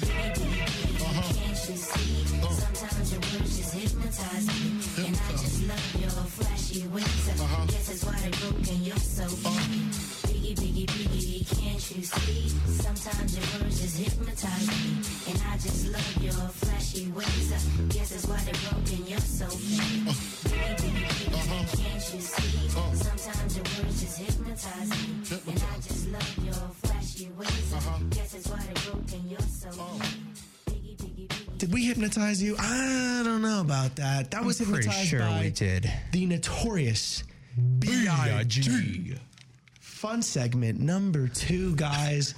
Biggie, 0.00 0.32
biggie, 0.32 0.64
biggie, 0.64 1.02
uh-huh. 1.02 1.32
can't 1.36 1.60
you 1.68 1.76
see? 1.76 2.40
Uh-huh. 2.40 2.54
Sometimes 2.54 3.12
your 3.12 3.20
words 3.20 3.56
just 3.58 3.74
hypnotize 3.74 4.46
me. 4.48 5.06
And 5.06 5.16
I 5.16 5.30
just 5.32 5.68
love 5.68 6.00
your 6.00 6.10
flashy 6.10 6.86
ways. 6.88 7.28
I 7.28 7.44
uh-huh. 7.44 7.66
guess 7.66 7.86
that's 7.88 8.04
why 8.04 8.16
they're 8.20 8.40
broken, 8.40 8.82
you're 8.82 8.96
so 8.96 9.26
fake. 9.28 9.52
Biggie, 9.52 9.68
biggie, 9.68 9.92
biggie, 9.92 10.01
can't 11.54 11.96
you 11.96 12.02
see? 12.02 12.48
Sometimes 12.66 13.36
your 13.36 13.46
words 13.60 13.80
just 13.80 13.98
hypnotize 13.98 14.68
me. 14.68 15.32
And 15.32 15.42
I 15.48 15.56
just 15.58 15.88
love 15.92 16.22
your 16.22 16.32
flashy 16.32 17.10
ways. 17.12 17.52
I 17.52 17.82
guess 17.92 18.10
that's 18.10 18.26
why 18.26 18.40
they're 18.44 18.70
broken. 18.70 19.06
You're 19.06 19.18
so 19.20 19.46
fake. 19.46 20.04
Baby, 20.52 20.92
baby, 20.92 21.42
can't 21.76 22.14
you 22.14 22.20
see? 22.20 22.68
Sometimes 22.94 23.56
your 23.56 23.64
words 23.64 24.00
just 24.00 24.18
hypnotize 24.18 24.90
me. 24.90 25.52
And 25.52 25.64
I 25.72 25.76
just 25.76 26.08
love 26.08 26.38
your 26.44 26.62
flashy 26.82 27.28
ways. 27.38 27.72
I 27.72 27.76
uh-huh. 27.76 27.98
guess 28.10 28.32
that's 28.32 28.48
why 28.48 28.60
they're 28.66 28.92
broken. 28.92 29.28
You're 29.28 29.40
so 29.40 29.68
oh. 29.78 29.98
fake. 30.00 30.32
Did 31.58 31.72
we 31.72 31.84
hypnotize 31.84 32.42
you? 32.42 32.56
I 32.58 33.22
don't 33.24 33.40
know 33.40 33.60
about 33.60 33.94
that. 33.96 34.32
That 34.32 34.44
was 34.44 34.60
I'm 34.60 34.66
pretty 34.66 34.88
hypnotized 34.88 35.08
sure 35.08 35.20
by 35.20 35.42
we 35.42 35.50
did. 35.50 35.88
the 36.10 36.26
notorious 36.26 37.22
B.I.G. 37.78 39.16
Fun 40.02 40.20
segment 40.20 40.80
number 40.80 41.28
two, 41.28 41.76
guys. 41.76 42.34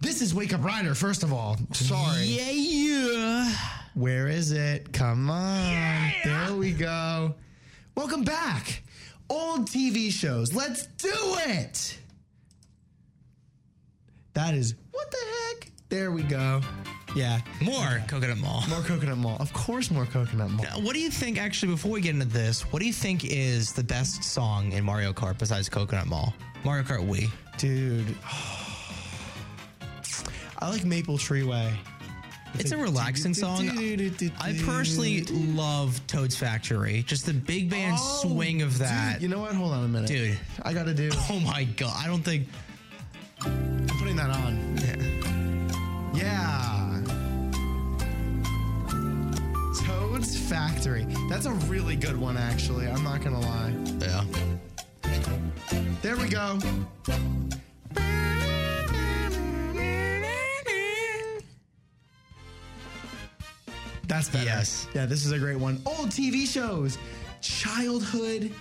This 0.00 0.20
is 0.20 0.34
Wake 0.34 0.52
Up 0.52 0.64
Rider, 0.64 0.96
first 0.96 1.22
of 1.22 1.32
all. 1.32 1.56
Sorry. 1.70 2.24
Yeah, 2.24 2.50
yeah. 2.50 3.52
Where 3.94 4.26
is 4.26 4.50
it? 4.50 4.92
Come 4.92 5.30
on. 5.30 5.70
Yeah. 5.70 6.10
There 6.24 6.56
we 6.56 6.72
go. 6.72 7.36
Welcome 7.94 8.24
back. 8.24 8.82
Old 9.30 9.68
TV 9.68 10.10
shows. 10.10 10.52
Let's 10.52 10.86
do 10.98 11.14
it. 11.46 11.96
That 14.32 14.54
is 14.54 14.74
what 14.90 15.12
the 15.12 15.18
heck? 15.52 15.70
There 15.90 16.10
we 16.10 16.24
go. 16.24 16.60
Yeah. 17.14 17.40
More 17.62 18.02
Coconut 18.08 18.38
Mall. 18.38 18.62
More 18.68 18.80
Coconut 18.80 19.18
Mall. 19.18 19.36
Of 19.40 19.52
course, 19.52 19.90
more 19.90 20.04
Coconut 20.06 20.50
Mall. 20.50 20.64
Now, 20.64 20.80
what 20.80 20.94
do 20.94 21.00
you 21.00 21.10
think, 21.10 21.38
actually, 21.40 21.72
before 21.72 21.92
we 21.92 22.00
get 22.00 22.14
into 22.14 22.26
this, 22.26 22.62
what 22.72 22.80
do 22.80 22.86
you 22.86 22.92
think 22.92 23.24
is 23.24 23.72
the 23.72 23.84
best 23.84 24.24
song 24.24 24.72
in 24.72 24.82
Mario 24.84 25.12
Kart 25.12 25.38
besides 25.38 25.68
Coconut 25.68 26.06
Mall? 26.06 26.34
Mario 26.64 26.82
Kart 26.84 27.06
Wii. 27.08 27.30
Dude. 27.58 28.16
I 30.58 30.68
like 30.70 30.84
Maple 30.84 31.18
Tree 31.18 31.42
Way. 31.42 31.72
It's 32.56 32.70
a 32.70 32.76
relaxing 32.76 33.34
song. 33.34 33.68
I 33.68 34.56
personally 34.64 35.22
love 35.24 36.00
Toad's 36.06 36.36
Factory. 36.36 37.02
Just 37.02 37.26
the 37.26 37.32
big 37.34 37.68
band 37.68 37.96
Oh, 37.98 38.20
swing 38.22 38.62
of 38.62 38.78
that. 38.78 39.14
dude, 39.14 39.22
you 39.22 39.28
know 39.28 39.40
what? 39.40 39.54
Hold 39.56 39.72
on 39.72 39.84
a 39.84 39.88
minute. 39.88 40.08
Dude. 40.08 40.38
I 40.62 40.72
gotta 40.72 40.94
do. 40.94 41.10
Oh 41.30 41.40
my 41.40 41.64
god. 41.64 41.94
I 41.96 42.06
don't 42.06 42.22
think. 42.22 42.46
I'm 43.44 43.86
putting 43.98 44.14
that 44.16 44.30
on. 44.30 44.78
Yeah. 44.78 46.14
Yeah. 46.14 46.73
Factory. 50.48 51.06
That's 51.28 51.46
a 51.46 51.52
really 51.52 51.96
good 51.96 52.16
one, 52.16 52.36
actually. 52.36 52.86
I'm 52.86 53.04
not 53.04 53.22
gonna 53.22 53.40
lie. 53.40 53.74
Yeah. 54.00 54.24
There 56.02 56.16
we 56.16 56.28
go. 56.28 56.58
That's 64.06 64.28
better. 64.28 64.44
Yes. 64.44 64.86
Yeah, 64.94 65.06
this 65.06 65.24
is 65.24 65.32
a 65.32 65.38
great 65.38 65.58
one. 65.58 65.80
Old 65.86 66.10
TV 66.10 66.46
shows, 66.46 66.98
childhood 67.40 68.52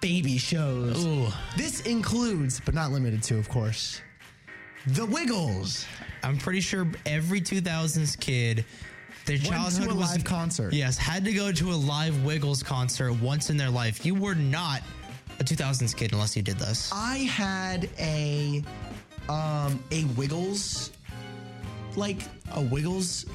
baby 0.00 0.38
shows. 0.38 1.04
Ooh. 1.04 1.28
This 1.56 1.80
includes, 1.82 2.60
but 2.64 2.74
not 2.74 2.92
limited 2.92 3.22
to, 3.24 3.38
of 3.38 3.48
course, 3.48 4.00
The 4.86 5.06
Wiggles. 5.06 5.84
I'm 6.22 6.36
pretty 6.36 6.60
sure 6.60 6.86
every 7.06 7.40
2000s 7.40 8.18
kid, 8.20 8.64
their 9.26 9.36
Went 9.36 9.44
to 9.44 9.50
childhood 9.50 9.90
a 9.90 9.94
was 9.94 10.16
live 10.16 10.24
concert. 10.24 10.72
Yes, 10.72 10.96
had 10.96 11.24
to 11.24 11.32
go 11.32 11.52
to 11.52 11.72
a 11.72 11.74
live 11.74 12.24
Wiggles 12.24 12.62
concert 12.62 13.12
once 13.14 13.50
in 13.50 13.56
their 13.56 13.70
life. 13.70 14.04
You 14.04 14.14
were 14.14 14.34
not 14.34 14.82
a 15.38 15.44
2000s 15.44 15.96
kid 15.96 16.12
unless 16.12 16.36
you 16.36 16.42
did 16.42 16.58
this. 16.58 16.90
I 16.94 17.18
had 17.18 17.88
a 17.98 18.62
um 19.28 19.82
a 19.90 20.04
Wiggles 20.16 20.90
like 21.96 22.18
a 22.52 22.60
Wiggles 22.60 23.26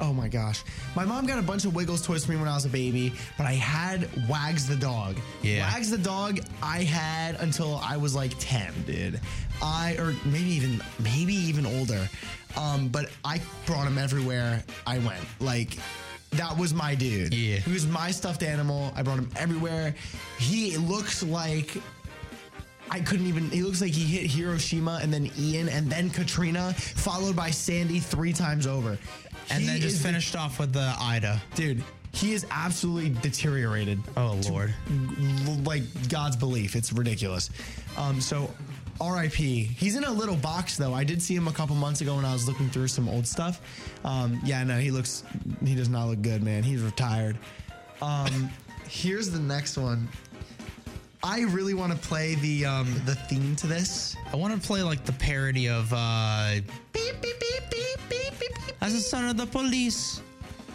Oh 0.00 0.12
my 0.12 0.28
gosh. 0.28 0.64
My 0.96 1.04
mom 1.04 1.26
got 1.26 1.38
a 1.38 1.42
bunch 1.42 1.64
of 1.64 1.74
Wiggles 1.74 2.04
toys 2.04 2.24
for 2.24 2.32
me 2.32 2.38
when 2.38 2.48
I 2.48 2.54
was 2.54 2.64
a 2.64 2.68
baby, 2.68 3.12
but 3.38 3.46
I 3.46 3.52
had 3.52 4.08
Wags 4.28 4.66
the 4.66 4.76
dog. 4.76 5.16
Yeah. 5.42 5.70
Wags 5.72 5.90
the 5.90 5.98
dog 5.98 6.40
I 6.62 6.82
had 6.82 7.36
until 7.36 7.76
I 7.76 7.96
was 7.96 8.14
like 8.14 8.32
10, 8.38 8.72
dude. 8.86 9.20
I 9.62 9.94
or 9.98 10.14
maybe 10.24 10.50
even 10.50 10.82
maybe 10.98 11.34
even 11.34 11.64
older. 11.64 12.08
Um 12.56 12.88
but 12.88 13.10
I 13.24 13.40
brought 13.66 13.86
him 13.86 13.98
everywhere 13.98 14.62
I 14.86 14.98
went. 14.98 15.20
Like 15.40 15.76
that 16.30 16.56
was 16.58 16.74
my 16.74 16.94
dude. 16.94 17.32
Yeah. 17.32 17.56
He 17.58 17.72
was 17.72 17.86
my 17.86 18.10
stuffed 18.10 18.42
animal. 18.42 18.92
I 18.96 19.02
brought 19.02 19.18
him 19.18 19.30
everywhere. 19.36 19.94
He 20.38 20.76
looks 20.76 21.22
like 21.22 21.76
I 22.90 23.00
couldn't 23.00 23.26
even. 23.26 23.50
He 23.50 23.62
looks 23.62 23.80
like 23.80 23.92
he 23.92 24.04
hit 24.04 24.30
Hiroshima 24.30 25.00
and 25.02 25.12
then 25.12 25.30
Ian 25.38 25.68
and 25.68 25.90
then 25.90 26.10
Katrina, 26.10 26.74
followed 26.74 27.34
by 27.34 27.50
Sandy 27.50 27.98
three 27.98 28.32
times 28.32 28.66
over. 28.66 28.98
And 29.50 29.60
He 29.62 29.66
then 29.66 29.80
just 29.80 29.96
is 29.96 30.02
the- 30.02 30.08
finished 30.08 30.36
off 30.36 30.58
with 30.60 30.72
the 30.72 30.94
Ida. 31.00 31.40
dude. 31.54 31.82
He 32.12 32.32
is 32.34 32.46
absolutely 32.52 33.10
deteriorated. 33.22 34.00
Oh, 34.16 34.38
Lord. 34.48 34.72
L- 34.88 35.56
like 35.64 35.82
God's 36.08 36.36
belief. 36.36 36.76
It's 36.76 36.92
ridiculous. 36.92 37.50
Um, 37.96 38.20
so, 38.20 38.48
R.I.P. 39.00 39.64
He's 39.64 39.96
in 39.96 40.04
a 40.04 40.10
little 40.10 40.36
box 40.36 40.76
though. 40.76 40.94
I 40.94 41.04
did 41.04 41.20
see 41.20 41.34
him 41.34 41.48
a 41.48 41.52
couple 41.52 41.74
months 41.76 42.00
ago 42.00 42.16
when 42.16 42.24
I 42.24 42.32
was 42.32 42.46
looking 42.46 42.68
through 42.70 42.88
some 42.88 43.08
old 43.08 43.26
stuff. 43.26 43.60
Um, 44.04 44.40
yeah, 44.44 44.62
no, 44.64 44.78
he 44.78 44.90
looks. 44.90 45.24
He 45.64 45.74
does 45.74 45.88
not 45.88 46.06
look 46.06 46.22
good, 46.22 46.42
man. 46.42 46.62
He's 46.62 46.82
retired. 46.82 47.38
Um, 48.00 48.50
here's 48.88 49.30
the 49.30 49.40
next 49.40 49.76
one. 49.76 50.08
I 51.22 51.40
really 51.40 51.72
want 51.72 51.90
to 51.90 51.98
play 51.98 52.34
the 52.36 52.66
um, 52.66 52.92
the 53.06 53.14
theme 53.14 53.56
to 53.56 53.66
this. 53.66 54.14
I 54.32 54.36
want 54.36 54.60
to 54.60 54.66
play 54.66 54.82
like 54.82 55.04
the 55.04 55.12
parody 55.12 55.68
of 55.68 55.90
uh 55.92 56.56
beep, 56.92 57.20
beep, 57.22 57.40
beep, 57.40 57.70
beep, 57.70 57.98
beep, 58.10 58.38
beep, 58.38 58.54
beep, 58.66 58.76
As 58.82 58.94
a 58.94 59.00
son 59.00 59.28
of 59.28 59.36
the 59.36 59.46
police. 59.46 60.20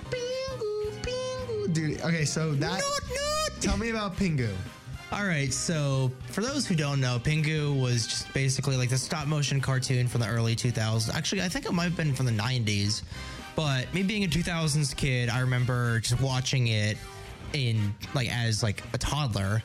Pingu, 0.09 0.91
Pingu, 1.01 1.73
Dude, 1.73 2.01
okay, 2.01 2.25
so 2.25 2.53
that. 2.53 2.81
Not, 2.81 2.81
not. 2.81 3.61
Tell 3.61 3.77
me 3.77 3.89
about 3.89 4.15
Pingu. 4.15 4.49
All 5.11 5.25
right, 5.25 5.51
so 5.51 6.11
for 6.27 6.41
those 6.41 6.67
who 6.67 6.75
don't 6.75 7.01
know, 7.01 7.17
Pingu 7.17 7.81
was 7.81 8.05
just 8.05 8.31
basically 8.31 8.77
like 8.77 8.91
the 8.91 8.97
stop 8.97 9.25
motion 9.27 9.59
cartoon 9.59 10.07
from 10.07 10.21
the 10.21 10.27
early 10.27 10.55
2000s. 10.55 11.11
Actually, 11.15 11.41
I 11.41 11.49
think 11.49 11.65
it 11.65 11.71
might 11.71 11.85
have 11.85 11.97
been 11.97 12.13
from 12.13 12.27
the 12.27 12.31
90s. 12.31 13.01
But 13.55 13.91
me 13.91 14.03
being 14.03 14.23
a 14.23 14.27
2000s 14.27 14.95
kid, 14.95 15.29
I 15.29 15.39
remember 15.39 15.99
just 15.99 16.21
watching 16.21 16.67
it 16.67 16.95
in 17.53 17.93
like 18.13 18.29
as 18.31 18.61
like 18.61 18.83
a 18.93 18.99
toddler, 18.99 19.63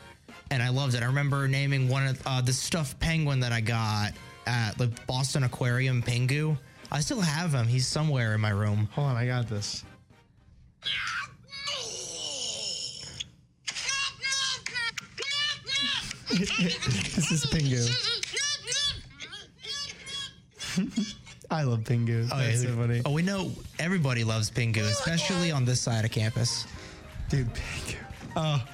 and 0.51 0.63
I 0.63 0.71
loved 0.71 0.95
it. 0.95 1.03
I 1.03 1.07
remember 1.07 1.47
naming 1.47 1.91
one 1.91 2.07
of 2.07 2.23
uh, 2.27 2.41
the 2.41 2.53
stuffed 2.53 2.99
penguin 2.99 3.41
that 3.41 3.53
I 3.53 3.61
got 3.61 4.13
at 4.47 4.79
the 4.79 4.87
Boston 5.07 5.45
Aquarium, 5.45 6.03
Pingu. 6.03 6.57
I 6.91 7.01
still 7.01 7.21
have 7.21 7.53
him. 7.53 7.67
He's 7.67 7.87
somewhere 7.87 8.35
in 8.35 8.41
my 8.41 8.51
room. 8.51 8.89
Hold 8.93 9.09
on, 9.09 9.17
I 9.17 9.27
got 9.27 9.49
this. 9.49 9.85
This 16.29 17.31
is 17.31 17.47
Pingu. 17.47 17.91
I 21.51 21.63
love 21.63 21.81
Pingu. 21.81 22.29
Oh, 22.33 22.39
That's 22.39 22.63
yeah. 22.63 22.71
so 22.71 22.77
funny. 22.77 23.03
Oh, 23.05 23.13
we 23.13 23.23
know 23.23 23.53
everybody 23.79 24.25
loves 24.25 24.51
Pingu, 24.51 24.83
especially 24.83 25.51
on 25.53 25.65
this 25.65 25.81
side 25.81 26.05
of 26.05 26.11
campus. 26.11 26.67
Dude, 27.29 27.49
Pingu. 27.55 27.97
Oh, 28.37 28.65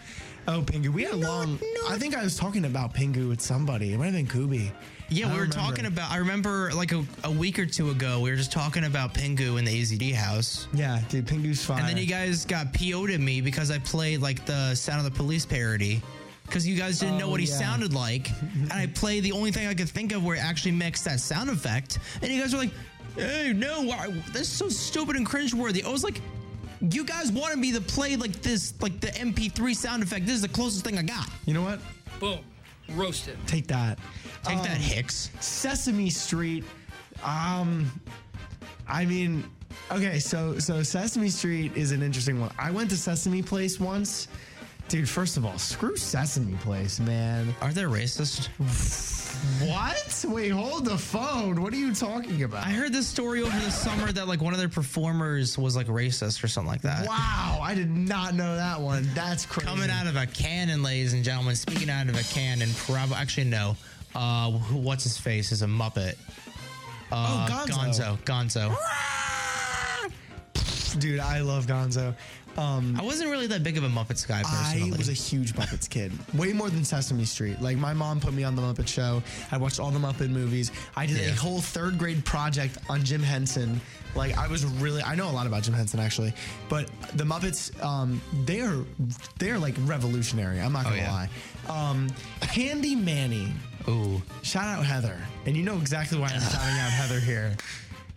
oh, 0.48 0.62
Pingu. 0.62 0.88
We 0.88 1.03
had 1.03 1.12
a 1.14 1.16
long. 1.16 1.59
I 1.88 1.98
think 1.98 2.16
I 2.16 2.22
was 2.22 2.36
talking 2.36 2.64
about 2.64 2.94
Pingu 2.94 3.28
with 3.28 3.40
somebody. 3.40 3.92
It 3.92 3.98
might 3.98 4.07
have 4.07 4.14
been 4.14 4.26
Kubi. 4.26 4.72
Yeah, 5.11 5.32
we 5.32 5.38
were 5.40 5.46
don't 5.46 5.51
talking 5.51 5.86
about. 5.86 6.11
I 6.11 6.18
remember 6.18 6.70
like 6.72 6.92
a, 6.92 7.05
a 7.24 7.30
week 7.30 7.59
or 7.59 7.66
two 7.66 7.90
ago, 7.90 8.20
we 8.20 8.30
were 8.30 8.36
just 8.36 8.53
talking 8.53 8.84
about 8.84 9.12
Pingu 9.12 9.59
in 9.59 9.64
the 9.64 9.82
AZD 9.82 10.14
house. 10.14 10.68
Yeah, 10.72 11.01
dude, 11.09 11.26
Pingu's 11.26 11.64
fire. 11.64 11.80
And 11.80 11.88
then 11.88 11.96
you 11.96 12.07
guys 12.07 12.44
got 12.44 12.72
PO'd 12.72 13.11
at 13.11 13.20
me 13.20 13.40
because 13.40 13.70
I 13.72 13.78
played 13.80 14.20
like 14.20 14.46
the 14.46 14.74
Sound 14.76 15.05
of 15.05 15.12
the 15.12 15.16
Police 15.16 15.44
parody. 15.44 16.01
Because 16.51 16.66
you 16.66 16.74
guys 16.76 16.98
didn't 16.98 17.16
know 17.18 17.26
Oh, 17.26 17.30
what 17.30 17.38
he 17.40 17.46
yeah. 17.46 17.55
sounded 17.59 17.94
like. 17.94 18.28
and 18.53 18.72
I 18.72 18.86
played 18.88 19.22
the 19.22 19.30
only 19.30 19.53
thing 19.53 19.68
I 19.68 19.74
could 19.74 19.88
think 19.88 20.11
of 20.12 20.24
where 20.24 20.34
it 20.34 20.44
actually 20.44 20.72
mixed 20.72 21.05
that 21.05 21.20
sound 21.20 21.48
effect. 21.48 22.01
And 22.20 22.32
you 22.32 22.40
guys 22.40 22.53
were 22.53 22.59
like, 22.59 22.72
hey, 23.14 23.53
no, 23.55 23.82
why, 23.82 24.09
that's 24.32 24.48
so 24.48 24.68
stupid 24.68 25.14
and 25.14 25.24
cringeworthy. 25.24 25.84
I 25.84 25.88
was 25.90 26.03
like, 26.03 26.20
you 26.90 27.05
guys 27.05 27.30
wanted 27.30 27.59
me 27.61 27.70
to 27.72 27.80
play 27.80 28.16
like 28.16 28.42
this, 28.42 28.74
like 28.80 28.98
the 29.01 29.09
MP3 29.09 29.76
sound 29.76 30.03
effect. 30.03 30.26
This 30.26 30.34
is 30.34 30.42
the 30.42 30.48
closest 30.48 30.84
thing 30.84 30.98
I 30.98 31.03
got. 31.03 31.28
You 31.46 31.55
know 31.55 31.62
what? 31.62 31.78
Boom. 32.18 32.40
Roasted. 32.96 33.38
Take 33.46 33.68
that. 33.68 34.01
Take 34.42 34.61
that, 34.64 34.76
Um, 34.76 34.82
Hicks. 34.82 35.30
Sesame 35.38 36.11
Street. 36.11 36.64
Um, 37.22 37.88
I 38.88 39.05
mean, 39.05 39.44
okay, 39.92 40.18
so 40.18 40.59
so 40.59 40.82
Sesame 40.82 41.28
Street 41.28 41.76
is 41.76 41.92
an 41.92 42.03
interesting 42.03 42.40
one. 42.40 42.51
I 42.59 42.72
went 42.72 42.90
to 42.90 42.96
Sesame 42.96 43.40
Place 43.42 43.78
once. 43.78 44.26
Dude, 44.91 45.09
first 45.09 45.36
of 45.36 45.47
all, 45.47 45.57
screw 45.57 45.97
Sesame 45.97 46.57
Place, 46.57 46.99
man. 46.99 47.55
Are 47.61 47.70
they 47.72 47.82
racist? 47.84 48.49
What? 49.64 50.24
Wait, 50.28 50.49
hold 50.51 50.84
the 50.84 50.99
phone. 50.99 51.62
What 51.62 51.72
are 51.72 51.76
you 51.76 51.95
talking 51.95 52.43
about? 52.43 52.66
I 52.66 52.70
heard 52.70 52.93
this 52.93 53.07
story 53.07 53.41
over 53.41 53.57
the 53.61 53.70
summer 53.70 54.11
that 54.11 54.26
like 54.26 54.43
one 54.43 54.53
of 54.53 54.59
their 54.59 54.68
performers 54.68 55.57
was 55.57 55.76
like 55.76 55.86
racist 55.86 56.43
or 56.43 56.49
something 56.49 56.68
like 56.70 56.82
that. 56.82 57.07
Wow, 57.07 57.61
I 57.62 57.72
did 57.74 57.88
not 57.88 58.34
know 58.34 58.57
that 58.57 58.80
one. 58.80 59.09
That's 59.14 59.47
crazy. 59.47 59.68
Coming 59.68 59.91
out 59.91 60.09
of 60.09 60.16
a 60.16 60.26
cannon, 60.26 60.82
ladies 60.82 61.12
and 61.12 61.22
gentlemen. 61.22 61.55
Speaking 61.55 61.88
out 61.88 62.09
of 62.09 62.18
a 62.18 62.24
cannon, 62.34 62.68
probably 62.76 63.14
actually 63.14 63.45
no. 63.45 63.76
Uh, 64.14 64.51
what's 64.51 65.05
his 65.05 65.16
face 65.16 65.53
is 65.53 65.62
a 65.62 65.66
Muppet. 65.66 66.16
Uh, 67.12 67.47
Oh, 67.49 67.66
Gonzo. 67.68 68.18
Gonzo. 68.24 68.74
Gonzo. 68.74 68.76
Dude, 70.99 71.20
I 71.20 71.38
love 71.41 71.66
Gonzo. 71.66 72.14
Um, 72.61 72.95
I 72.99 73.03
wasn't 73.03 73.31
really 73.31 73.47
that 73.47 73.63
big 73.63 73.79
of 73.79 73.85
a 73.85 73.89
Muppets 73.89 74.27
guy 74.29 74.43
personally. 74.43 74.93
I 74.93 74.97
was 74.97 75.09
a 75.09 75.13
huge 75.15 75.55
Muppets 75.55 75.89
kid, 75.89 76.13
way 76.35 76.53
more 76.53 76.69
than 76.69 76.85
Sesame 76.85 77.25
Street. 77.25 77.61
Like 77.63 77.79
my 77.79 77.95
mom 77.95 78.21
put 78.21 78.35
me 78.35 78.45
on 78.45 78.55
the 78.55 78.61
Muppet 78.63 78.87
Show. 78.87 79.23
I 79.51 79.57
watched 79.57 79.81
all 79.81 79.91
the 79.91 79.99
Muppet 79.99 80.29
movies. 80.29 80.71
I 80.95 81.07
did 81.07 81.19
a 81.27 81.35
whole 81.35 81.61
third 81.61 81.97
grade 81.99 82.23
project 82.25 82.77
on 82.91 83.03
Jim 83.03 83.23
Henson. 83.23 83.81
Like 84.15 84.37
I 84.37 84.47
was 84.47 84.65
really, 84.67 85.03
I 85.03 85.15
know 85.15 85.31
a 85.31 85.33
lot 85.33 85.47
about 85.47 85.63
Jim 85.63 85.73
Henson 85.73 86.01
actually, 86.01 86.35
but 86.69 86.91
the 87.15 87.25
Muppets, 87.25 87.73
um, 87.83 88.21
they 88.45 88.61
are, 88.61 88.85
they 89.39 89.51
are 89.51 89.59
like 89.59 89.75
revolutionary. 89.85 90.61
I'm 90.61 90.73
not 90.75 90.85
Oh, 90.87 90.91
gonna 90.91 91.03
yeah. 91.03 91.13
lie. 91.69 91.91
Um, 91.91 92.09
Handy 92.43 92.95
Manny. 92.95 93.53
Ooh. 93.89 94.21
Shout 94.43 94.67
out 94.67 94.85
Heather, 94.85 95.19
and 95.47 95.57
you 95.57 95.63
know 95.63 95.77
exactly 95.79 96.19
why 96.19 96.27
I'm 96.29 96.41
shouting 96.41 96.79
out 96.81 96.91
Heather 96.91 97.21
here, 97.21 97.57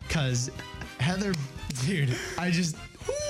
because 0.05 0.51
Heather, 0.99 1.33
dude, 1.85 2.13
I 2.37 2.51
just. 2.51 2.75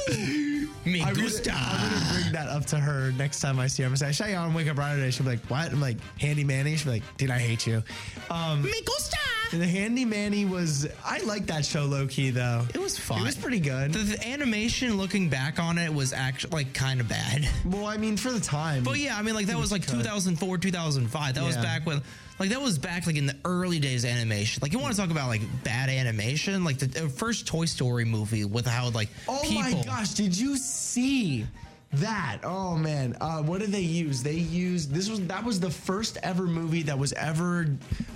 Me 0.86 1.02
I'm 1.02 1.14
gonna. 1.14 1.28
I'm 1.28 1.90
gonna 1.90 2.14
bring 2.14 2.34
that 2.34 2.48
up 2.50 2.66
to 2.68 2.78
her 2.78 3.12
next 3.14 3.40
time 3.40 3.60
I 3.60 3.68
see 3.68 3.84
her. 3.84 3.88
I'm 3.88 3.92
gonna 3.92 3.98
say, 3.98 4.08
I 4.08 4.12
saw 4.12 4.26
you 4.26 4.36
on 4.36 4.54
Wake 4.54 4.68
Up 4.68 4.78
Rider 4.78 4.98
today. 5.00 5.12
She'll 5.12 5.26
be 5.26 5.32
like, 5.32 5.46
what? 5.46 5.72
I'm 5.72 5.80
like, 5.80 5.98
Handy 6.20 6.44
Manny? 6.44 6.76
She'll 6.76 6.92
be 6.92 7.00
like, 7.00 7.18
dude, 7.18 7.32
I 7.32 7.40
hate 7.40 7.66
you. 7.66 7.82
Um, 8.30 8.62
Me 8.64 8.74
gusta. 8.86 9.18
The 9.60 9.68
Handy 9.68 10.06
Manny 10.06 10.46
was, 10.46 10.88
I 11.06 11.20
like 11.20 11.46
that 11.48 11.66
show 11.66 11.86
low 11.86 12.08
key 12.08 12.30
though. 12.32 12.66
It 12.74 12.80
was 12.80 12.98
fun. 12.98 13.20
It 13.22 13.24
was 13.26 13.36
pretty 13.36 13.60
good. 13.60 13.94
The, 13.94 14.00
the 14.00 14.28
animation, 14.28 14.98
looking 14.98 15.30
back 15.30 15.60
on 15.60 15.78
it, 15.78 15.94
was 15.94 16.14
actually 16.14 16.52
like 16.52 16.74
kind 16.74 17.00
of 17.02 17.08
bad. 17.10 17.48
well, 17.66 17.86
I 17.86 17.98
mean, 17.98 18.18
for 18.18 18.32
the 18.32 18.40
time. 18.40 18.84
But 18.84 18.98
yeah, 19.00 19.18
I 19.18 19.22
mean, 19.22 19.36
like 19.36 19.48
that 19.48 19.58
was 19.58 19.72
like 19.72 19.86
2004, 19.86 20.58
2005. 20.58 21.36
That 21.36 21.44
was 21.44 21.56
back 21.58 21.86
when, 21.86 22.02
like, 22.40 22.50
that 22.50 22.62
was 22.62 22.78
back 22.78 23.06
like 23.08 23.16
in 23.16 23.26
the 23.28 23.36
early 23.46 23.80
days 23.80 24.04
of 24.04 24.10
animation. 24.10 24.62
Like, 24.62 24.74
you 24.74 24.80
want 24.80 24.94
to 24.96 25.00
talk 25.00 25.12
about 25.12 25.28
like 25.28 25.42
bad 25.64 25.90
animation? 25.90 26.64
Like 26.64 26.80
the 26.80 27.06
uh, 27.06 27.08
first 27.10 27.48
Toy 27.48 27.66
Story 27.66 28.06
movie 28.06 28.46
with 28.46 28.66
how 28.66 28.90
like 28.90 29.10
Oh 29.28 29.40
people. 29.44 29.62
my 29.62 29.84
gosh, 29.84 30.10
did 30.12 30.38
you 30.38 30.58
see 30.58 31.46
that? 31.94 32.40
Oh 32.44 32.76
man, 32.76 33.16
uh, 33.22 33.42
what 33.42 33.60
did 33.62 33.72
they 33.72 33.82
use? 33.82 34.24
They 34.24 34.34
used 34.34 34.94
this 34.94 35.10
was 35.10 35.22
that 35.28 35.44
was 35.44 35.60
the 35.60 35.70
first 35.70 36.18
ever 36.24 36.44
movie 36.44 36.84
that 36.84 36.98
was 36.98 37.14
ever 37.14 37.68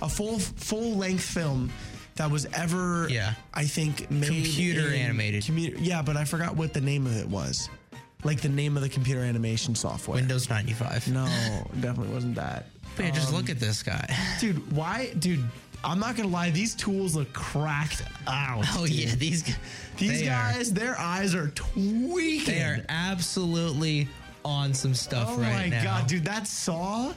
a 0.02 0.08
full 0.08 0.38
full 0.38 0.96
length 0.96 1.24
film 1.24 1.70
that 2.16 2.30
was 2.30 2.46
ever 2.52 3.06
Yeah. 3.08 3.34
I 3.54 3.64
think 3.64 4.10
made 4.10 4.26
Computer 4.26 4.88
animated. 4.92 5.44
commu- 5.44 5.76
yeah, 5.78 6.02
but 6.02 6.16
I 6.16 6.24
forgot 6.24 6.56
what 6.56 6.72
the 6.74 6.80
name 6.80 7.06
of 7.06 7.16
it 7.16 7.28
was. 7.28 7.68
Like 8.24 8.40
the 8.40 8.48
name 8.48 8.76
of 8.76 8.82
the 8.82 8.88
computer 8.88 9.20
animation 9.22 9.76
software. 9.76 10.16
Windows 10.16 10.50
95. 10.50 11.06
No, 11.12 11.24
definitely 11.80 12.12
wasn't 12.12 12.34
that. 12.34 12.66
But 12.96 13.04
yeah, 13.04 13.10
just 13.12 13.28
Um, 13.28 13.34
look 13.36 13.48
at 13.48 13.60
this 13.60 13.84
guy. 13.84 14.12
dude. 14.40 14.72
Why, 14.72 15.12
dude? 15.20 15.44
I'm 15.84 15.98
not 16.00 16.16
gonna 16.16 16.28
lie. 16.28 16.50
These 16.50 16.74
tools 16.74 17.14
look 17.16 17.32
cracked 17.32 18.02
out. 18.26 18.64
Oh 18.76 18.86
dude. 18.86 18.94
yeah, 18.96 19.14
these 19.14 19.44
These 19.96 20.20
they 20.22 20.28
are- 20.28 20.52
guys, 20.52 20.72
their 20.72 20.98
eyes 20.98 21.34
are 21.34 21.48
tweaking. 21.50 22.44
They 22.54 22.62
are 22.62 22.84
absolutely 22.88 24.08
on 24.44 24.72
some 24.74 24.94
stuff 24.94 25.28
Oh 25.30 25.38
right 25.40 25.68
now. 25.68 25.76
Oh 25.76 25.78
my 25.78 25.84
god, 25.84 26.06
dude, 26.08 26.24
that 26.24 26.46
saw, 26.46 27.12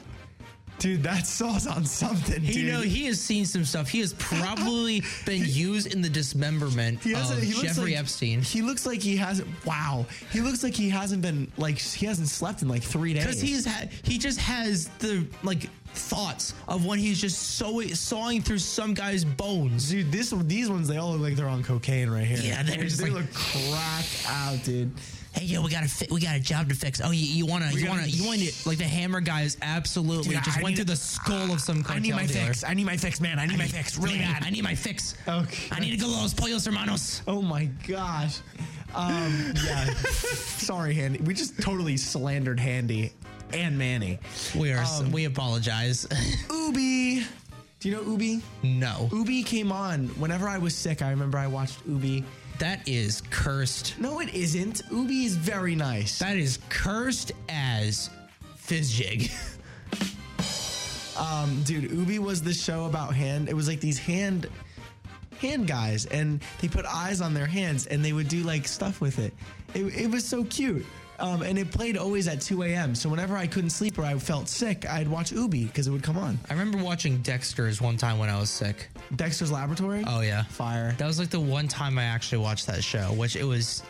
dude, 0.78 1.02
that 1.04 1.26
saw's 1.26 1.66
on 1.66 1.84
something, 1.84 2.42
dude. 2.42 2.54
you 2.54 2.70
know, 2.72 2.80
he 2.82 3.06
has 3.06 3.20
seen 3.20 3.44
some 3.46 3.64
stuff. 3.64 3.88
He 3.88 4.00
has 4.00 4.12
probably 4.14 5.02
been 5.26 5.42
used 5.46 5.92
in 5.94 6.02
the 6.02 6.08
dismemberment 6.08 7.00
He 7.02 7.12
has 7.12 7.30
of 7.30 7.40
he 7.42 7.52
Jeffrey 7.52 7.92
like- 7.92 8.00
Epstein. 8.00 8.42
He 8.42 8.62
looks 8.62 8.84
like 8.86 9.00
he 9.00 9.16
hasn't. 9.16 9.48
Wow, 9.64 10.06
he 10.32 10.40
looks 10.40 10.62
like 10.62 10.74
he 10.74 10.88
hasn't 10.90 11.22
been 11.22 11.50
like 11.56 11.78
he 11.78 12.06
hasn't 12.06 12.28
slept 12.28 12.62
in 12.62 12.68
like 12.68 12.82
three 12.82 13.14
days. 13.14 13.24
Because 13.24 13.40
he's 13.40 13.64
had 13.64 13.90
he 14.02 14.18
just 14.18 14.38
has 14.40 14.88
the 14.98 15.26
like 15.42 15.68
thoughts 15.94 16.54
of 16.68 16.84
when 16.86 16.98
he's 16.98 17.20
just 17.20 17.56
so 17.56 17.80
sawing 17.88 18.42
through 18.42 18.58
some 18.58 18.94
guy's 18.94 19.24
bones. 19.24 19.90
dude. 19.90 20.10
This 20.12 20.30
these 20.44 20.70
ones 20.70 20.88
they 20.88 20.96
all 20.96 21.12
look 21.12 21.20
like 21.20 21.36
they're 21.36 21.48
on 21.48 21.62
cocaine 21.62 22.10
right 22.10 22.24
here. 22.26 22.38
Yeah, 22.42 22.62
they're 22.62 22.84
just 22.84 22.98
they 22.98 23.10
like- 23.10 23.22
look 23.22 23.34
cracked 23.34 24.24
out, 24.28 24.62
dude. 24.64 24.90
Hey, 25.34 25.46
yo, 25.46 25.62
we 25.62 25.70
got 25.70 25.82
a 25.82 25.88
fi- 25.88 26.08
we 26.10 26.20
got 26.20 26.36
a 26.36 26.40
job 26.40 26.68
to 26.68 26.74
fix. 26.74 27.00
Oh, 27.02 27.10
you, 27.10 27.24
you 27.24 27.46
wanna 27.46 27.70
We 27.72 27.82
you 27.84 27.88
wanna 27.88 28.04
you 28.06 28.26
want 28.26 28.40
to 28.40 28.68
like 28.68 28.76
the 28.76 28.84
hammer 28.84 29.20
guy 29.22 29.42
is 29.42 29.56
absolutely 29.62 30.34
Dude, 30.34 30.44
just 30.44 30.58
I 30.58 30.62
went 30.62 30.76
through 30.76 30.84
the 30.84 30.96
skull 30.96 31.50
of 31.52 31.60
some 31.62 31.82
I 31.88 31.98
need 32.00 32.10
my 32.14 32.26
dealer. 32.26 32.46
fix. 32.48 32.64
I 32.64 32.74
need 32.74 32.84
my 32.84 32.98
fix, 32.98 33.18
man. 33.18 33.38
I 33.38 33.46
need 33.46 33.56
my 33.56 33.66
fix 33.66 33.96
really 33.96 34.18
Man, 34.18 34.30
bad. 34.34 34.44
I 34.44 34.50
need 34.50 34.62
my 34.62 34.74
fix. 34.74 35.14
Okay. 35.26 35.68
I 35.74 35.80
need 35.80 35.92
to 35.92 35.96
go 35.96 36.06
los 36.08 36.34
pollos 36.34 36.66
hermanos. 36.66 37.22
Oh 37.26 37.40
my 37.40 37.64
gosh. 37.88 38.40
Um, 38.94 39.54
yeah. 39.64 39.86
Sorry, 40.04 40.92
Handy. 40.94 41.18
We 41.20 41.32
just 41.32 41.58
totally 41.62 41.96
slandered 41.96 42.60
Handy 42.60 43.12
and 43.54 43.76
Manny. 43.78 44.18
We 44.56 44.72
are 44.72 44.84
Um, 44.84 45.10
we 45.12 45.24
apologize. 45.26 46.06
Oobi. 46.48 47.24
Do 47.80 47.88
you 47.88 47.94
know 47.96 48.02
Oobi? 48.02 48.40
no, 48.62 49.08
Oobi 49.12 49.44
came 49.44 49.72
on 49.72 50.06
whenever 50.20 50.48
I 50.48 50.58
was 50.58 50.74
sick. 50.74 51.02
I 51.02 51.10
remember 51.10 51.36
I 51.38 51.46
watched 51.48 51.84
Oobi. 51.88 52.22
that 52.58 52.86
is 52.86 53.22
cursed. 53.30 53.98
No, 53.98 54.20
it 54.20 54.32
isn't. 54.34 54.82
Oobi 54.90 55.24
is 55.24 55.34
very 55.36 55.74
nice. 55.74 56.18
That 56.20 56.36
is 56.36 56.58
cursed 56.68 57.32
as 57.48 58.08
Fizzgig. 58.56 59.30
Um, 61.18 61.62
dude, 61.64 61.90
Oobi 61.90 62.18
was 62.18 62.42
the 62.42 62.54
show 62.54 62.86
about 62.86 63.14
hand. 63.14 63.48
It 63.48 63.54
was 63.54 63.68
like 63.68 63.80
these 63.80 63.98
hand 63.98 64.48
hand 65.40 65.66
guys, 65.66 66.06
and 66.06 66.42
they 66.60 66.68
put 66.68 66.86
eyes 66.86 67.20
on 67.20 67.34
their 67.34 67.46
hands, 67.46 67.86
and 67.86 68.02
they 68.02 68.12
would 68.14 68.28
do 68.28 68.42
like 68.44 68.66
stuff 68.66 69.00
with 69.00 69.18
it. 69.18 69.34
It, 69.74 69.84
it 69.94 70.10
was 70.10 70.24
so 70.24 70.42
cute. 70.44 70.86
Um, 71.22 71.42
and 71.42 71.56
it 71.56 71.70
played 71.70 71.96
always 71.96 72.26
at 72.26 72.40
2 72.40 72.64
a.m. 72.64 72.94
So 72.96 73.08
whenever 73.08 73.36
I 73.36 73.46
couldn't 73.46 73.70
sleep 73.70 73.96
or 73.96 74.02
I 74.02 74.18
felt 74.18 74.48
sick, 74.48 74.88
I'd 74.90 75.06
watch 75.06 75.30
Oobi 75.32 75.68
because 75.68 75.86
it 75.86 75.92
would 75.92 76.02
come 76.02 76.18
on. 76.18 76.36
I 76.50 76.52
remember 76.52 76.78
watching 76.82 77.18
Dexter's 77.18 77.80
one 77.80 77.96
time 77.96 78.18
when 78.18 78.28
I 78.28 78.38
was 78.40 78.50
sick. 78.50 78.88
Dexter's 79.14 79.52
Laboratory. 79.52 80.02
Oh 80.06 80.20
yeah, 80.20 80.42
fire. 80.44 80.92
That 80.98 81.06
was 81.06 81.20
like 81.20 81.30
the 81.30 81.38
one 81.40 81.68
time 81.68 81.96
I 81.96 82.04
actually 82.04 82.38
watched 82.38 82.66
that 82.66 82.82
show, 82.82 83.12
which 83.12 83.36
it 83.36 83.44
was, 83.44 83.84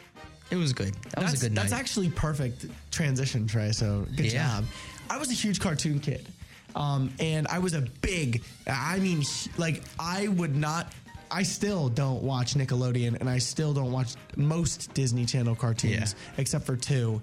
it 0.51 0.57
was 0.57 0.75
good. 0.75 0.93
That 0.95 1.17
that's, 1.21 1.33
was 1.33 1.43
a 1.43 1.47
good 1.47 1.55
night. 1.55 1.63
That's 1.63 1.73
actually 1.73 2.11
perfect 2.11 2.67
transition, 2.91 3.47
Trey. 3.47 3.73
So 3.73 4.07
good 4.15 4.31
Yeah. 4.31 4.57
job. 4.57 4.65
I 5.09 5.17
was 5.17 5.31
a 5.31 5.35
huge 5.35 5.59
cartoon 5.59 6.01
kid. 6.01 6.29
Um, 6.77 7.13
and 7.19 7.47
I 7.49 7.59
was 7.59 7.75
a 7.75 7.83
big, 8.01 8.43
I 8.67 8.99
mean, 8.99 9.23
like, 9.59 9.83
I 9.99 10.29
would 10.29 10.57
not, 10.57 10.93
I 11.33 11.43
still 11.43 11.89
don't 11.89 12.23
watch 12.23 12.55
Nickelodeon 12.55 13.19
and 13.21 13.29
I 13.29 13.39
still 13.39 13.73
don't 13.73 13.91
watch 13.91 14.15
most 14.37 14.93
Disney 14.95 15.25
Channel 15.25 15.55
cartoons 15.55 16.15
except 16.37 16.67
for 16.67 16.77
two. 16.77 17.21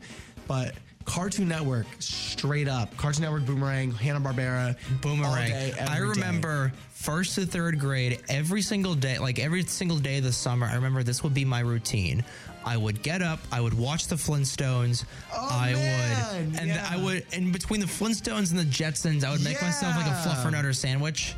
But 0.47 0.73
Cartoon 1.05 1.47
Network, 1.47 1.85
straight 1.99 2.67
up, 2.67 2.95
Cartoon 2.97 3.23
Network, 3.23 3.45
Boomerang, 3.45 3.91
Hanna 3.91 4.19
Barbera, 4.19 4.75
Boomerang. 5.01 5.49
Day, 5.49 5.73
I 5.79 5.95
every 5.97 6.13
day. 6.13 6.21
remember 6.21 6.71
first 6.91 7.35
to 7.35 7.45
third 7.45 7.79
grade, 7.79 8.21
every 8.29 8.61
single 8.61 8.93
day, 8.93 9.17
like 9.17 9.39
every 9.39 9.63
single 9.63 9.97
day 9.97 10.17
of 10.19 10.23
the 10.23 10.31
summer, 10.33 10.67
I 10.67 10.75
remember 10.75 11.01
this 11.01 11.23
would 11.23 11.33
be 11.33 11.45
my 11.45 11.61
routine. 11.61 12.23
I 12.65 12.77
would 12.77 13.01
get 13.01 13.21
up, 13.23 13.39
I 13.51 13.61
would 13.61 13.73
watch 13.73 14.07
the 14.07 14.17
Flintstones. 14.17 15.05
I 15.33 15.71
Oh, 15.71 15.75
man, 15.77 16.51
would, 16.51 16.59
and 16.59 16.67
yeah. 16.67 16.87
I 16.91 16.97
would, 17.03 17.25
and 17.33 17.51
between 17.53 17.79
the 17.79 17.87
Flintstones 17.87 18.51
and 18.51 18.59
the 18.59 18.65
Jetsons, 18.65 19.23
I 19.23 19.31
would 19.31 19.43
make 19.43 19.59
myself 19.61 19.95
like 19.95 20.05
a 20.07 20.09
fluffernutter 20.09 20.75
sandwich. 20.75 21.33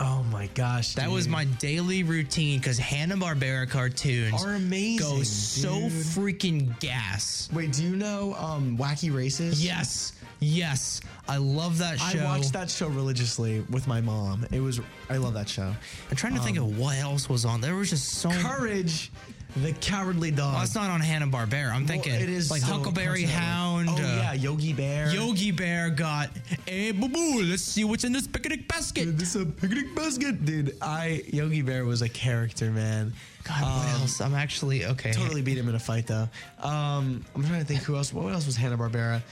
Oh 0.00 0.24
my 0.30 0.48
gosh. 0.54 0.94
That 0.94 1.10
was 1.10 1.28
my 1.28 1.44
daily 1.44 2.02
routine 2.02 2.58
because 2.58 2.78
Hanna 2.78 3.16
Barbera 3.16 3.68
cartoons 3.68 4.44
Are 4.44 4.54
amazing, 4.54 4.98
Go 4.98 5.22
so 5.22 5.70
freaking 5.70 6.78
gas. 6.80 7.48
Wait, 7.52 7.72
do 7.72 7.84
you 7.84 7.96
know 7.96 8.34
um, 8.34 8.76
Wacky 8.76 9.14
Races? 9.14 9.64
Yes, 9.64 10.12
yes, 10.40 11.00
I 11.28 11.36
love 11.36 11.78
that 11.78 11.98
show. 11.98 12.18
I 12.18 12.24
watched 12.24 12.52
that 12.54 12.70
show 12.70 12.88
religiously 12.88 13.60
with 13.70 13.86
my 13.86 14.00
mom. 14.00 14.46
It 14.50 14.60
was 14.60 14.80
I 15.08 15.18
love 15.18 15.34
that 15.34 15.48
show. 15.48 15.74
I'm 16.10 16.16
trying 16.16 16.34
to 16.34 16.40
think 16.40 16.58
of 16.58 16.78
what 16.78 16.96
else 16.98 17.28
was 17.28 17.44
on. 17.44 17.60
There 17.60 17.76
was 17.76 17.90
just 17.90 18.14
so 18.14 18.30
Courage, 18.30 19.12
the 19.56 19.72
cowardly 19.80 20.30
dog. 20.30 20.52
Well, 20.52 20.60
that's 20.60 20.74
not 20.74 20.90
on 20.90 21.00
Hanna 21.00 21.26
Barbera. 21.26 21.72
I'm 21.72 21.86
thinking 21.86 22.12
it 22.14 22.28
is 22.28 22.50
like 22.50 22.62
Huckleberry 22.62 23.22
Hound. 23.22 23.88
Oh 23.90 23.94
uh, 23.94 23.98
yeah, 23.98 24.32
Yogi 24.32 24.72
Bear. 24.72 25.12
Yogi 25.12 25.50
Bear 25.52 25.90
got 25.90 26.30
a 26.66 26.90
boo 26.92 27.08
boo. 27.08 27.42
Let's 27.42 27.62
see 27.62 27.84
what's 27.84 28.04
in 28.04 28.12
this 28.12 28.26
picnic 28.26 28.66
basket. 28.66 29.16
This 29.16 29.34
is 29.36 29.42
a 29.42 29.46
picnic 29.46 29.94
basket, 29.94 30.44
dude. 30.44 30.76
I 30.82 31.22
Yogi 31.32 31.62
Bear 31.62 31.84
was 31.84 32.02
a 32.02 32.08
character, 32.08 32.70
man. 32.70 33.12
God, 33.44 33.62
what 33.62 33.94
Um, 33.94 34.00
else? 34.00 34.20
I'm 34.20 34.34
actually 34.34 34.86
okay. 34.86 35.12
Totally 35.12 35.42
beat 35.42 35.58
him 35.58 35.68
in 35.68 35.74
a 35.74 35.78
fight 35.80 36.06
though. 36.06 36.28
Um, 36.62 37.24
I'm 37.34 37.44
trying 37.44 37.60
to 37.60 37.66
think 37.66 37.82
who 37.82 37.94
else. 37.96 38.12
What 38.12 38.32
else 38.32 38.46
was 38.46 38.56
Hanna 38.56 38.76
Barbera? 38.78 39.22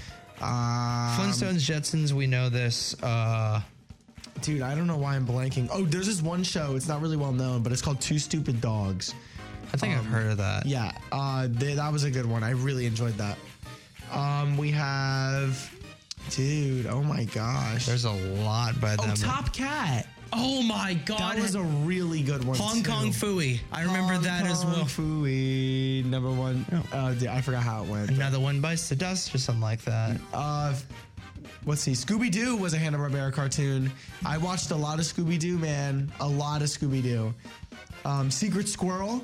Um, 0.41 0.49
Flintstones, 1.19 1.63
Jetsons. 1.67 2.13
We 2.13 2.27
know 2.27 2.49
this. 2.49 2.95
Uh, 3.03 3.61
dude. 4.41 4.63
I 4.63 4.75
don't 4.75 4.87
know 4.87 4.97
why 4.97 5.17
I'm 5.17 5.27
blanking. 5.27 5.69
Oh, 5.73 5.85
there's 5.85 6.07
this 6.07 6.21
one 6.23 6.43
show. 6.43 6.75
It's 6.77 6.89
not 6.89 7.01
really 7.01 7.17
well 7.17 7.33
known, 7.33 7.63
but 7.63 7.73
it's 7.73 7.83
called 7.83 8.01
Two 8.01 8.19
Stupid 8.19 8.61
Dogs. 8.61 9.15
I 9.73 9.77
think 9.77 9.97
I've 9.97 10.05
heard 10.05 10.33
of 10.33 10.37
that. 10.39 10.67
Yeah, 10.67 10.93
uh, 11.11 11.49
th- 11.49 11.77
that 11.77 11.93
was 11.93 12.05
a 12.05 12.11
good 12.11 12.27
one. 12.27 12.43
I 12.43 12.51
really 12.51 12.87
enjoyed 12.87 13.15
that. 13.15 13.39
Um, 14.13 14.57
we 14.57 14.71
have, 14.73 15.75
dude. 16.31 16.87
Oh 16.87 17.03
my 17.03 17.25
gosh. 17.25 17.87
There's 17.87 18.05
a 18.05 18.13
lot 18.13 18.79
by 18.81 18.97
oh. 18.99 19.15
Top 19.15 19.53
Cat. 19.55 20.07
Oh 20.35 20.63
my 20.63 20.95
god! 21.05 21.37
That 21.37 21.39
was 21.43 21.55
a 21.55 21.63
really 21.63 22.23
good 22.23 22.43
one. 22.45 22.57
Hong 22.57 22.83
too. 22.83 22.91
Kong 22.91 23.11
Phooey. 23.11 23.61
I 23.71 23.83
remember 23.83 24.15
Hong 24.15 24.23
that 24.23 24.47
as 24.47 24.63
Kong 24.63 24.73
well. 24.73 24.85
Phooey, 24.85 26.05
number 26.07 26.31
one. 26.31 26.65
Uh, 26.91 27.13
dude, 27.13 27.29
I 27.29 27.43
forgot 27.43 27.63
how 27.63 27.85
it 27.85 27.89
went. 27.89 28.11
Another 28.11 28.41
one 28.41 28.61
bites 28.61 28.89
the 28.89 28.97
dust 28.97 29.35
or 29.35 29.39
something 29.39 29.61
like 29.61 29.83
that. 29.83 30.19
Uh, 30.33 30.75
let's 31.67 31.83
see. 31.83 31.93
Scooby 31.93 32.31
Doo 32.31 32.57
was 32.57 32.73
a 32.73 32.79
Hanna 32.79 32.97
Barbera 32.97 33.31
cartoon. 33.31 33.93
I 34.25 34.39
watched 34.39 34.71
a 34.71 34.77
lot 34.77 34.99
of 34.99 35.05
Scooby 35.05 35.39
Doo, 35.39 35.59
man. 35.59 36.11
A 36.21 36.29
lot 36.29 36.63
of 36.63 36.69
Scooby 36.69 37.03
Doo. 37.03 37.35
Um, 38.07 38.31
Secret 38.31 38.69
Squirrel. 38.69 39.23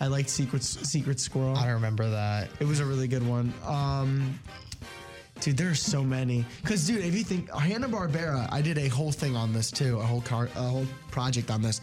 I 0.00 0.06
liked 0.06 0.30
Secret 0.30 0.62
Secret 0.62 1.20
Squirrel. 1.20 1.56
I 1.56 1.64
don't 1.64 1.74
remember 1.74 2.08
that. 2.08 2.48
It 2.58 2.66
was 2.66 2.80
a 2.80 2.86
really 2.86 3.06
good 3.06 3.26
one. 3.26 3.52
Um, 3.66 4.40
dude, 5.40 5.58
there 5.58 5.70
are 5.70 5.74
so 5.74 6.02
many. 6.02 6.44
Cause, 6.64 6.86
dude, 6.86 7.04
if 7.04 7.14
you 7.14 7.22
think 7.22 7.50
Hanna 7.50 7.88
Barbera, 7.88 8.48
I 8.50 8.62
did 8.62 8.78
a 8.78 8.88
whole 8.88 9.12
thing 9.12 9.36
on 9.36 9.52
this 9.52 9.70
too, 9.70 9.98
a 9.98 10.02
whole 10.02 10.22
car, 10.22 10.48
a 10.56 10.62
whole 10.62 10.86
project 11.10 11.50
on 11.50 11.60
this. 11.60 11.82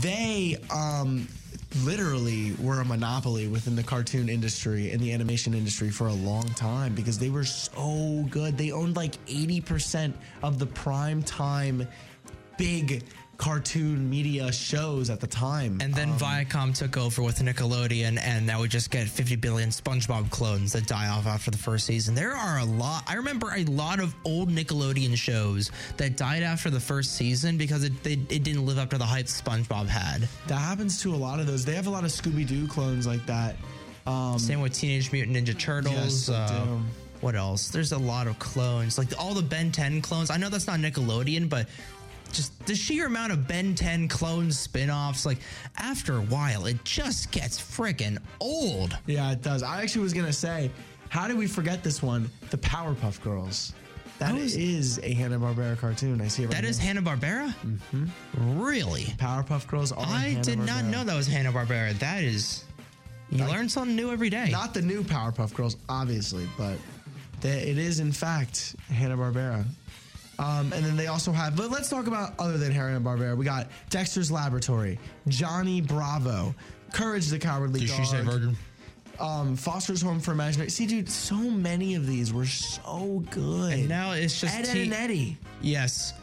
They 0.00 0.58
um, 0.70 1.26
literally 1.82 2.52
were 2.60 2.80
a 2.80 2.84
monopoly 2.84 3.48
within 3.48 3.74
the 3.74 3.82
cartoon 3.82 4.28
industry 4.28 4.90
and 4.90 5.00
the 5.00 5.12
animation 5.12 5.54
industry 5.54 5.88
for 5.88 6.08
a 6.08 6.12
long 6.12 6.44
time 6.50 6.94
because 6.94 7.18
they 7.18 7.30
were 7.30 7.44
so 7.44 8.26
good. 8.28 8.58
They 8.58 8.70
owned 8.70 8.96
like 8.96 9.14
eighty 9.28 9.62
percent 9.62 10.14
of 10.42 10.58
the 10.58 10.66
prime 10.66 11.22
time 11.22 11.88
big 12.58 13.04
cartoon 13.38 14.10
media 14.10 14.52
shows 14.52 15.10
at 15.10 15.20
the 15.20 15.26
time. 15.26 15.78
And 15.80 15.94
then 15.94 16.12
Viacom 16.14 16.76
took 16.76 16.96
over 16.96 17.22
with 17.22 17.38
Nickelodeon, 17.38 18.18
and 18.20 18.44
now 18.44 18.60
we 18.60 18.68
just 18.68 18.90
get 18.90 19.08
50 19.08 19.36
billion 19.36 19.70
SpongeBob 19.70 20.28
clones 20.30 20.72
that 20.72 20.86
die 20.88 21.08
off 21.08 21.26
after 21.26 21.50
the 21.50 21.56
first 21.56 21.86
season. 21.86 22.16
There 22.16 22.34
are 22.34 22.58
a 22.58 22.64
lot. 22.64 23.04
I 23.06 23.14
remember 23.14 23.52
a 23.56 23.64
lot 23.64 24.00
of 24.00 24.14
old 24.24 24.50
Nickelodeon 24.50 25.16
shows 25.16 25.70
that 25.96 26.16
died 26.16 26.42
after 26.42 26.68
the 26.68 26.80
first 26.80 27.14
season 27.14 27.56
because 27.56 27.84
it 27.84 28.02
they, 28.02 28.12
it 28.12 28.42
didn't 28.42 28.66
live 28.66 28.78
up 28.78 28.90
to 28.90 28.98
the 28.98 29.06
hype 29.06 29.26
SpongeBob 29.26 29.86
had. 29.86 30.28
That 30.48 30.58
happens 30.58 31.00
to 31.02 31.14
a 31.14 31.16
lot 31.16 31.38
of 31.38 31.46
those. 31.46 31.64
They 31.64 31.74
have 31.74 31.86
a 31.86 31.90
lot 31.90 32.04
of 32.04 32.10
Scooby 32.10 32.46
Doo 32.46 32.66
clones 32.66 33.06
like 33.06 33.24
that. 33.26 33.54
Um, 34.06 34.38
Same 34.38 34.60
with 34.60 34.72
Teenage 34.72 35.12
Mutant 35.12 35.36
Ninja 35.36 35.56
Turtles. 35.56 36.28
Yes, 36.28 36.28
uh, 36.28 36.78
what 37.20 37.34
else? 37.34 37.68
There's 37.68 37.92
a 37.92 37.98
lot 37.98 38.26
of 38.26 38.38
clones, 38.38 38.96
like 38.96 39.08
all 39.18 39.34
the 39.34 39.42
Ben 39.42 39.72
10 39.72 40.00
clones. 40.02 40.30
I 40.30 40.36
know 40.36 40.48
that's 40.48 40.66
not 40.66 40.78
Nickelodeon, 40.78 41.48
but 41.48 41.66
just 42.32 42.66
the 42.66 42.74
sheer 42.74 43.06
amount 43.06 43.32
of 43.32 43.48
Ben 43.48 43.74
10 43.74 44.08
clone 44.08 44.50
spin-offs, 44.52 45.24
like 45.26 45.38
after 45.76 46.16
a 46.16 46.22
while, 46.22 46.66
it 46.66 46.82
just 46.84 47.30
gets 47.30 47.58
freaking 47.60 48.18
old. 48.40 48.96
Yeah, 49.06 49.32
it 49.32 49.42
does. 49.42 49.62
I 49.62 49.82
actually 49.82 50.02
was 50.02 50.12
gonna 50.12 50.32
say, 50.32 50.70
how 51.08 51.26
did 51.26 51.38
we 51.38 51.46
forget 51.46 51.82
this 51.82 52.02
one? 52.02 52.30
The 52.50 52.58
Powerpuff 52.58 53.22
Girls. 53.22 53.72
That 54.18 54.34
is 54.34 54.98
a 55.04 55.14
Hanna 55.14 55.38
Barbera 55.38 55.78
cartoon. 55.78 56.20
I 56.20 56.26
see 56.26 56.42
it 56.42 56.46
right 56.46 56.56
That 56.56 56.64
is 56.64 56.76
here. 56.76 56.92
Hanna 56.92 57.02
Barbera. 57.02 57.54
Mm-hmm. 57.64 58.60
Really? 58.60 59.04
Powerpuff 59.16 59.68
Girls. 59.68 59.92
Are 59.92 60.04
I 60.04 60.38
did 60.42 60.58
not 60.58 60.84
know 60.84 61.04
that 61.04 61.14
was 61.16 61.28
Hanna 61.28 61.52
Barbera. 61.52 61.96
That 62.00 62.24
is, 62.24 62.64
you 63.30 63.44
learn 63.44 63.68
something 63.68 63.94
new 63.94 64.10
every 64.10 64.28
day. 64.28 64.48
Not 64.50 64.74
the 64.74 64.82
new 64.82 65.04
Powerpuff 65.04 65.54
Girls, 65.54 65.76
obviously, 65.88 66.48
but 66.58 66.78
it 67.42 67.78
is 67.78 68.00
in 68.00 68.10
fact 68.10 68.74
Hanna 68.88 69.16
Barbera. 69.16 69.64
Um, 70.38 70.72
and 70.72 70.84
then 70.84 70.96
they 70.96 71.08
also 71.08 71.32
have, 71.32 71.56
but 71.56 71.70
let's 71.70 71.88
talk 71.88 72.06
about 72.06 72.32
other 72.38 72.58
than 72.58 72.70
Harry 72.70 72.94
and 72.94 73.04
Barbera. 73.04 73.36
We 73.36 73.44
got 73.44 73.68
Dexter's 73.90 74.30
Laboratory, 74.30 74.98
Johnny 75.26 75.80
Bravo, 75.80 76.54
Courage 76.92 77.26
the 77.26 77.38
Cowardly 77.38 77.80
Did 77.80 77.88
Dog. 77.88 77.98
she 77.98 78.04
say 78.04 78.20
virgin? 78.22 78.56
Um, 79.18 79.56
Foster's 79.56 80.00
Home 80.02 80.20
for 80.20 80.30
Imaginary. 80.30 80.70
See, 80.70 80.86
dude, 80.86 81.08
so 81.10 81.34
many 81.36 81.96
of 81.96 82.06
these 82.06 82.32
were 82.32 82.46
so 82.46 83.24
good. 83.32 83.72
And 83.72 83.88
now 83.88 84.12
it's 84.12 84.40
just 84.40 84.54
Ed, 84.56 84.68
Edd 84.68 84.76
n 84.76 84.92
Eddy. 84.92 85.36
Yes. 85.60 86.14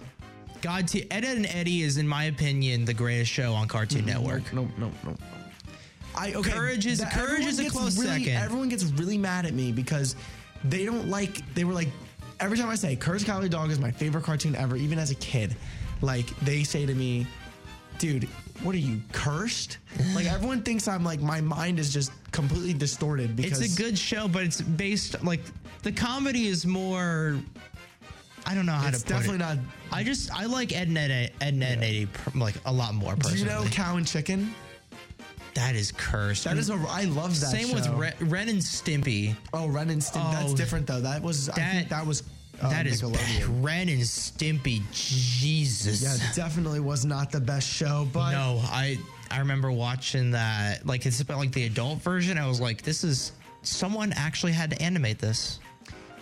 God, 0.62 0.88
T- 0.88 1.06
Ed, 1.12 1.26
Edd 1.26 1.38
n 1.38 1.46
Eddy 1.48 1.82
is, 1.82 1.98
in 1.98 2.08
my 2.08 2.24
opinion, 2.26 2.86
the 2.86 2.94
greatest 2.94 3.30
show 3.32 3.54
on 3.54 3.68
Cartoon 3.68 4.06
Network. 4.06 4.52
No, 4.54 4.70
no, 4.78 4.90
no. 5.04 5.16
I 6.16 6.34
okay. 6.36 6.52
Courage 6.52 6.86
is 6.86 7.00
that- 7.00 7.12
courage 7.12 7.46
is 7.46 7.60
a 7.60 7.70
close 7.70 7.98
really, 7.98 8.24
second. 8.24 8.42
Everyone 8.42 8.70
gets 8.70 8.86
really 8.86 9.18
mad 9.18 9.46
at 9.46 9.54
me 9.54 9.74
because 9.74 10.16
they 10.64 10.86
don't 10.86 11.10
like. 11.10 11.54
They 11.54 11.66
were 11.66 11.74
like 11.74 11.90
every 12.40 12.58
time 12.58 12.70
I 12.70 12.76
say 12.76 12.96
the 12.96 13.26
Cowardly 13.26 13.50
Dog 13.50 13.72
is 13.72 13.80
my 13.80 13.92
favorite 13.92 14.24
cartoon 14.24 14.56
ever, 14.56 14.76
even 14.76 15.00
as 15.00 15.12
a 15.12 15.16
kid. 15.16 15.56
Like 16.02 16.28
they 16.42 16.64
say 16.64 16.86
to 16.86 16.94
me, 16.94 17.26
dude, 17.98 18.26
what 18.64 18.76
are 18.76 18.80
you 18.80 19.02
cursed? 19.12 19.78
like 20.14 20.26
everyone 20.26 20.62
thinks 20.62 20.88
I'm 20.88 21.04
like 21.04 21.22
my 21.22 21.42
mind 21.42 21.80
is 21.80 21.94
just 21.94 22.12
completely 22.32 22.74
distorted 22.74 23.36
because 23.36 23.62
It's 23.62 23.78
a 23.78 23.82
good 23.82 23.98
show, 23.98 24.28
but 24.28 24.44
it's 24.44 24.62
based 24.62 25.22
like 25.24 25.42
the 25.84 25.92
comedy 25.92 26.48
is 26.48 26.66
more. 26.66 27.38
I 28.48 28.54
don't 28.54 28.66
know 28.68 28.74
how 28.74 28.88
It's 28.90 29.02
to 29.02 29.06
put 29.08 29.16
It's 29.18 29.26
definitely 29.28 29.36
it. 29.54 29.56
not- 29.58 29.66
I 29.92 30.04
just 30.04 30.32
I 30.32 30.46
like 30.46 30.72
Ed 30.74 30.88
and 30.90 30.98
Ed, 30.98 31.12
Ed 31.12 31.32
and 31.42 31.64
Ed 31.64 31.78
Eddie 31.82 32.06
pr- 32.08 32.38
like 32.38 32.56
a 32.66 32.72
lot 32.72 32.94
more. 32.94 33.16
Do 33.16 33.22
Personally, 33.30 33.40
you 33.40 33.46
know 33.48 33.64
Cow 33.72 33.98
and 33.98 34.06
Chicken? 34.06 34.54
That 35.56 35.76
is 35.76 35.92
cursed. 35.92 36.44
That 36.44 36.58
is 36.58 36.70
a. 36.70 36.76
I 36.90 37.06
love 37.06 37.40
that. 37.40 37.48
Same 37.52 37.74
with 37.74 37.86
show. 37.86 37.96
Ren, 37.96 38.14
Ren 38.22 38.50
and 38.50 38.60
Stimpy. 38.60 39.36
Oh, 39.54 39.68
Ren 39.68 39.90
and 39.90 40.02
Stimpy. 40.02 40.32
That's 40.34 40.52
Oh, 40.54 40.56
different 40.56 40.86
though. 40.88 41.02
That 41.02 41.22
was. 41.22 41.50
I 41.50 41.54
think 41.54 41.90
that 41.90 42.06
was. 42.06 42.24
Uh, 42.62 42.70
that 42.70 42.88
is. 42.88 43.04
Ren 43.04 43.90
and 43.90 44.02
Stimpy. 44.02 44.82
Jesus. 44.92 46.02
Yeah, 46.02 46.16
definitely 46.36 46.80
was 46.80 47.06
not 47.06 47.32
the 47.32 47.40
best 47.42 47.68
show, 47.68 48.08
but 48.14 48.32
no, 48.32 48.60
I 48.64 48.98
I 49.32 49.40
remember 49.40 49.72
watching 49.72 50.32
that. 50.32 50.86
Like 50.86 51.06
it's 51.06 51.20
about 51.22 51.38
like 51.38 51.52
the 51.52 51.66
adult 51.66 52.00
version. 52.00 52.38
I 52.38 52.48
was 52.48 52.62
like, 52.62 52.82
this 52.82 53.04
is 53.04 53.32
someone 53.64 54.14
actually 54.14 54.52
had 54.54 54.70
to 54.72 54.82
animate 54.82 55.20
this. 55.20 55.60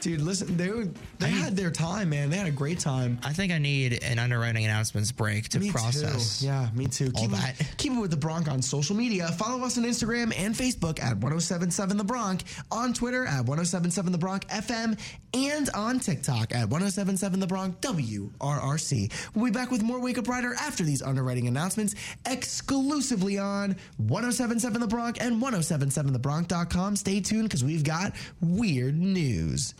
Dude, 0.03 0.21
listen, 0.21 0.57
they 0.57 0.69
were, 0.69 0.87
they 1.19 1.29
had 1.29 1.55
their 1.55 1.71
time, 1.71 2.09
man. 2.09 2.29
They 2.29 2.35
had 2.35 2.47
a 2.47 2.51
great 2.51 2.77
time. 2.77 3.17
I 3.23 3.31
think 3.31 3.53
I 3.53 3.57
need 3.57 4.03
an 4.03 4.19
underwriting 4.19 4.65
announcements 4.65 5.13
break 5.13 5.47
to 5.49 5.59
me 5.59 5.71
process. 5.71 6.41
Too. 6.41 6.47
Yeah, 6.47 6.67
me 6.75 6.87
too. 6.87 7.11
all 7.15 7.21
keep, 7.21 7.31
that. 7.31 7.59
It, 7.59 7.67
keep 7.77 7.93
it 7.93 7.99
with 7.99 8.11
the 8.11 8.17
Bronc 8.17 8.51
on 8.51 8.61
social 8.61 8.97
media. 8.97 9.29
Follow 9.29 9.63
us 9.63 9.77
on 9.77 9.85
Instagram 9.85 10.33
and 10.37 10.53
Facebook 10.53 10.99
at 10.99 11.13
1077 11.13 11.95
The 11.95 12.03
Bronc, 12.03 12.43
on 12.69 12.93
Twitter 12.93 13.25
at 13.25 13.45
1077 13.45 14.11
The 14.11 14.17
Bronc 14.17 14.45
FM, 14.49 14.99
and 15.33 15.69
on 15.73 15.99
TikTok 15.99 16.51
at 16.51 16.69
1077 16.69 17.39
The 17.39 17.47
Bronc 17.47 17.79
WRRC. 17.79 19.11
We'll 19.33 19.45
be 19.45 19.51
back 19.51 19.71
with 19.71 19.83
more 19.83 20.01
Wake 20.01 20.17
Up 20.17 20.27
Rider 20.27 20.53
after 20.59 20.83
these 20.83 21.01
underwriting 21.01 21.47
announcements 21.47 21.95
exclusively 22.25 23.37
on 23.37 23.77
1077 23.97 24.81
The 24.81 24.87
Bronc 24.87 25.21
and 25.21 25.41
1077TheBronc.com. 25.41 26.97
Stay 26.97 27.21
tuned 27.21 27.45
because 27.45 27.63
we've 27.63 27.85
got 27.85 28.13
weird 28.41 28.99
news. 28.99 29.73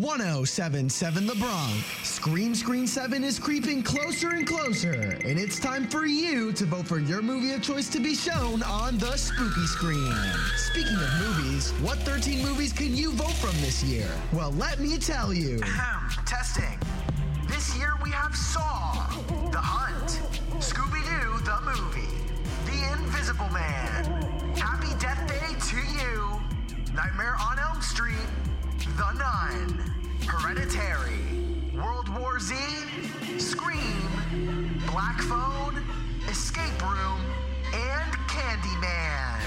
1077 0.00 1.24
The 1.24 1.36
Bronc. 1.36 1.84
Scream 2.02 2.52
Screen 2.56 2.84
7 2.84 3.22
is 3.22 3.38
creeping 3.38 3.80
closer 3.80 4.30
and 4.30 4.44
closer, 4.44 5.16
and 5.24 5.38
it's 5.38 5.60
time 5.60 5.86
for 5.86 6.04
you 6.04 6.52
to 6.54 6.64
vote 6.64 6.88
for 6.88 6.98
your 6.98 7.22
movie 7.22 7.52
of 7.52 7.62
choice 7.62 7.88
to 7.90 8.00
be 8.00 8.16
shown 8.16 8.64
on 8.64 8.98
the 8.98 9.16
spooky 9.16 9.66
screen. 9.66 10.12
Speaking 10.56 10.96
of 10.96 11.08
movies, 11.20 11.70
what 11.80 11.98
13 11.98 12.42
movies 12.44 12.72
can 12.72 12.96
you 12.96 13.12
vote 13.12 13.34
from 13.34 13.52
this 13.60 13.84
year? 13.84 14.08
Well, 14.32 14.50
let 14.52 14.80
me 14.80 14.98
tell 14.98 15.32
you. 15.32 15.60
Testing. 16.26 16.76
This 17.46 17.76
year 17.76 17.92
we 18.02 18.10
have 18.10 18.34
Saw, 18.34 19.06
The 19.52 19.58
Hunt, 19.58 20.20
Scooby 20.60 21.04
Doo, 21.06 21.38
the 21.44 21.60
movie, 21.70 22.18
The 22.66 22.98
Invisible 22.98 23.48
Man, 23.50 24.04
Happy 24.56 24.92
Death 24.98 25.24
Day 25.28 25.54
to 25.68 25.76
You, 25.76 26.40
Nightmare 26.94 27.36
on 27.40 27.60
Elm 27.60 27.80
Street, 27.80 28.16
The 28.96 29.12
Nun, 29.12 29.92
Hereditary, 30.24 31.18
World 31.74 32.08
War 32.16 32.38
Z, 32.38 32.54
Scream, 33.38 34.80
Black 34.86 35.20
Phone, 35.22 35.82
Escape 36.28 36.80
Room, 36.80 37.20
and 37.72 38.12
Candyman. 38.28 39.40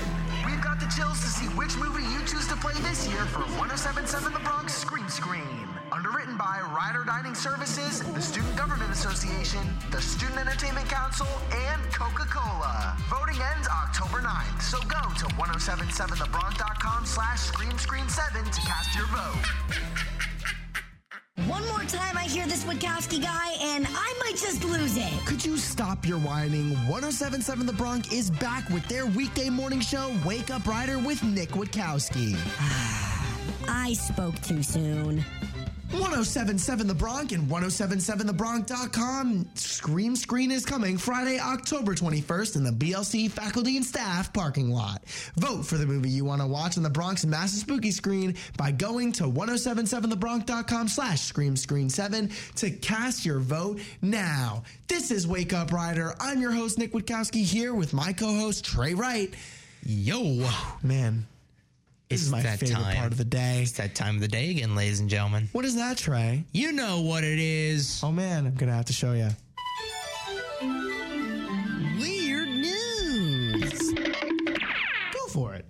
We've 0.46 0.62
got 0.62 0.82
the 0.82 0.88
chills 0.94 1.22
to 1.22 1.28
see 1.28 1.46
which 1.56 1.78
movie 1.78 2.04
you 2.04 2.20
choose 2.26 2.48
to 2.48 2.58
play 2.58 2.74
this 2.82 3.08
year 3.08 3.24
for 3.26 3.40
1077 3.40 4.34
The 4.34 4.40
Bronc 4.40 4.70
Scream 4.70 5.08
Screen. 5.08 5.67
Underwritten 5.98 6.38
by 6.38 6.62
Rider 6.76 7.04
Dining 7.04 7.34
Services, 7.34 8.04
the 8.14 8.22
Student 8.22 8.56
Government 8.56 8.92
Association, 8.92 9.62
the 9.90 10.00
Student 10.00 10.38
Entertainment 10.38 10.88
Council, 10.88 11.26
and 11.52 11.82
Coca-Cola. 11.92 12.96
Voting 13.10 13.42
ends 13.56 13.68
October 13.68 14.20
9th, 14.22 14.62
so 14.62 14.78
go 14.82 15.02
to 15.18 15.26
1077thebronc.com 15.34 17.04
slash 17.04 17.40
scream 17.40 17.76
screen 17.80 18.08
7 18.08 18.46
to 18.46 18.62
cast 18.62 18.96
your 18.96 19.08
vote. 19.08 19.44
One 21.48 21.68
more 21.70 21.84
time 21.86 22.16
I 22.16 22.26
hear 22.26 22.46
this 22.46 22.64
Witkowski 22.64 23.20
guy, 23.20 23.54
and 23.60 23.88
I 23.90 24.14
might 24.20 24.38
just 24.38 24.64
lose 24.66 24.98
it. 24.98 25.26
Could 25.26 25.44
you 25.44 25.58
stop 25.58 26.08
your 26.08 26.20
whining? 26.20 26.74
1077 26.88 27.66
The 27.66 27.74
Bronc 27.74 28.14
is 28.14 28.30
back 28.30 28.70
with 28.70 28.88
their 28.88 29.08
weekday 29.08 29.50
morning 29.50 29.80
show, 29.80 30.14
Wake 30.24 30.52
Up 30.52 30.68
Rider 30.68 31.00
with 31.00 31.24
Nick 31.24 31.50
Witkowski. 31.50 32.38
I 33.68 33.94
spoke 33.94 34.40
too 34.42 34.62
soon. 34.62 35.26
1077 35.92 36.86
The 36.86 36.94
Bronc 36.94 37.32
and 37.32 37.48
1077thebronc.com. 37.50 39.48
Scream 39.56 40.16
Screen 40.18 40.52
is 40.52 40.66
coming 40.66 40.98
Friday, 40.98 41.40
October 41.40 41.96
21st 41.96 42.58
in 42.58 42.64
the 42.66 42.72
BLC 42.72 43.32
faculty 43.32 43.78
and 43.78 43.86
staff 43.86 44.34
parking 44.34 44.70
lot. 44.70 45.06
Vote 45.38 45.66
for 45.66 45.78
the 45.78 45.86
movie 45.86 46.10
you 46.10 46.26
want 46.26 46.42
to 46.42 46.48
watch 46.48 46.76
on 46.76 46.84
the 46.84 46.90
Bronc's 46.90 47.26
Massive 47.26 47.60
Spooky 47.62 47.92
Screen 47.92 48.36
by 48.58 48.70
going 48.70 49.14
to 49.14 49.24
1077thebronc.com 49.24 50.90
slash 50.90 51.22
Scream 51.22 51.56
Screen 51.56 51.90
7 51.90 52.32
to 52.56 52.70
cast 52.70 53.26
your 53.26 53.40
vote 53.40 53.80
now. 54.02 54.64
This 54.90 55.10
is 55.10 55.26
Wake 55.26 55.54
Up 55.54 55.72
Rider. 55.72 56.14
I'm 56.20 56.42
your 56.42 56.52
host, 56.52 56.78
Nick 56.78 56.92
Witkowski, 56.92 57.44
here 57.44 57.74
with 57.74 57.94
my 57.94 58.12
co-host, 58.12 58.66
Trey 58.66 58.94
Wright. 58.94 59.34
Yo. 59.86 60.50
Man, 60.84 61.28
This 62.10 62.22
is 62.22 62.32
my 62.32 62.42
favorite 62.42 62.72
time. 62.72 62.96
part 62.96 63.12
of 63.12 63.18
the 63.18 63.26
day. 63.26 63.64
It's 63.64 63.74
that 63.74 63.94
time 63.94 64.16
of 64.16 64.22
the 64.22 64.30
day 64.30 64.52
again, 64.52 64.76
ladies 64.76 65.02
and 65.02 65.10
gentlemen. 65.10 65.50
What 65.52 65.66
is 65.66 65.76
that, 65.76 65.98
Trey? 65.98 66.46
You 66.54 66.72
know 66.72 67.02
what 67.02 67.26
it 67.26 67.38
is. 67.38 68.02
Oh 68.02 68.12
man, 68.14 68.46
I'm 68.48 68.56
gonna 68.56 68.74
have 68.74 68.86
to 68.86 68.94
show 68.94 69.12
you. 69.12 69.30
Weird 72.00 72.48
news. 72.48 73.94
Go 75.14 75.28
for 75.30 75.54
it. 75.54 75.66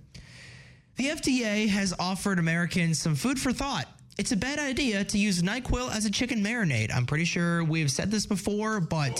The 0.96 1.08
FDA 1.08 1.68
has 1.68 1.92
offered 1.98 2.38
Americans 2.38 2.98
some 3.00 3.16
food 3.16 3.40
for 3.40 3.52
thought. 3.52 3.86
It's 4.16 4.32
a 4.32 4.36
bad 4.36 4.58
idea 4.60 5.04
to 5.04 5.18
use 5.18 5.42
NyQuil 5.42 5.94
as 5.94 6.04
a 6.04 6.10
chicken 6.10 6.42
marinade. 6.42 6.94
I'm 6.94 7.06
pretty 7.06 7.24
sure 7.24 7.64
we've 7.64 7.90
said 7.90 8.10
this 8.10 8.26
before, 8.26 8.80
but 8.80 9.14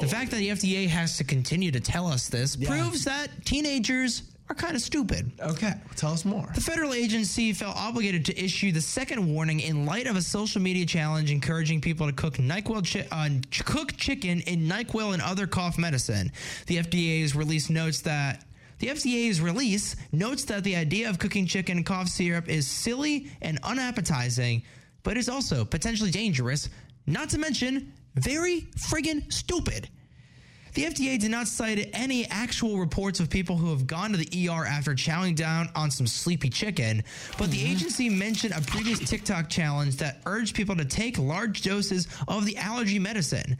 the 0.00 0.06
fact 0.08 0.30
that 0.32 0.38
the 0.38 0.48
FDA 0.50 0.88
has 0.88 1.16
to 1.18 1.24
continue 1.24 1.70
to 1.70 1.80
tell 1.80 2.06
us 2.06 2.28
this 2.28 2.56
proves 2.56 3.04
that 3.04 3.28
teenagers 3.44 4.22
are 4.48 4.54
kind 4.54 4.76
of 4.76 4.82
stupid. 4.82 5.32
Okay, 5.40 5.72
tell 5.96 6.12
us 6.12 6.24
more. 6.24 6.50
The 6.54 6.60
federal 6.60 6.92
agency 6.92 7.52
felt 7.52 7.76
obligated 7.76 8.24
to 8.26 8.38
issue 8.38 8.72
the 8.72 8.80
second 8.80 9.32
warning 9.32 9.60
in 9.60 9.86
light 9.86 10.06
of 10.06 10.16
a 10.16 10.22
social 10.22 10.60
media 10.60 10.84
challenge 10.84 11.30
encouraging 11.30 11.80
people 11.80 12.06
to 12.06 12.12
cook 12.12 12.34
NyQuil 12.34 12.92
chi- 12.92 13.08
uh, 13.10 13.30
ch- 13.50 13.64
cook 13.64 13.96
chicken 13.96 14.40
in 14.42 14.68
NyQuil 14.68 15.14
and 15.14 15.22
other 15.22 15.46
cough 15.46 15.78
medicine. 15.78 16.30
The 16.66 16.76
FDA's 16.76 17.34
release 17.34 17.70
notes 17.70 18.02
that 18.02 18.44
the 18.80 18.88
FDA's 18.88 19.40
release 19.40 19.96
notes 20.12 20.44
that 20.44 20.62
the 20.64 20.76
idea 20.76 21.08
of 21.08 21.18
cooking 21.18 21.46
chicken 21.46 21.78
in 21.78 21.84
cough 21.84 22.08
syrup 22.08 22.48
is 22.48 22.66
silly 22.66 23.30
and 23.40 23.58
unappetizing, 23.62 24.62
but 25.04 25.16
is 25.16 25.28
also 25.28 25.64
potentially 25.64 26.10
dangerous, 26.10 26.68
not 27.06 27.30
to 27.30 27.38
mention 27.38 27.92
very 28.16 28.62
friggin' 28.76 29.32
stupid. 29.32 29.88
The 30.74 30.86
FDA 30.86 31.20
did 31.20 31.30
not 31.30 31.46
cite 31.46 31.88
any 31.92 32.26
actual 32.26 32.78
reports 32.78 33.20
of 33.20 33.30
people 33.30 33.56
who 33.56 33.70
have 33.70 33.86
gone 33.86 34.10
to 34.10 34.16
the 34.16 34.48
ER 34.48 34.66
after 34.66 34.92
chowing 34.92 35.36
down 35.36 35.68
on 35.76 35.88
some 35.88 36.08
sleepy 36.08 36.50
chicken, 36.50 37.04
but 37.38 37.52
the 37.52 37.64
agency 37.64 38.08
mentioned 38.08 38.54
a 38.56 38.60
previous 38.60 38.98
TikTok 38.98 39.48
challenge 39.48 39.96
that 39.98 40.20
urged 40.26 40.56
people 40.56 40.74
to 40.74 40.84
take 40.84 41.16
large 41.16 41.62
doses 41.62 42.08
of 42.26 42.44
the 42.44 42.56
allergy 42.56 42.98
medicine. 42.98 43.56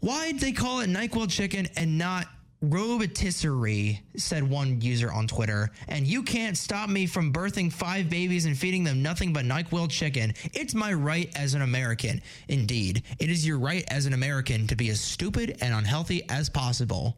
Why'd 0.00 0.38
they 0.38 0.52
call 0.52 0.80
it 0.80 0.90
NyQuil 0.90 1.30
chicken 1.30 1.66
and 1.76 1.96
not 1.96 2.26
robotisserie, 2.62 4.00
said 4.16 4.48
one 4.48 4.80
user 4.80 5.12
on 5.12 5.26
Twitter. 5.26 5.70
And 5.88 6.06
you 6.06 6.22
can't 6.22 6.56
stop 6.56 6.88
me 6.88 7.06
from 7.06 7.32
birthing 7.32 7.72
five 7.72 8.08
babies 8.08 8.46
and 8.46 8.56
feeding 8.56 8.84
them 8.84 9.02
nothing 9.02 9.32
but 9.32 9.44
NyQuil 9.44 9.90
chicken. 9.90 10.34
It's 10.52 10.74
my 10.74 10.92
right 10.92 11.30
as 11.36 11.54
an 11.54 11.62
American. 11.62 12.22
Indeed, 12.48 13.02
it 13.18 13.28
is 13.28 13.46
your 13.46 13.58
right 13.58 13.84
as 13.88 14.06
an 14.06 14.12
American 14.12 14.66
to 14.68 14.76
be 14.76 14.90
as 14.90 15.00
stupid 15.00 15.58
and 15.60 15.74
unhealthy 15.74 16.22
as 16.28 16.48
possible. 16.48 17.16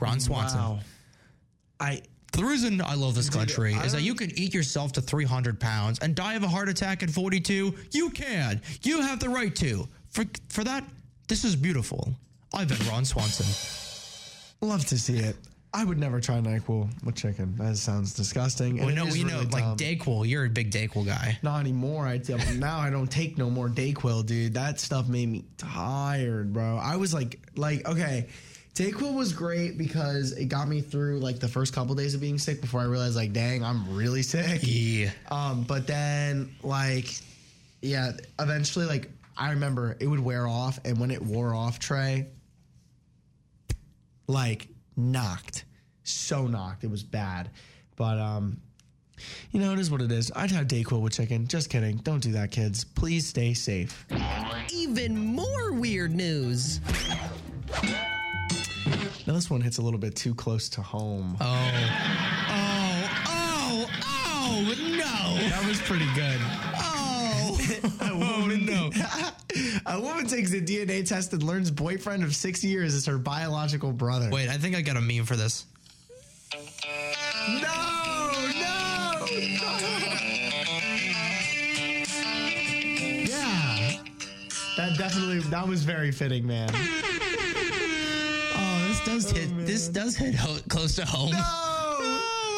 Ron 0.00 0.20
Swanson. 0.20 0.60
Wow. 0.60 0.78
I 1.80 2.02
The 2.32 2.44
reason 2.44 2.80
I 2.80 2.94
love 2.94 3.14
this 3.16 3.30
country 3.30 3.74
I 3.74 3.84
is 3.84 3.92
that 3.92 4.02
you 4.02 4.14
can 4.14 4.30
eat 4.38 4.54
yourself 4.54 4.92
to 4.92 5.00
300 5.00 5.58
pounds 5.58 5.98
and 5.98 6.14
die 6.14 6.34
of 6.34 6.44
a 6.44 6.48
heart 6.48 6.68
attack 6.68 7.02
at 7.02 7.10
42. 7.10 7.74
You 7.90 8.10
can. 8.10 8.60
You 8.82 9.00
have 9.00 9.18
the 9.18 9.28
right 9.28 9.54
to. 9.56 9.88
For, 10.10 10.24
for 10.48 10.62
that, 10.62 10.84
this 11.26 11.44
is 11.44 11.56
beautiful. 11.56 12.14
I've 12.54 12.68
been 12.68 12.86
Ron 12.88 13.04
Swanson. 13.04 13.46
love 14.60 14.84
to 14.86 14.98
see 14.98 15.18
it. 15.18 15.36
I 15.72 15.84
would 15.84 15.98
never 15.98 16.18
try 16.18 16.36
NyQuil 16.36 17.04
with 17.04 17.14
chicken. 17.14 17.54
That 17.56 17.76
sounds 17.76 18.14
disgusting. 18.14 18.76
We 18.84 18.92
it 18.92 18.94
know, 18.94 19.06
is 19.06 19.14
we 19.14 19.22
know, 19.22 19.34
really 19.34 19.46
like 19.46 19.64
dumb. 19.64 19.76
Dayquil. 19.76 20.26
You're 20.26 20.46
a 20.46 20.48
big 20.48 20.70
Dayquil 20.70 21.04
guy. 21.04 21.38
Not 21.42 21.60
anymore. 21.60 22.06
I 22.06 22.20
now 22.56 22.78
I 22.78 22.88
don't 22.88 23.10
take 23.10 23.36
no 23.36 23.50
more 23.50 23.68
Dayquil, 23.68 24.24
dude. 24.24 24.54
That 24.54 24.80
stuff 24.80 25.08
made 25.08 25.28
me 25.28 25.44
tired, 25.58 26.54
bro. 26.54 26.78
I 26.82 26.96
was 26.96 27.12
like, 27.12 27.38
like, 27.54 27.86
okay, 27.86 28.28
Dayquil 28.74 29.14
was 29.14 29.34
great 29.34 29.76
because 29.76 30.32
it 30.32 30.46
got 30.46 30.68
me 30.68 30.80
through 30.80 31.20
like 31.20 31.38
the 31.38 31.48
first 31.48 31.74
couple 31.74 31.94
days 31.94 32.14
of 32.14 32.22
being 32.22 32.38
sick 32.38 32.62
before 32.62 32.80
I 32.80 32.84
realized, 32.84 33.16
like, 33.16 33.34
dang, 33.34 33.62
I'm 33.62 33.94
really 33.94 34.22
sick. 34.22 34.60
Yeah. 34.62 35.10
Um, 35.30 35.64
but 35.64 35.86
then 35.86 36.54
like, 36.62 37.08
yeah, 37.82 38.12
eventually, 38.38 38.86
like, 38.86 39.10
I 39.36 39.50
remember 39.50 39.96
it 40.00 40.06
would 40.06 40.20
wear 40.20 40.48
off, 40.48 40.80
and 40.84 40.98
when 40.98 41.10
it 41.10 41.20
wore 41.20 41.54
off, 41.54 41.78
Trey, 41.78 42.28
like 44.28 44.68
knocked, 44.96 45.64
so 46.04 46.46
knocked. 46.46 46.84
It 46.84 46.90
was 46.90 47.02
bad, 47.02 47.50
but 47.96 48.18
um. 48.18 48.60
You 49.50 49.58
know, 49.60 49.72
it 49.72 49.80
is 49.80 49.90
what 49.90 50.00
it 50.00 50.12
is. 50.12 50.30
I'd 50.36 50.52
have 50.52 50.68
Dayquil 50.68 51.00
with 51.00 51.14
chicken. 51.14 51.48
Just 51.48 51.70
kidding. 51.70 51.96
Don't 51.96 52.22
do 52.22 52.30
that, 52.32 52.52
kids. 52.52 52.84
Please 52.84 53.26
stay 53.26 53.52
safe. 53.52 54.06
Even 54.72 55.18
more 55.18 55.72
weird 55.72 56.14
news. 56.14 56.80
Now, 59.26 59.34
this 59.34 59.50
one 59.50 59.60
hits 59.60 59.78
a 59.78 59.82
little 59.82 59.98
bit 59.98 60.14
too 60.14 60.36
close 60.36 60.68
to 60.68 60.82
home. 60.82 61.36
Oh. 61.40 61.46
Oh, 62.48 63.10
oh, 63.26 63.90
oh, 64.06 64.74
no. 64.78 65.48
That 65.48 65.64
was 65.66 65.80
pretty 65.80 66.06
good. 66.14 66.38
Oh. 67.82 67.92
a 68.00 68.40
woman, 68.40 68.66
no. 68.66 68.90
a 69.86 70.00
woman 70.00 70.26
takes 70.26 70.52
a 70.52 70.60
DNA 70.60 71.06
test 71.06 71.32
and 71.32 71.42
learns 71.42 71.70
boyfriend 71.70 72.22
of 72.24 72.34
six 72.34 72.62
years 72.64 72.94
is 72.94 73.06
her 73.06 73.18
biological 73.18 73.92
brother. 73.92 74.30
Wait, 74.30 74.48
I 74.48 74.58
think 74.58 74.76
I 74.76 74.82
got 74.82 74.96
a 74.96 75.00
meme 75.00 75.24
for 75.24 75.36
this. 75.36 75.66
No, 77.48 77.60
no, 77.60 79.26
Yeah. 83.24 84.02
That 84.76 84.96
definitely, 84.96 85.40
that 85.50 85.66
was 85.66 85.82
very 85.84 86.12
fitting, 86.12 86.46
man. 86.46 86.70
Oh, 88.54 88.84
this 88.88 89.04
does 89.04 89.32
oh, 89.32 89.36
hit. 89.36 89.66
This 89.66 89.88
does 89.88 90.16
hit 90.16 90.34
ho- 90.34 90.58
close 90.68 90.94
to 90.96 91.04
home. 91.04 91.34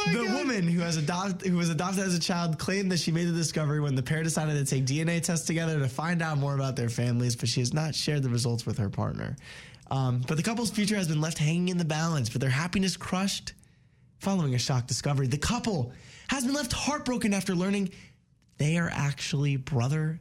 The 0.06 0.32
woman 0.34 0.66
who 0.66 0.80
has 0.80 0.96
adopted 0.96 1.48
who 1.48 1.56
was 1.56 1.70
adopted 1.70 2.04
as 2.04 2.14
a 2.14 2.20
child 2.20 2.58
claimed 2.58 2.90
that 2.92 2.98
she 2.98 3.12
made 3.12 3.26
the 3.26 3.32
discovery 3.32 3.80
when 3.80 3.94
the 3.94 4.02
pair 4.02 4.22
decided 4.22 4.54
to 4.54 4.64
take 4.64 4.84
DNA 4.84 5.22
tests 5.22 5.46
together 5.46 5.78
to 5.78 5.88
find 5.88 6.22
out 6.22 6.38
more 6.38 6.54
about 6.54 6.76
their 6.76 6.88
families, 6.88 7.36
but 7.36 7.48
she 7.48 7.60
has 7.60 7.72
not 7.72 7.94
shared 7.94 8.22
the 8.22 8.28
results 8.28 8.66
with 8.66 8.78
her 8.78 8.88
partner. 8.88 9.36
Um, 9.90 10.22
but 10.26 10.36
the 10.36 10.42
couple's 10.42 10.70
future 10.70 10.96
has 10.96 11.08
been 11.08 11.20
left 11.20 11.38
hanging 11.38 11.68
in 11.68 11.78
the 11.78 11.84
balance, 11.84 12.28
but 12.30 12.40
their 12.40 12.50
happiness 12.50 12.96
crushed 12.96 13.54
following 14.18 14.54
a 14.54 14.58
shock 14.58 14.86
discovery. 14.86 15.26
The 15.26 15.38
couple 15.38 15.92
has 16.28 16.44
been 16.44 16.54
left 16.54 16.72
heartbroken 16.72 17.34
after 17.34 17.54
learning 17.54 17.90
they 18.58 18.76
are 18.76 18.90
actually 18.92 19.56
brother 19.56 20.20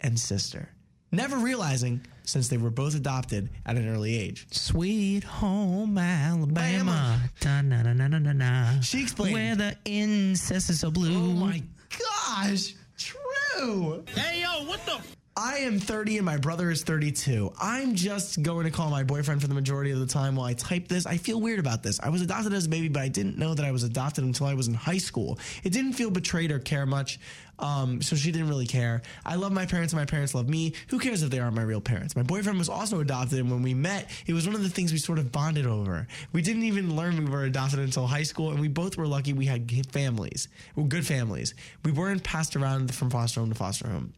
and 0.00 0.18
sister, 0.18 0.68
never 1.10 1.36
realizing 1.38 2.06
since 2.28 2.48
they 2.48 2.58
were 2.58 2.70
both 2.70 2.94
adopted 2.94 3.48
at 3.64 3.76
an 3.76 3.88
early 3.88 4.16
age. 4.16 4.46
Sweet 4.50 5.24
home 5.24 5.96
Alabama. 5.96 7.18
Da-na-na-na-na-na. 7.40 8.80
She 8.80 9.02
explained. 9.02 9.34
Where 9.34 9.56
the 9.56 9.76
incest 9.86 10.68
is 10.68 10.80
so 10.80 10.90
blue. 10.90 11.16
Oh 11.16 11.32
my 11.32 11.62
gosh, 11.88 12.74
true. 12.98 14.04
Hey, 14.14 14.42
yo, 14.42 14.66
what 14.66 14.84
the? 14.84 15.00
I 15.40 15.58
am 15.58 15.78
30 15.78 16.16
and 16.16 16.26
my 16.26 16.36
brother 16.36 16.68
is 16.68 16.82
32. 16.82 17.52
I'm 17.60 17.94
just 17.94 18.42
going 18.42 18.64
to 18.64 18.72
call 18.72 18.90
my 18.90 19.04
boyfriend 19.04 19.40
for 19.40 19.46
the 19.46 19.54
majority 19.54 19.92
of 19.92 20.00
the 20.00 20.06
time 20.06 20.34
while 20.34 20.46
I 20.46 20.54
type 20.54 20.88
this. 20.88 21.06
I 21.06 21.16
feel 21.16 21.40
weird 21.40 21.60
about 21.60 21.84
this. 21.84 22.00
I 22.00 22.08
was 22.08 22.22
adopted 22.22 22.52
as 22.54 22.66
a 22.66 22.68
baby, 22.68 22.88
but 22.88 23.02
I 23.02 23.06
didn't 23.06 23.38
know 23.38 23.54
that 23.54 23.64
I 23.64 23.70
was 23.70 23.84
adopted 23.84 24.24
until 24.24 24.48
I 24.48 24.54
was 24.54 24.66
in 24.66 24.74
high 24.74 24.98
school. 24.98 25.38
It 25.62 25.72
didn't 25.72 25.92
feel 25.92 26.10
betrayed 26.10 26.50
or 26.50 26.58
care 26.58 26.86
much, 26.86 27.20
um, 27.60 28.02
so 28.02 28.16
she 28.16 28.32
didn't 28.32 28.48
really 28.48 28.66
care. 28.66 29.00
I 29.24 29.36
love 29.36 29.52
my 29.52 29.64
parents 29.64 29.92
and 29.92 30.00
my 30.00 30.06
parents 30.06 30.34
love 30.34 30.48
me. 30.48 30.74
Who 30.88 30.98
cares 30.98 31.22
if 31.22 31.30
they 31.30 31.38
aren't 31.38 31.54
my 31.54 31.62
real 31.62 31.80
parents? 31.80 32.16
My 32.16 32.24
boyfriend 32.24 32.58
was 32.58 32.68
also 32.68 32.98
adopted, 32.98 33.38
and 33.38 33.48
when 33.48 33.62
we 33.62 33.74
met, 33.74 34.10
it 34.26 34.32
was 34.32 34.44
one 34.44 34.56
of 34.56 34.64
the 34.64 34.68
things 34.68 34.90
we 34.90 34.98
sort 34.98 35.20
of 35.20 35.30
bonded 35.30 35.66
over. 35.66 36.08
We 36.32 36.42
didn't 36.42 36.64
even 36.64 36.96
learn 36.96 37.16
we 37.16 37.30
were 37.30 37.44
adopted 37.44 37.78
until 37.78 38.08
high 38.08 38.24
school, 38.24 38.50
and 38.50 38.58
we 38.58 38.66
both 38.66 38.96
were 38.96 39.06
lucky 39.06 39.34
we 39.34 39.46
had 39.46 39.70
families, 39.92 40.48
well, 40.74 40.86
good 40.86 41.06
families. 41.06 41.54
We 41.84 41.92
weren't 41.92 42.24
passed 42.24 42.56
around 42.56 42.92
from 42.92 43.08
foster 43.08 43.38
home 43.38 43.50
to 43.50 43.54
foster 43.54 43.86
home 43.86 44.14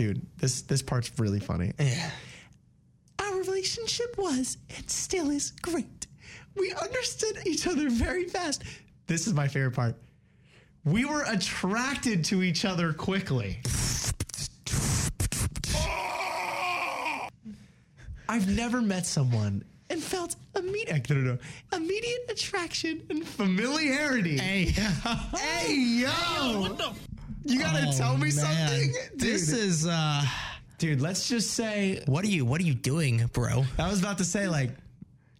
dude, 0.00 0.26
this 0.38 0.62
this 0.62 0.80
part's 0.80 1.12
really 1.18 1.40
funny. 1.40 1.72
Yeah. 1.78 2.10
Our 3.18 3.36
relationship 3.40 4.16
was 4.16 4.56
and 4.74 4.90
still 4.90 5.28
is 5.30 5.50
great. 5.50 6.06
We 6.56 6.72
understood 6.72 7.46
each 7.46 7.66
other 7.66 7.90
very 7.90 8.24
fast. 8.24 8.62
This 9.06 9.26
is 9.26 9.34
my 9.34 9.46
favorite 9.46 9.72
part. 9.72 9.96
We 10.86 11.04
were 11.04 11.24
attracted 11.26 12.24
to 12.26 12.42
each 12.42 12.64
other 12.64 12.94
quickly. 12.94 13.58
Ah! 15.74 17.28
I've 18.26 18.48
never 18.48 18.80
met 18.80 19.04
someone 19.04 19.64
and 19.90 20.02
felt 20.02 20.36
immediate, 20.56 21.10
no, 21.10 21.16
no, 21.16 21.32
no, 21.32 21.76
immediate 21.76 22.30
attraction 22.30 23.02
and 23.10 23.26
familiarity. 23.26 24.38
Hey. 24.38 24.64
hey, 25.36 25.74
yo! 25.74 26.60
What 26.60 26.78
the? 26.78 26.94
You 27.44 27.58
gotta 27.60 27.86
Oh, 27.88 27.92
tell 27.92 28.14
me 28.16 28.24
man. 28.24 28.30
something, 28.32 28.94
This 29.16 29.50
is 29.52 29.86
uh 29.86 30.24
Dude, 30.78 31.00
let's 31.00 31.28
just 31.28 31.50
say 31.52 32.02
what 32.06 32.24
are 32.24 32.28
you 32.28 32.44
what 32.44 32.60
are 32.60 32.64
you 32.64 32.74
doing, 32.74 33.28
bro? 33.32 33.64
I 33.78 33.88
was 33.90 34.00
about 34.00 34.18
to 34.18 34.24
say 34.24 34.48
like 34.48 34.70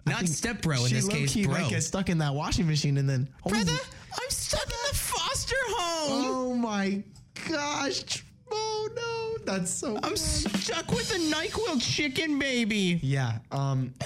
Not 0.07 0.19
think 0.19 0.31
step 0.31 0.63
bro 0.63 0.77
in 0.83 0.89
she 0.89 0.95
this 0.95 1.09
case, 1.09 1.35
low-key 1.37 1.47
bro. 1.47 1.61
might 1.61 1.71
get 1.71 1.83
stuck 1.83 2.09
in 2.09 2.19
that 2.19 2.35
washing 2.35 2.67
machine 2.67 2.97
and 2.99 3.09
then 3.09 3.29
Brother, 3.47 3.73
I'm 3.73 4.31
stuck 4.31 4.65
in 4.65 4.79
the 4.91 4.97
foster 4.97 5.57
home. 5.69 6.25
Oh 6.27 6.55
my 6.55 7.03
gosh! 7.49 8.25
Oh 8.53 8.89
no, 8.97 9.45
that's 9.45 9.71
so. 9.71 9.99
I'm 10.03 10.17
stuck 10.17 10.91
with 10.91 11.11
a 11.15 11.19
NyQuil 11.19 11.81
chicken 11.81 12.39
baby. 12.39 12.99
Yeah. 13.03 13.39
Um. 13.53 13.95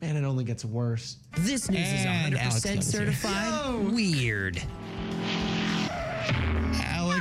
And 0.00 0.18
it 0.18 0.24
only 0.24 0.44
gets 0.44 0.66
worse. 0.66 1.16
This 1.38 1.70
news 1.70 1.80
And 1.80 2.34
is 2.34 2.38
Alex 2.40 2.60
100% 2.60 2.66
Young's 2.74 2.92
here. 2.92 3.00
certified 3.06 3.64
Yo. 3.72 3.90
weird. 3.90 4.62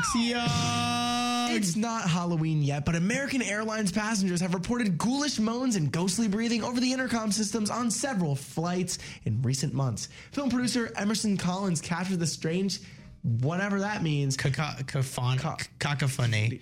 Alex 0.04 0.16
Young. 0.16 1.56
It's 1.56 1.76
not 1.76 2.10
Halloween 2.10 2.62
yet, 2.62 2.84
but 2.84 2.96
American 2.96 3.42
Airlines 3.42 3.92
passengers 3.92 4.42
have 4.42 4.54
reported 4.54 4.98
ghoulish 4.98 5.40
moans 5.40 5.76
and 5.76 5.92
ghostly 5.92 6.28
breathing 6.28 6.64
over 6.64 6.80
the 6.80 6.92
intercom 6.92 7.32
systems 7.32 7.70
on 7.70 7.90
several 7.92 8.36
flights 8.36 8.98
in 9.26 9.42
recent 9.42 9.74
months. 9.74 10.10
Film 10.32 10.50
producer 10.50 10.92
Emerson 10.98 11.38
Collins 11.38 11.80
captured 11.80 12.20
the 12.20 12.28
strange, 12.28 12.82
whatever 13.22 13.80
that 13.80 14.04
means, 14.04 14.36
Cacophony. 14.36 15.40
Cacophony. 15.80 16.62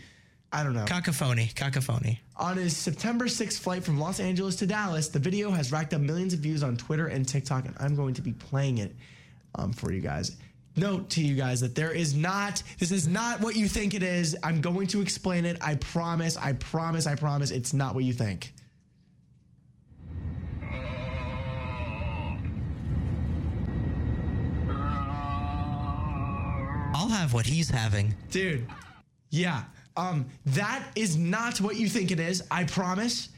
I 0.53 0.63
don't 0.63 0.73
know. 0.73 0.85
Cacophony. 0.85 1.49
Cacophony. 1.55 2.19
On 2.38 2.57
his 2.57 2.76
September 2.76 3.26
6th 3.26 3.59
flight 3.59 3.84
from 3.84 3.97
Los 3.99 4.19
Angeles 4.19 4.57
to 4.57 4.68
Dallas, 4.68 5.07
the 5.07 5.19
video 5.19 5.51
has 5.51 5.72
racked 5.72 5.93
up 5.93 6.01
millions 6.01 6.34
of 6.34 6.41
views 6.41 6.61
on 6.61 6.76
Twitter 6.76 7.07
and 7.07 7.27
TikTok, 7.27 7.65
and 7.65 7.76
I'm 7.80 7.95
going 7.95 8.13
to 8.15 8.22
be 8.22 8.34
playing 8.34 8.80
it 8.80 8.93
um, 9.55 9.72
for 9.72 9.91
you 9.91 10.01
guys. 10.01 10.35
Note 10.76 11.10
to 11.11 11.22
you 11.22 11.35
guys 11.35 11.60
that 11.60 11.76
there 11.76 11.91
is 11.91 12.15
not, 12.15 12.64
this 12.80 12.91
is 12.91 13.07
not 13.07 13.41
what 13.41 13.56
you 13.56 13.68
think 13.68 13.93
it 13.93 14.03
is. 14.03 14.38
I'm 14.41 14.61
going 14.61 14.88
to 14.88 15.02
explain 15.02 15.45
it. 15.45 15.57
I 15.61 15.76
promise, 15.76 16.38
I 16.38 16.53
promise, 16.53 17.07
I 17.07 17.15
promise 17.15 17.52
it's 17.52 17.73
not 17.73 17.93
what 17.93 18.06
you 18.06 18.14
think. 18.14 18.53
I'll 26.93 27.10
have 27.10 27.34
what 27.34 27.45
he's 27.45 27.69
having. 27.69 28.15
Dude, 28.30 28.65
yeah. 29.30 29.64
Um, 29.98 30.27
that 30.45 30.84
is 30.95 31.18
not 31.18 31.60
what 31.60 31.76
you 31.76 31.89
think 31.89 32.11
it 32.11 32.19
is. 32.19 32.43
I 32.49 32.64
promise. 32.64 33.30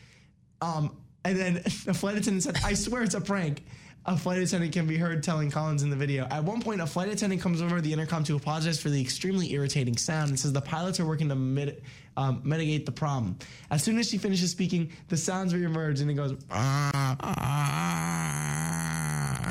Um, 0.61 0.95
and 1.25 1.37
then 1.37 1.57
a 1.87 1.93
flight 1.95 2.17
attendant 2.17 2.43
said, 2.43 2.57
I 2.63 2.75
swear 2.75 3.01
it's 3.01 3.15
a 3.15 3.21
prank. 3.21 3.63
A 4.05 4.17
flight 4.17 4.39
attendant 4.39 4.73
can 4.73 4.85
be 4.85 4.97
heard 4.97 5.23
telling 5.23 5.49
Collins 5.49 5.81
in 5.81 5.89
the 5.89 5.95
video. 5.95 6.25
At 6.25 6.43
one 6.43 6.61
point, 6.61 6.81
a 6.81 6.85
flight 6.85 7.07
attendant 7.07 7.41
comes 7.41 7.61
over 7.61 7.79
the 7.79 7.93
intercom 7.93 8.25
to 8.25 8.35
apologize 8.35 8.81
for 8.81 8.89
the 8.89 8.99
extremely 8.99 9.53
irritating 9.53 9.95
sound 9.95 10.29
and 10.29 10.37
says 10.37 10.51
the 10.51 10.59
pilots 10.59 10.99
are 10.99 11.05
working 11.05 11.29
to 11.29 11.35
mit- 11.35 11.81
um, 12.17 12.41
mitigate 12.43 12.85
the 12.85 12.91
problem. 12.91 13.37
As 13.71 13.81
soon 13.81 13.97
as 13.97 14.09
she 14.09 14.17
finishes 14.17 14.51
speaking, 14.51 14.91
the 15.07 15.15
sounds 15.15 15.53
reemerge 15.53 16.01
and 16.01 16.11
it 16.11 16.15
goes, 16.15 16.35
ah, 16.51 16.91
ah, 16.93 17.17
ah, 17.21 18.92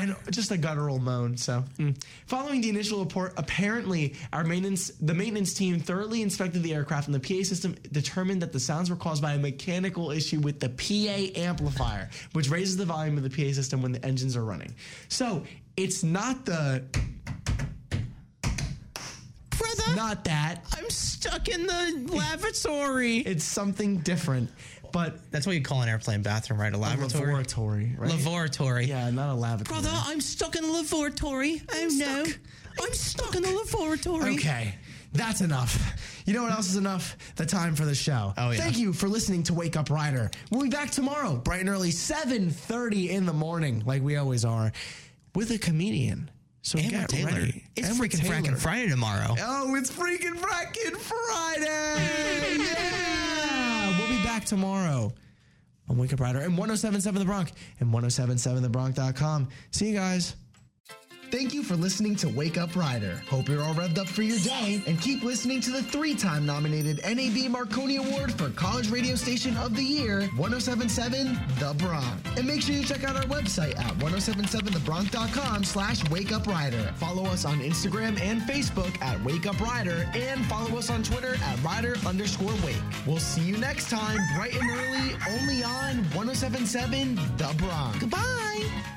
and 0.03 0.15
just 0.29 0.51
a 0.51 0.57
guttural 0.57 0.99
moan. 0.99 1.37
So, 1.37 1.63
mm. 1.77 1.95
following 2.25 2.61
the 2.61 2.69
initial 2.69 2.99
report, 2.99 3.33
apparently 3.37 4.15
our 4.31 4.43
maintenance, 4.43 4.91
the 5.01 5.13
maintenance 5.13 5.53
team 5.53 5.79
thoroughly 5.79 6.21
inspected 6.21 6.61
the 6.61 6.73
aircraft, 6.73 7.07
and 7.07 7.15
the 7.15 7.19
PA 7.19 7.43
system 7.43 7.75
determined 7.91 8.41
that 8.41 8.51
the 8.51 8.59
sounds 8.59 8.89
were 8.89 8.95
caused 8.95 9.21
by 9.21 9.33
a 9.33 9.39
mechanical 9.39 10.11
issue 10.11 10.39
with 10.39 10.59
the 10.59 10.69
PA 10.69 11.39
amplifier, 11.39 12.09
which 12.33 12.49
raises 12.49 12.77
the 12.77 12.85
volume 12.85 13.17
of 13.17 13.23
the 13.23 13.29
PA 13.29 13.53
system 13.53 13.81
when 13.81 13.91
the 13.91 14.05
engines 14.05 14.35
are 14.35 14.45
running. 14.45 14.75
So, 15.07 15.43
it's 15.77 16.03
not 16.03 16.45
the. 16.45 16.83
Brother, 19.57 19.95
not 19.95 20.25
that. 20.25 20.65
I'm 20.75 20.89
stuck 20.89 21.47
in 21.47 21.65
the 21.65 22.09
lavatory. 22.13 23.19
It's 23.19 23.45
something 23.45 23.97
different. 23.99 24.49
But 24.93 25.31
that's 25.31 25.45
what 25.47 25.55
you 25.55 25.61
call 25.61 25.81
an 25.81 25.89
airplane 25.89 26.21
bathroom, 26.21 26.61
right? 26.61 26.71
A 26.71 26.77
laboratory. 26.77 27.25
laboratory, 27.25 27.95
right? 27.97 28.11
Laboratory. 28.11 28.85
Yeah, 28.85 29.09
not 29.09 29.29
a 29.29 29.33
lavatory. 29.33 29.81
Brother, 29.81 29.95
I'm 30.05 30.21
stuck 30.21 30.55
in 30.55 30.61
the 30.61 30.71
laboratory. 30.71 31.61
Oh 31.73 31.89
no. 31.91 32.25
I'm 32.81 32.93
stuck 32.93 33.35
in 33.35 33.41
the 33.41 33.51
laboratory. 33.51 34.35
Okay. 34.35 34.75
That's 35.11 35.41
enough. 35.41 35.93
You 36.25 36.33
know 36.33 36.43
what 36.43 36.51
else 36.53 36.69
is 36.69 36.75
enough? 36.77 37.17
The 37.35 37.45
time 37.45 37.75
for 37.75 37.85
the 37.85 37.93
show. 37.93 38.33
Oh, 38.37 38.51
yeah. 38.51 38.57
Thank 38.57 38.77
you 38.79 38.93
for 38.93 39.07
listening 39.07 39.43
to 39.43 39.53
Wake 39.53 39.75
Up 39.75 39.89
Rider. 39.91 40.31
We'll 40.49 40.63
be 40.63 40.69
back 40.69 40.89
tomorrow, 40.89 41.35
bright 41.35 41.59
and 41.59 41.69
early, 41.69 41.89
7.30 41.89 43.09
in 43.09 43.25
the 43.27 43.33
morning, 43.33 43.83
like 43.85 44.01
we 44.01 44.17
always 44.17 44.43
are, 44.43 44.71
with 45.35 45.51
a 45.51 45.59
comedian. 45.59 46.31
So 46.63 46.79
And 46.79 46.89
get 46.89 47.09
Taylor. 47.09 47.31
ready. 47.31 47.63
It's 47.75 47.89
freaking 47.89 48.21
fracking 48.21 48.57
Friday 48.57 48.89
tomorrow. 48.89 49.35
Oh, 49.39 49.75
it's 49.75 49.91
freaking 49.91 50.35
fracking 50.39 50.95
Friday! 50.97 52.57
yeah! 52.57 53.09
Back 54.43 54.49
tomorrow 54.49 55.13
on 55.87 55.97
Wake 55.97 56.11
Up 56.11 56.19
Rider 56.19 56.39
and 56.39 56.57
1077 56.57 57.17
The 57.17 57.23
Bronc 57.25 57.53
and 57.79 57.93
1077thebronc.com. 57.93 59.47
See 59.71 59.87
you 59.87 59.93
guys. 59.93 60.35
Thank 61.33 61.51
you 61.55 61.63
for 61.63 61.75
listening 61.75 62.15
to 62.17 62.29
Wake 62.29 62.59
Up 62.59 62.75
Rider. 62.75 63.23
Hope 63.27 63.49
you're 63.49 63.63
all 63.63 63.73
revved 63.73 63.97
up 63.97 64.07
for 64.07 64.21
your 64.21 64.37
day 64.37 64.83
and 64.85 65.01
keep 65.01 65.23
listening 65.23 65.61
to 65.61 65.71
the 65.71 65.81
three 65.81 66.13
time 66.13 66.45
nominated 66.45 67.01
NAB 67.03 67.49
Marconi 67.49 67.95
Award 67.95 68.31
for 68.35 68.51
College 68.51 68.91
Radio 68.91 69.15
Station 69.15 69.57
of 69.57 69.75
the 69.75 69.81
Year, 69.81 70.27
1077 70.37 71.39
The 71.57 71.73
Bronc. 71.79 72.37
And 72.37 72.45
make 72.45 72.61
sure 72.61 72.75
you 72.75 72.83
check 72.83 73.03
out 73.03 73.15
our 73.15 73.23
website 73.23 73.75
at 73.79 73.97
1077thebronc.com 73.97 75.63
slash 75.63 76.07
Wake 76.11 76.31
Up 76.31 76.45
Rider. 76.45 76.93
Follow 76.97 77.23
us 77.23 77.45
on 77.45 77.61
Instagram 77.61 78.21
and 78.21 78.39
Facebook 78.43 79.01
at 79.01 79.19
Wake 79.23 79.47
Up 79.47 79.59
Rider 79.59 80.07
and 80.13 80.45
follow 80.45 80.77
us 80.77 80.91
on 80.91 81.01
Twitter 81.01 81.33
at 81.43 81.63
Rider 81.63 81.95
underscore 82.05 82.53
Wake. 82.63 82.77
We'll 83.07 83.17
see 83.17 83.41
you 83.41 83.57
next 83.57 83.89
time, 83.89 84.19
bright 84.35 84.53
and 84.53 84.69
early, 84.69 85.15
only 85.39 85.63
on 85.63 86.03
1077 86.13 87.15
The 87.37 87.55
Bronc. 87.57 88.01
Goodbye. 88.01 88.92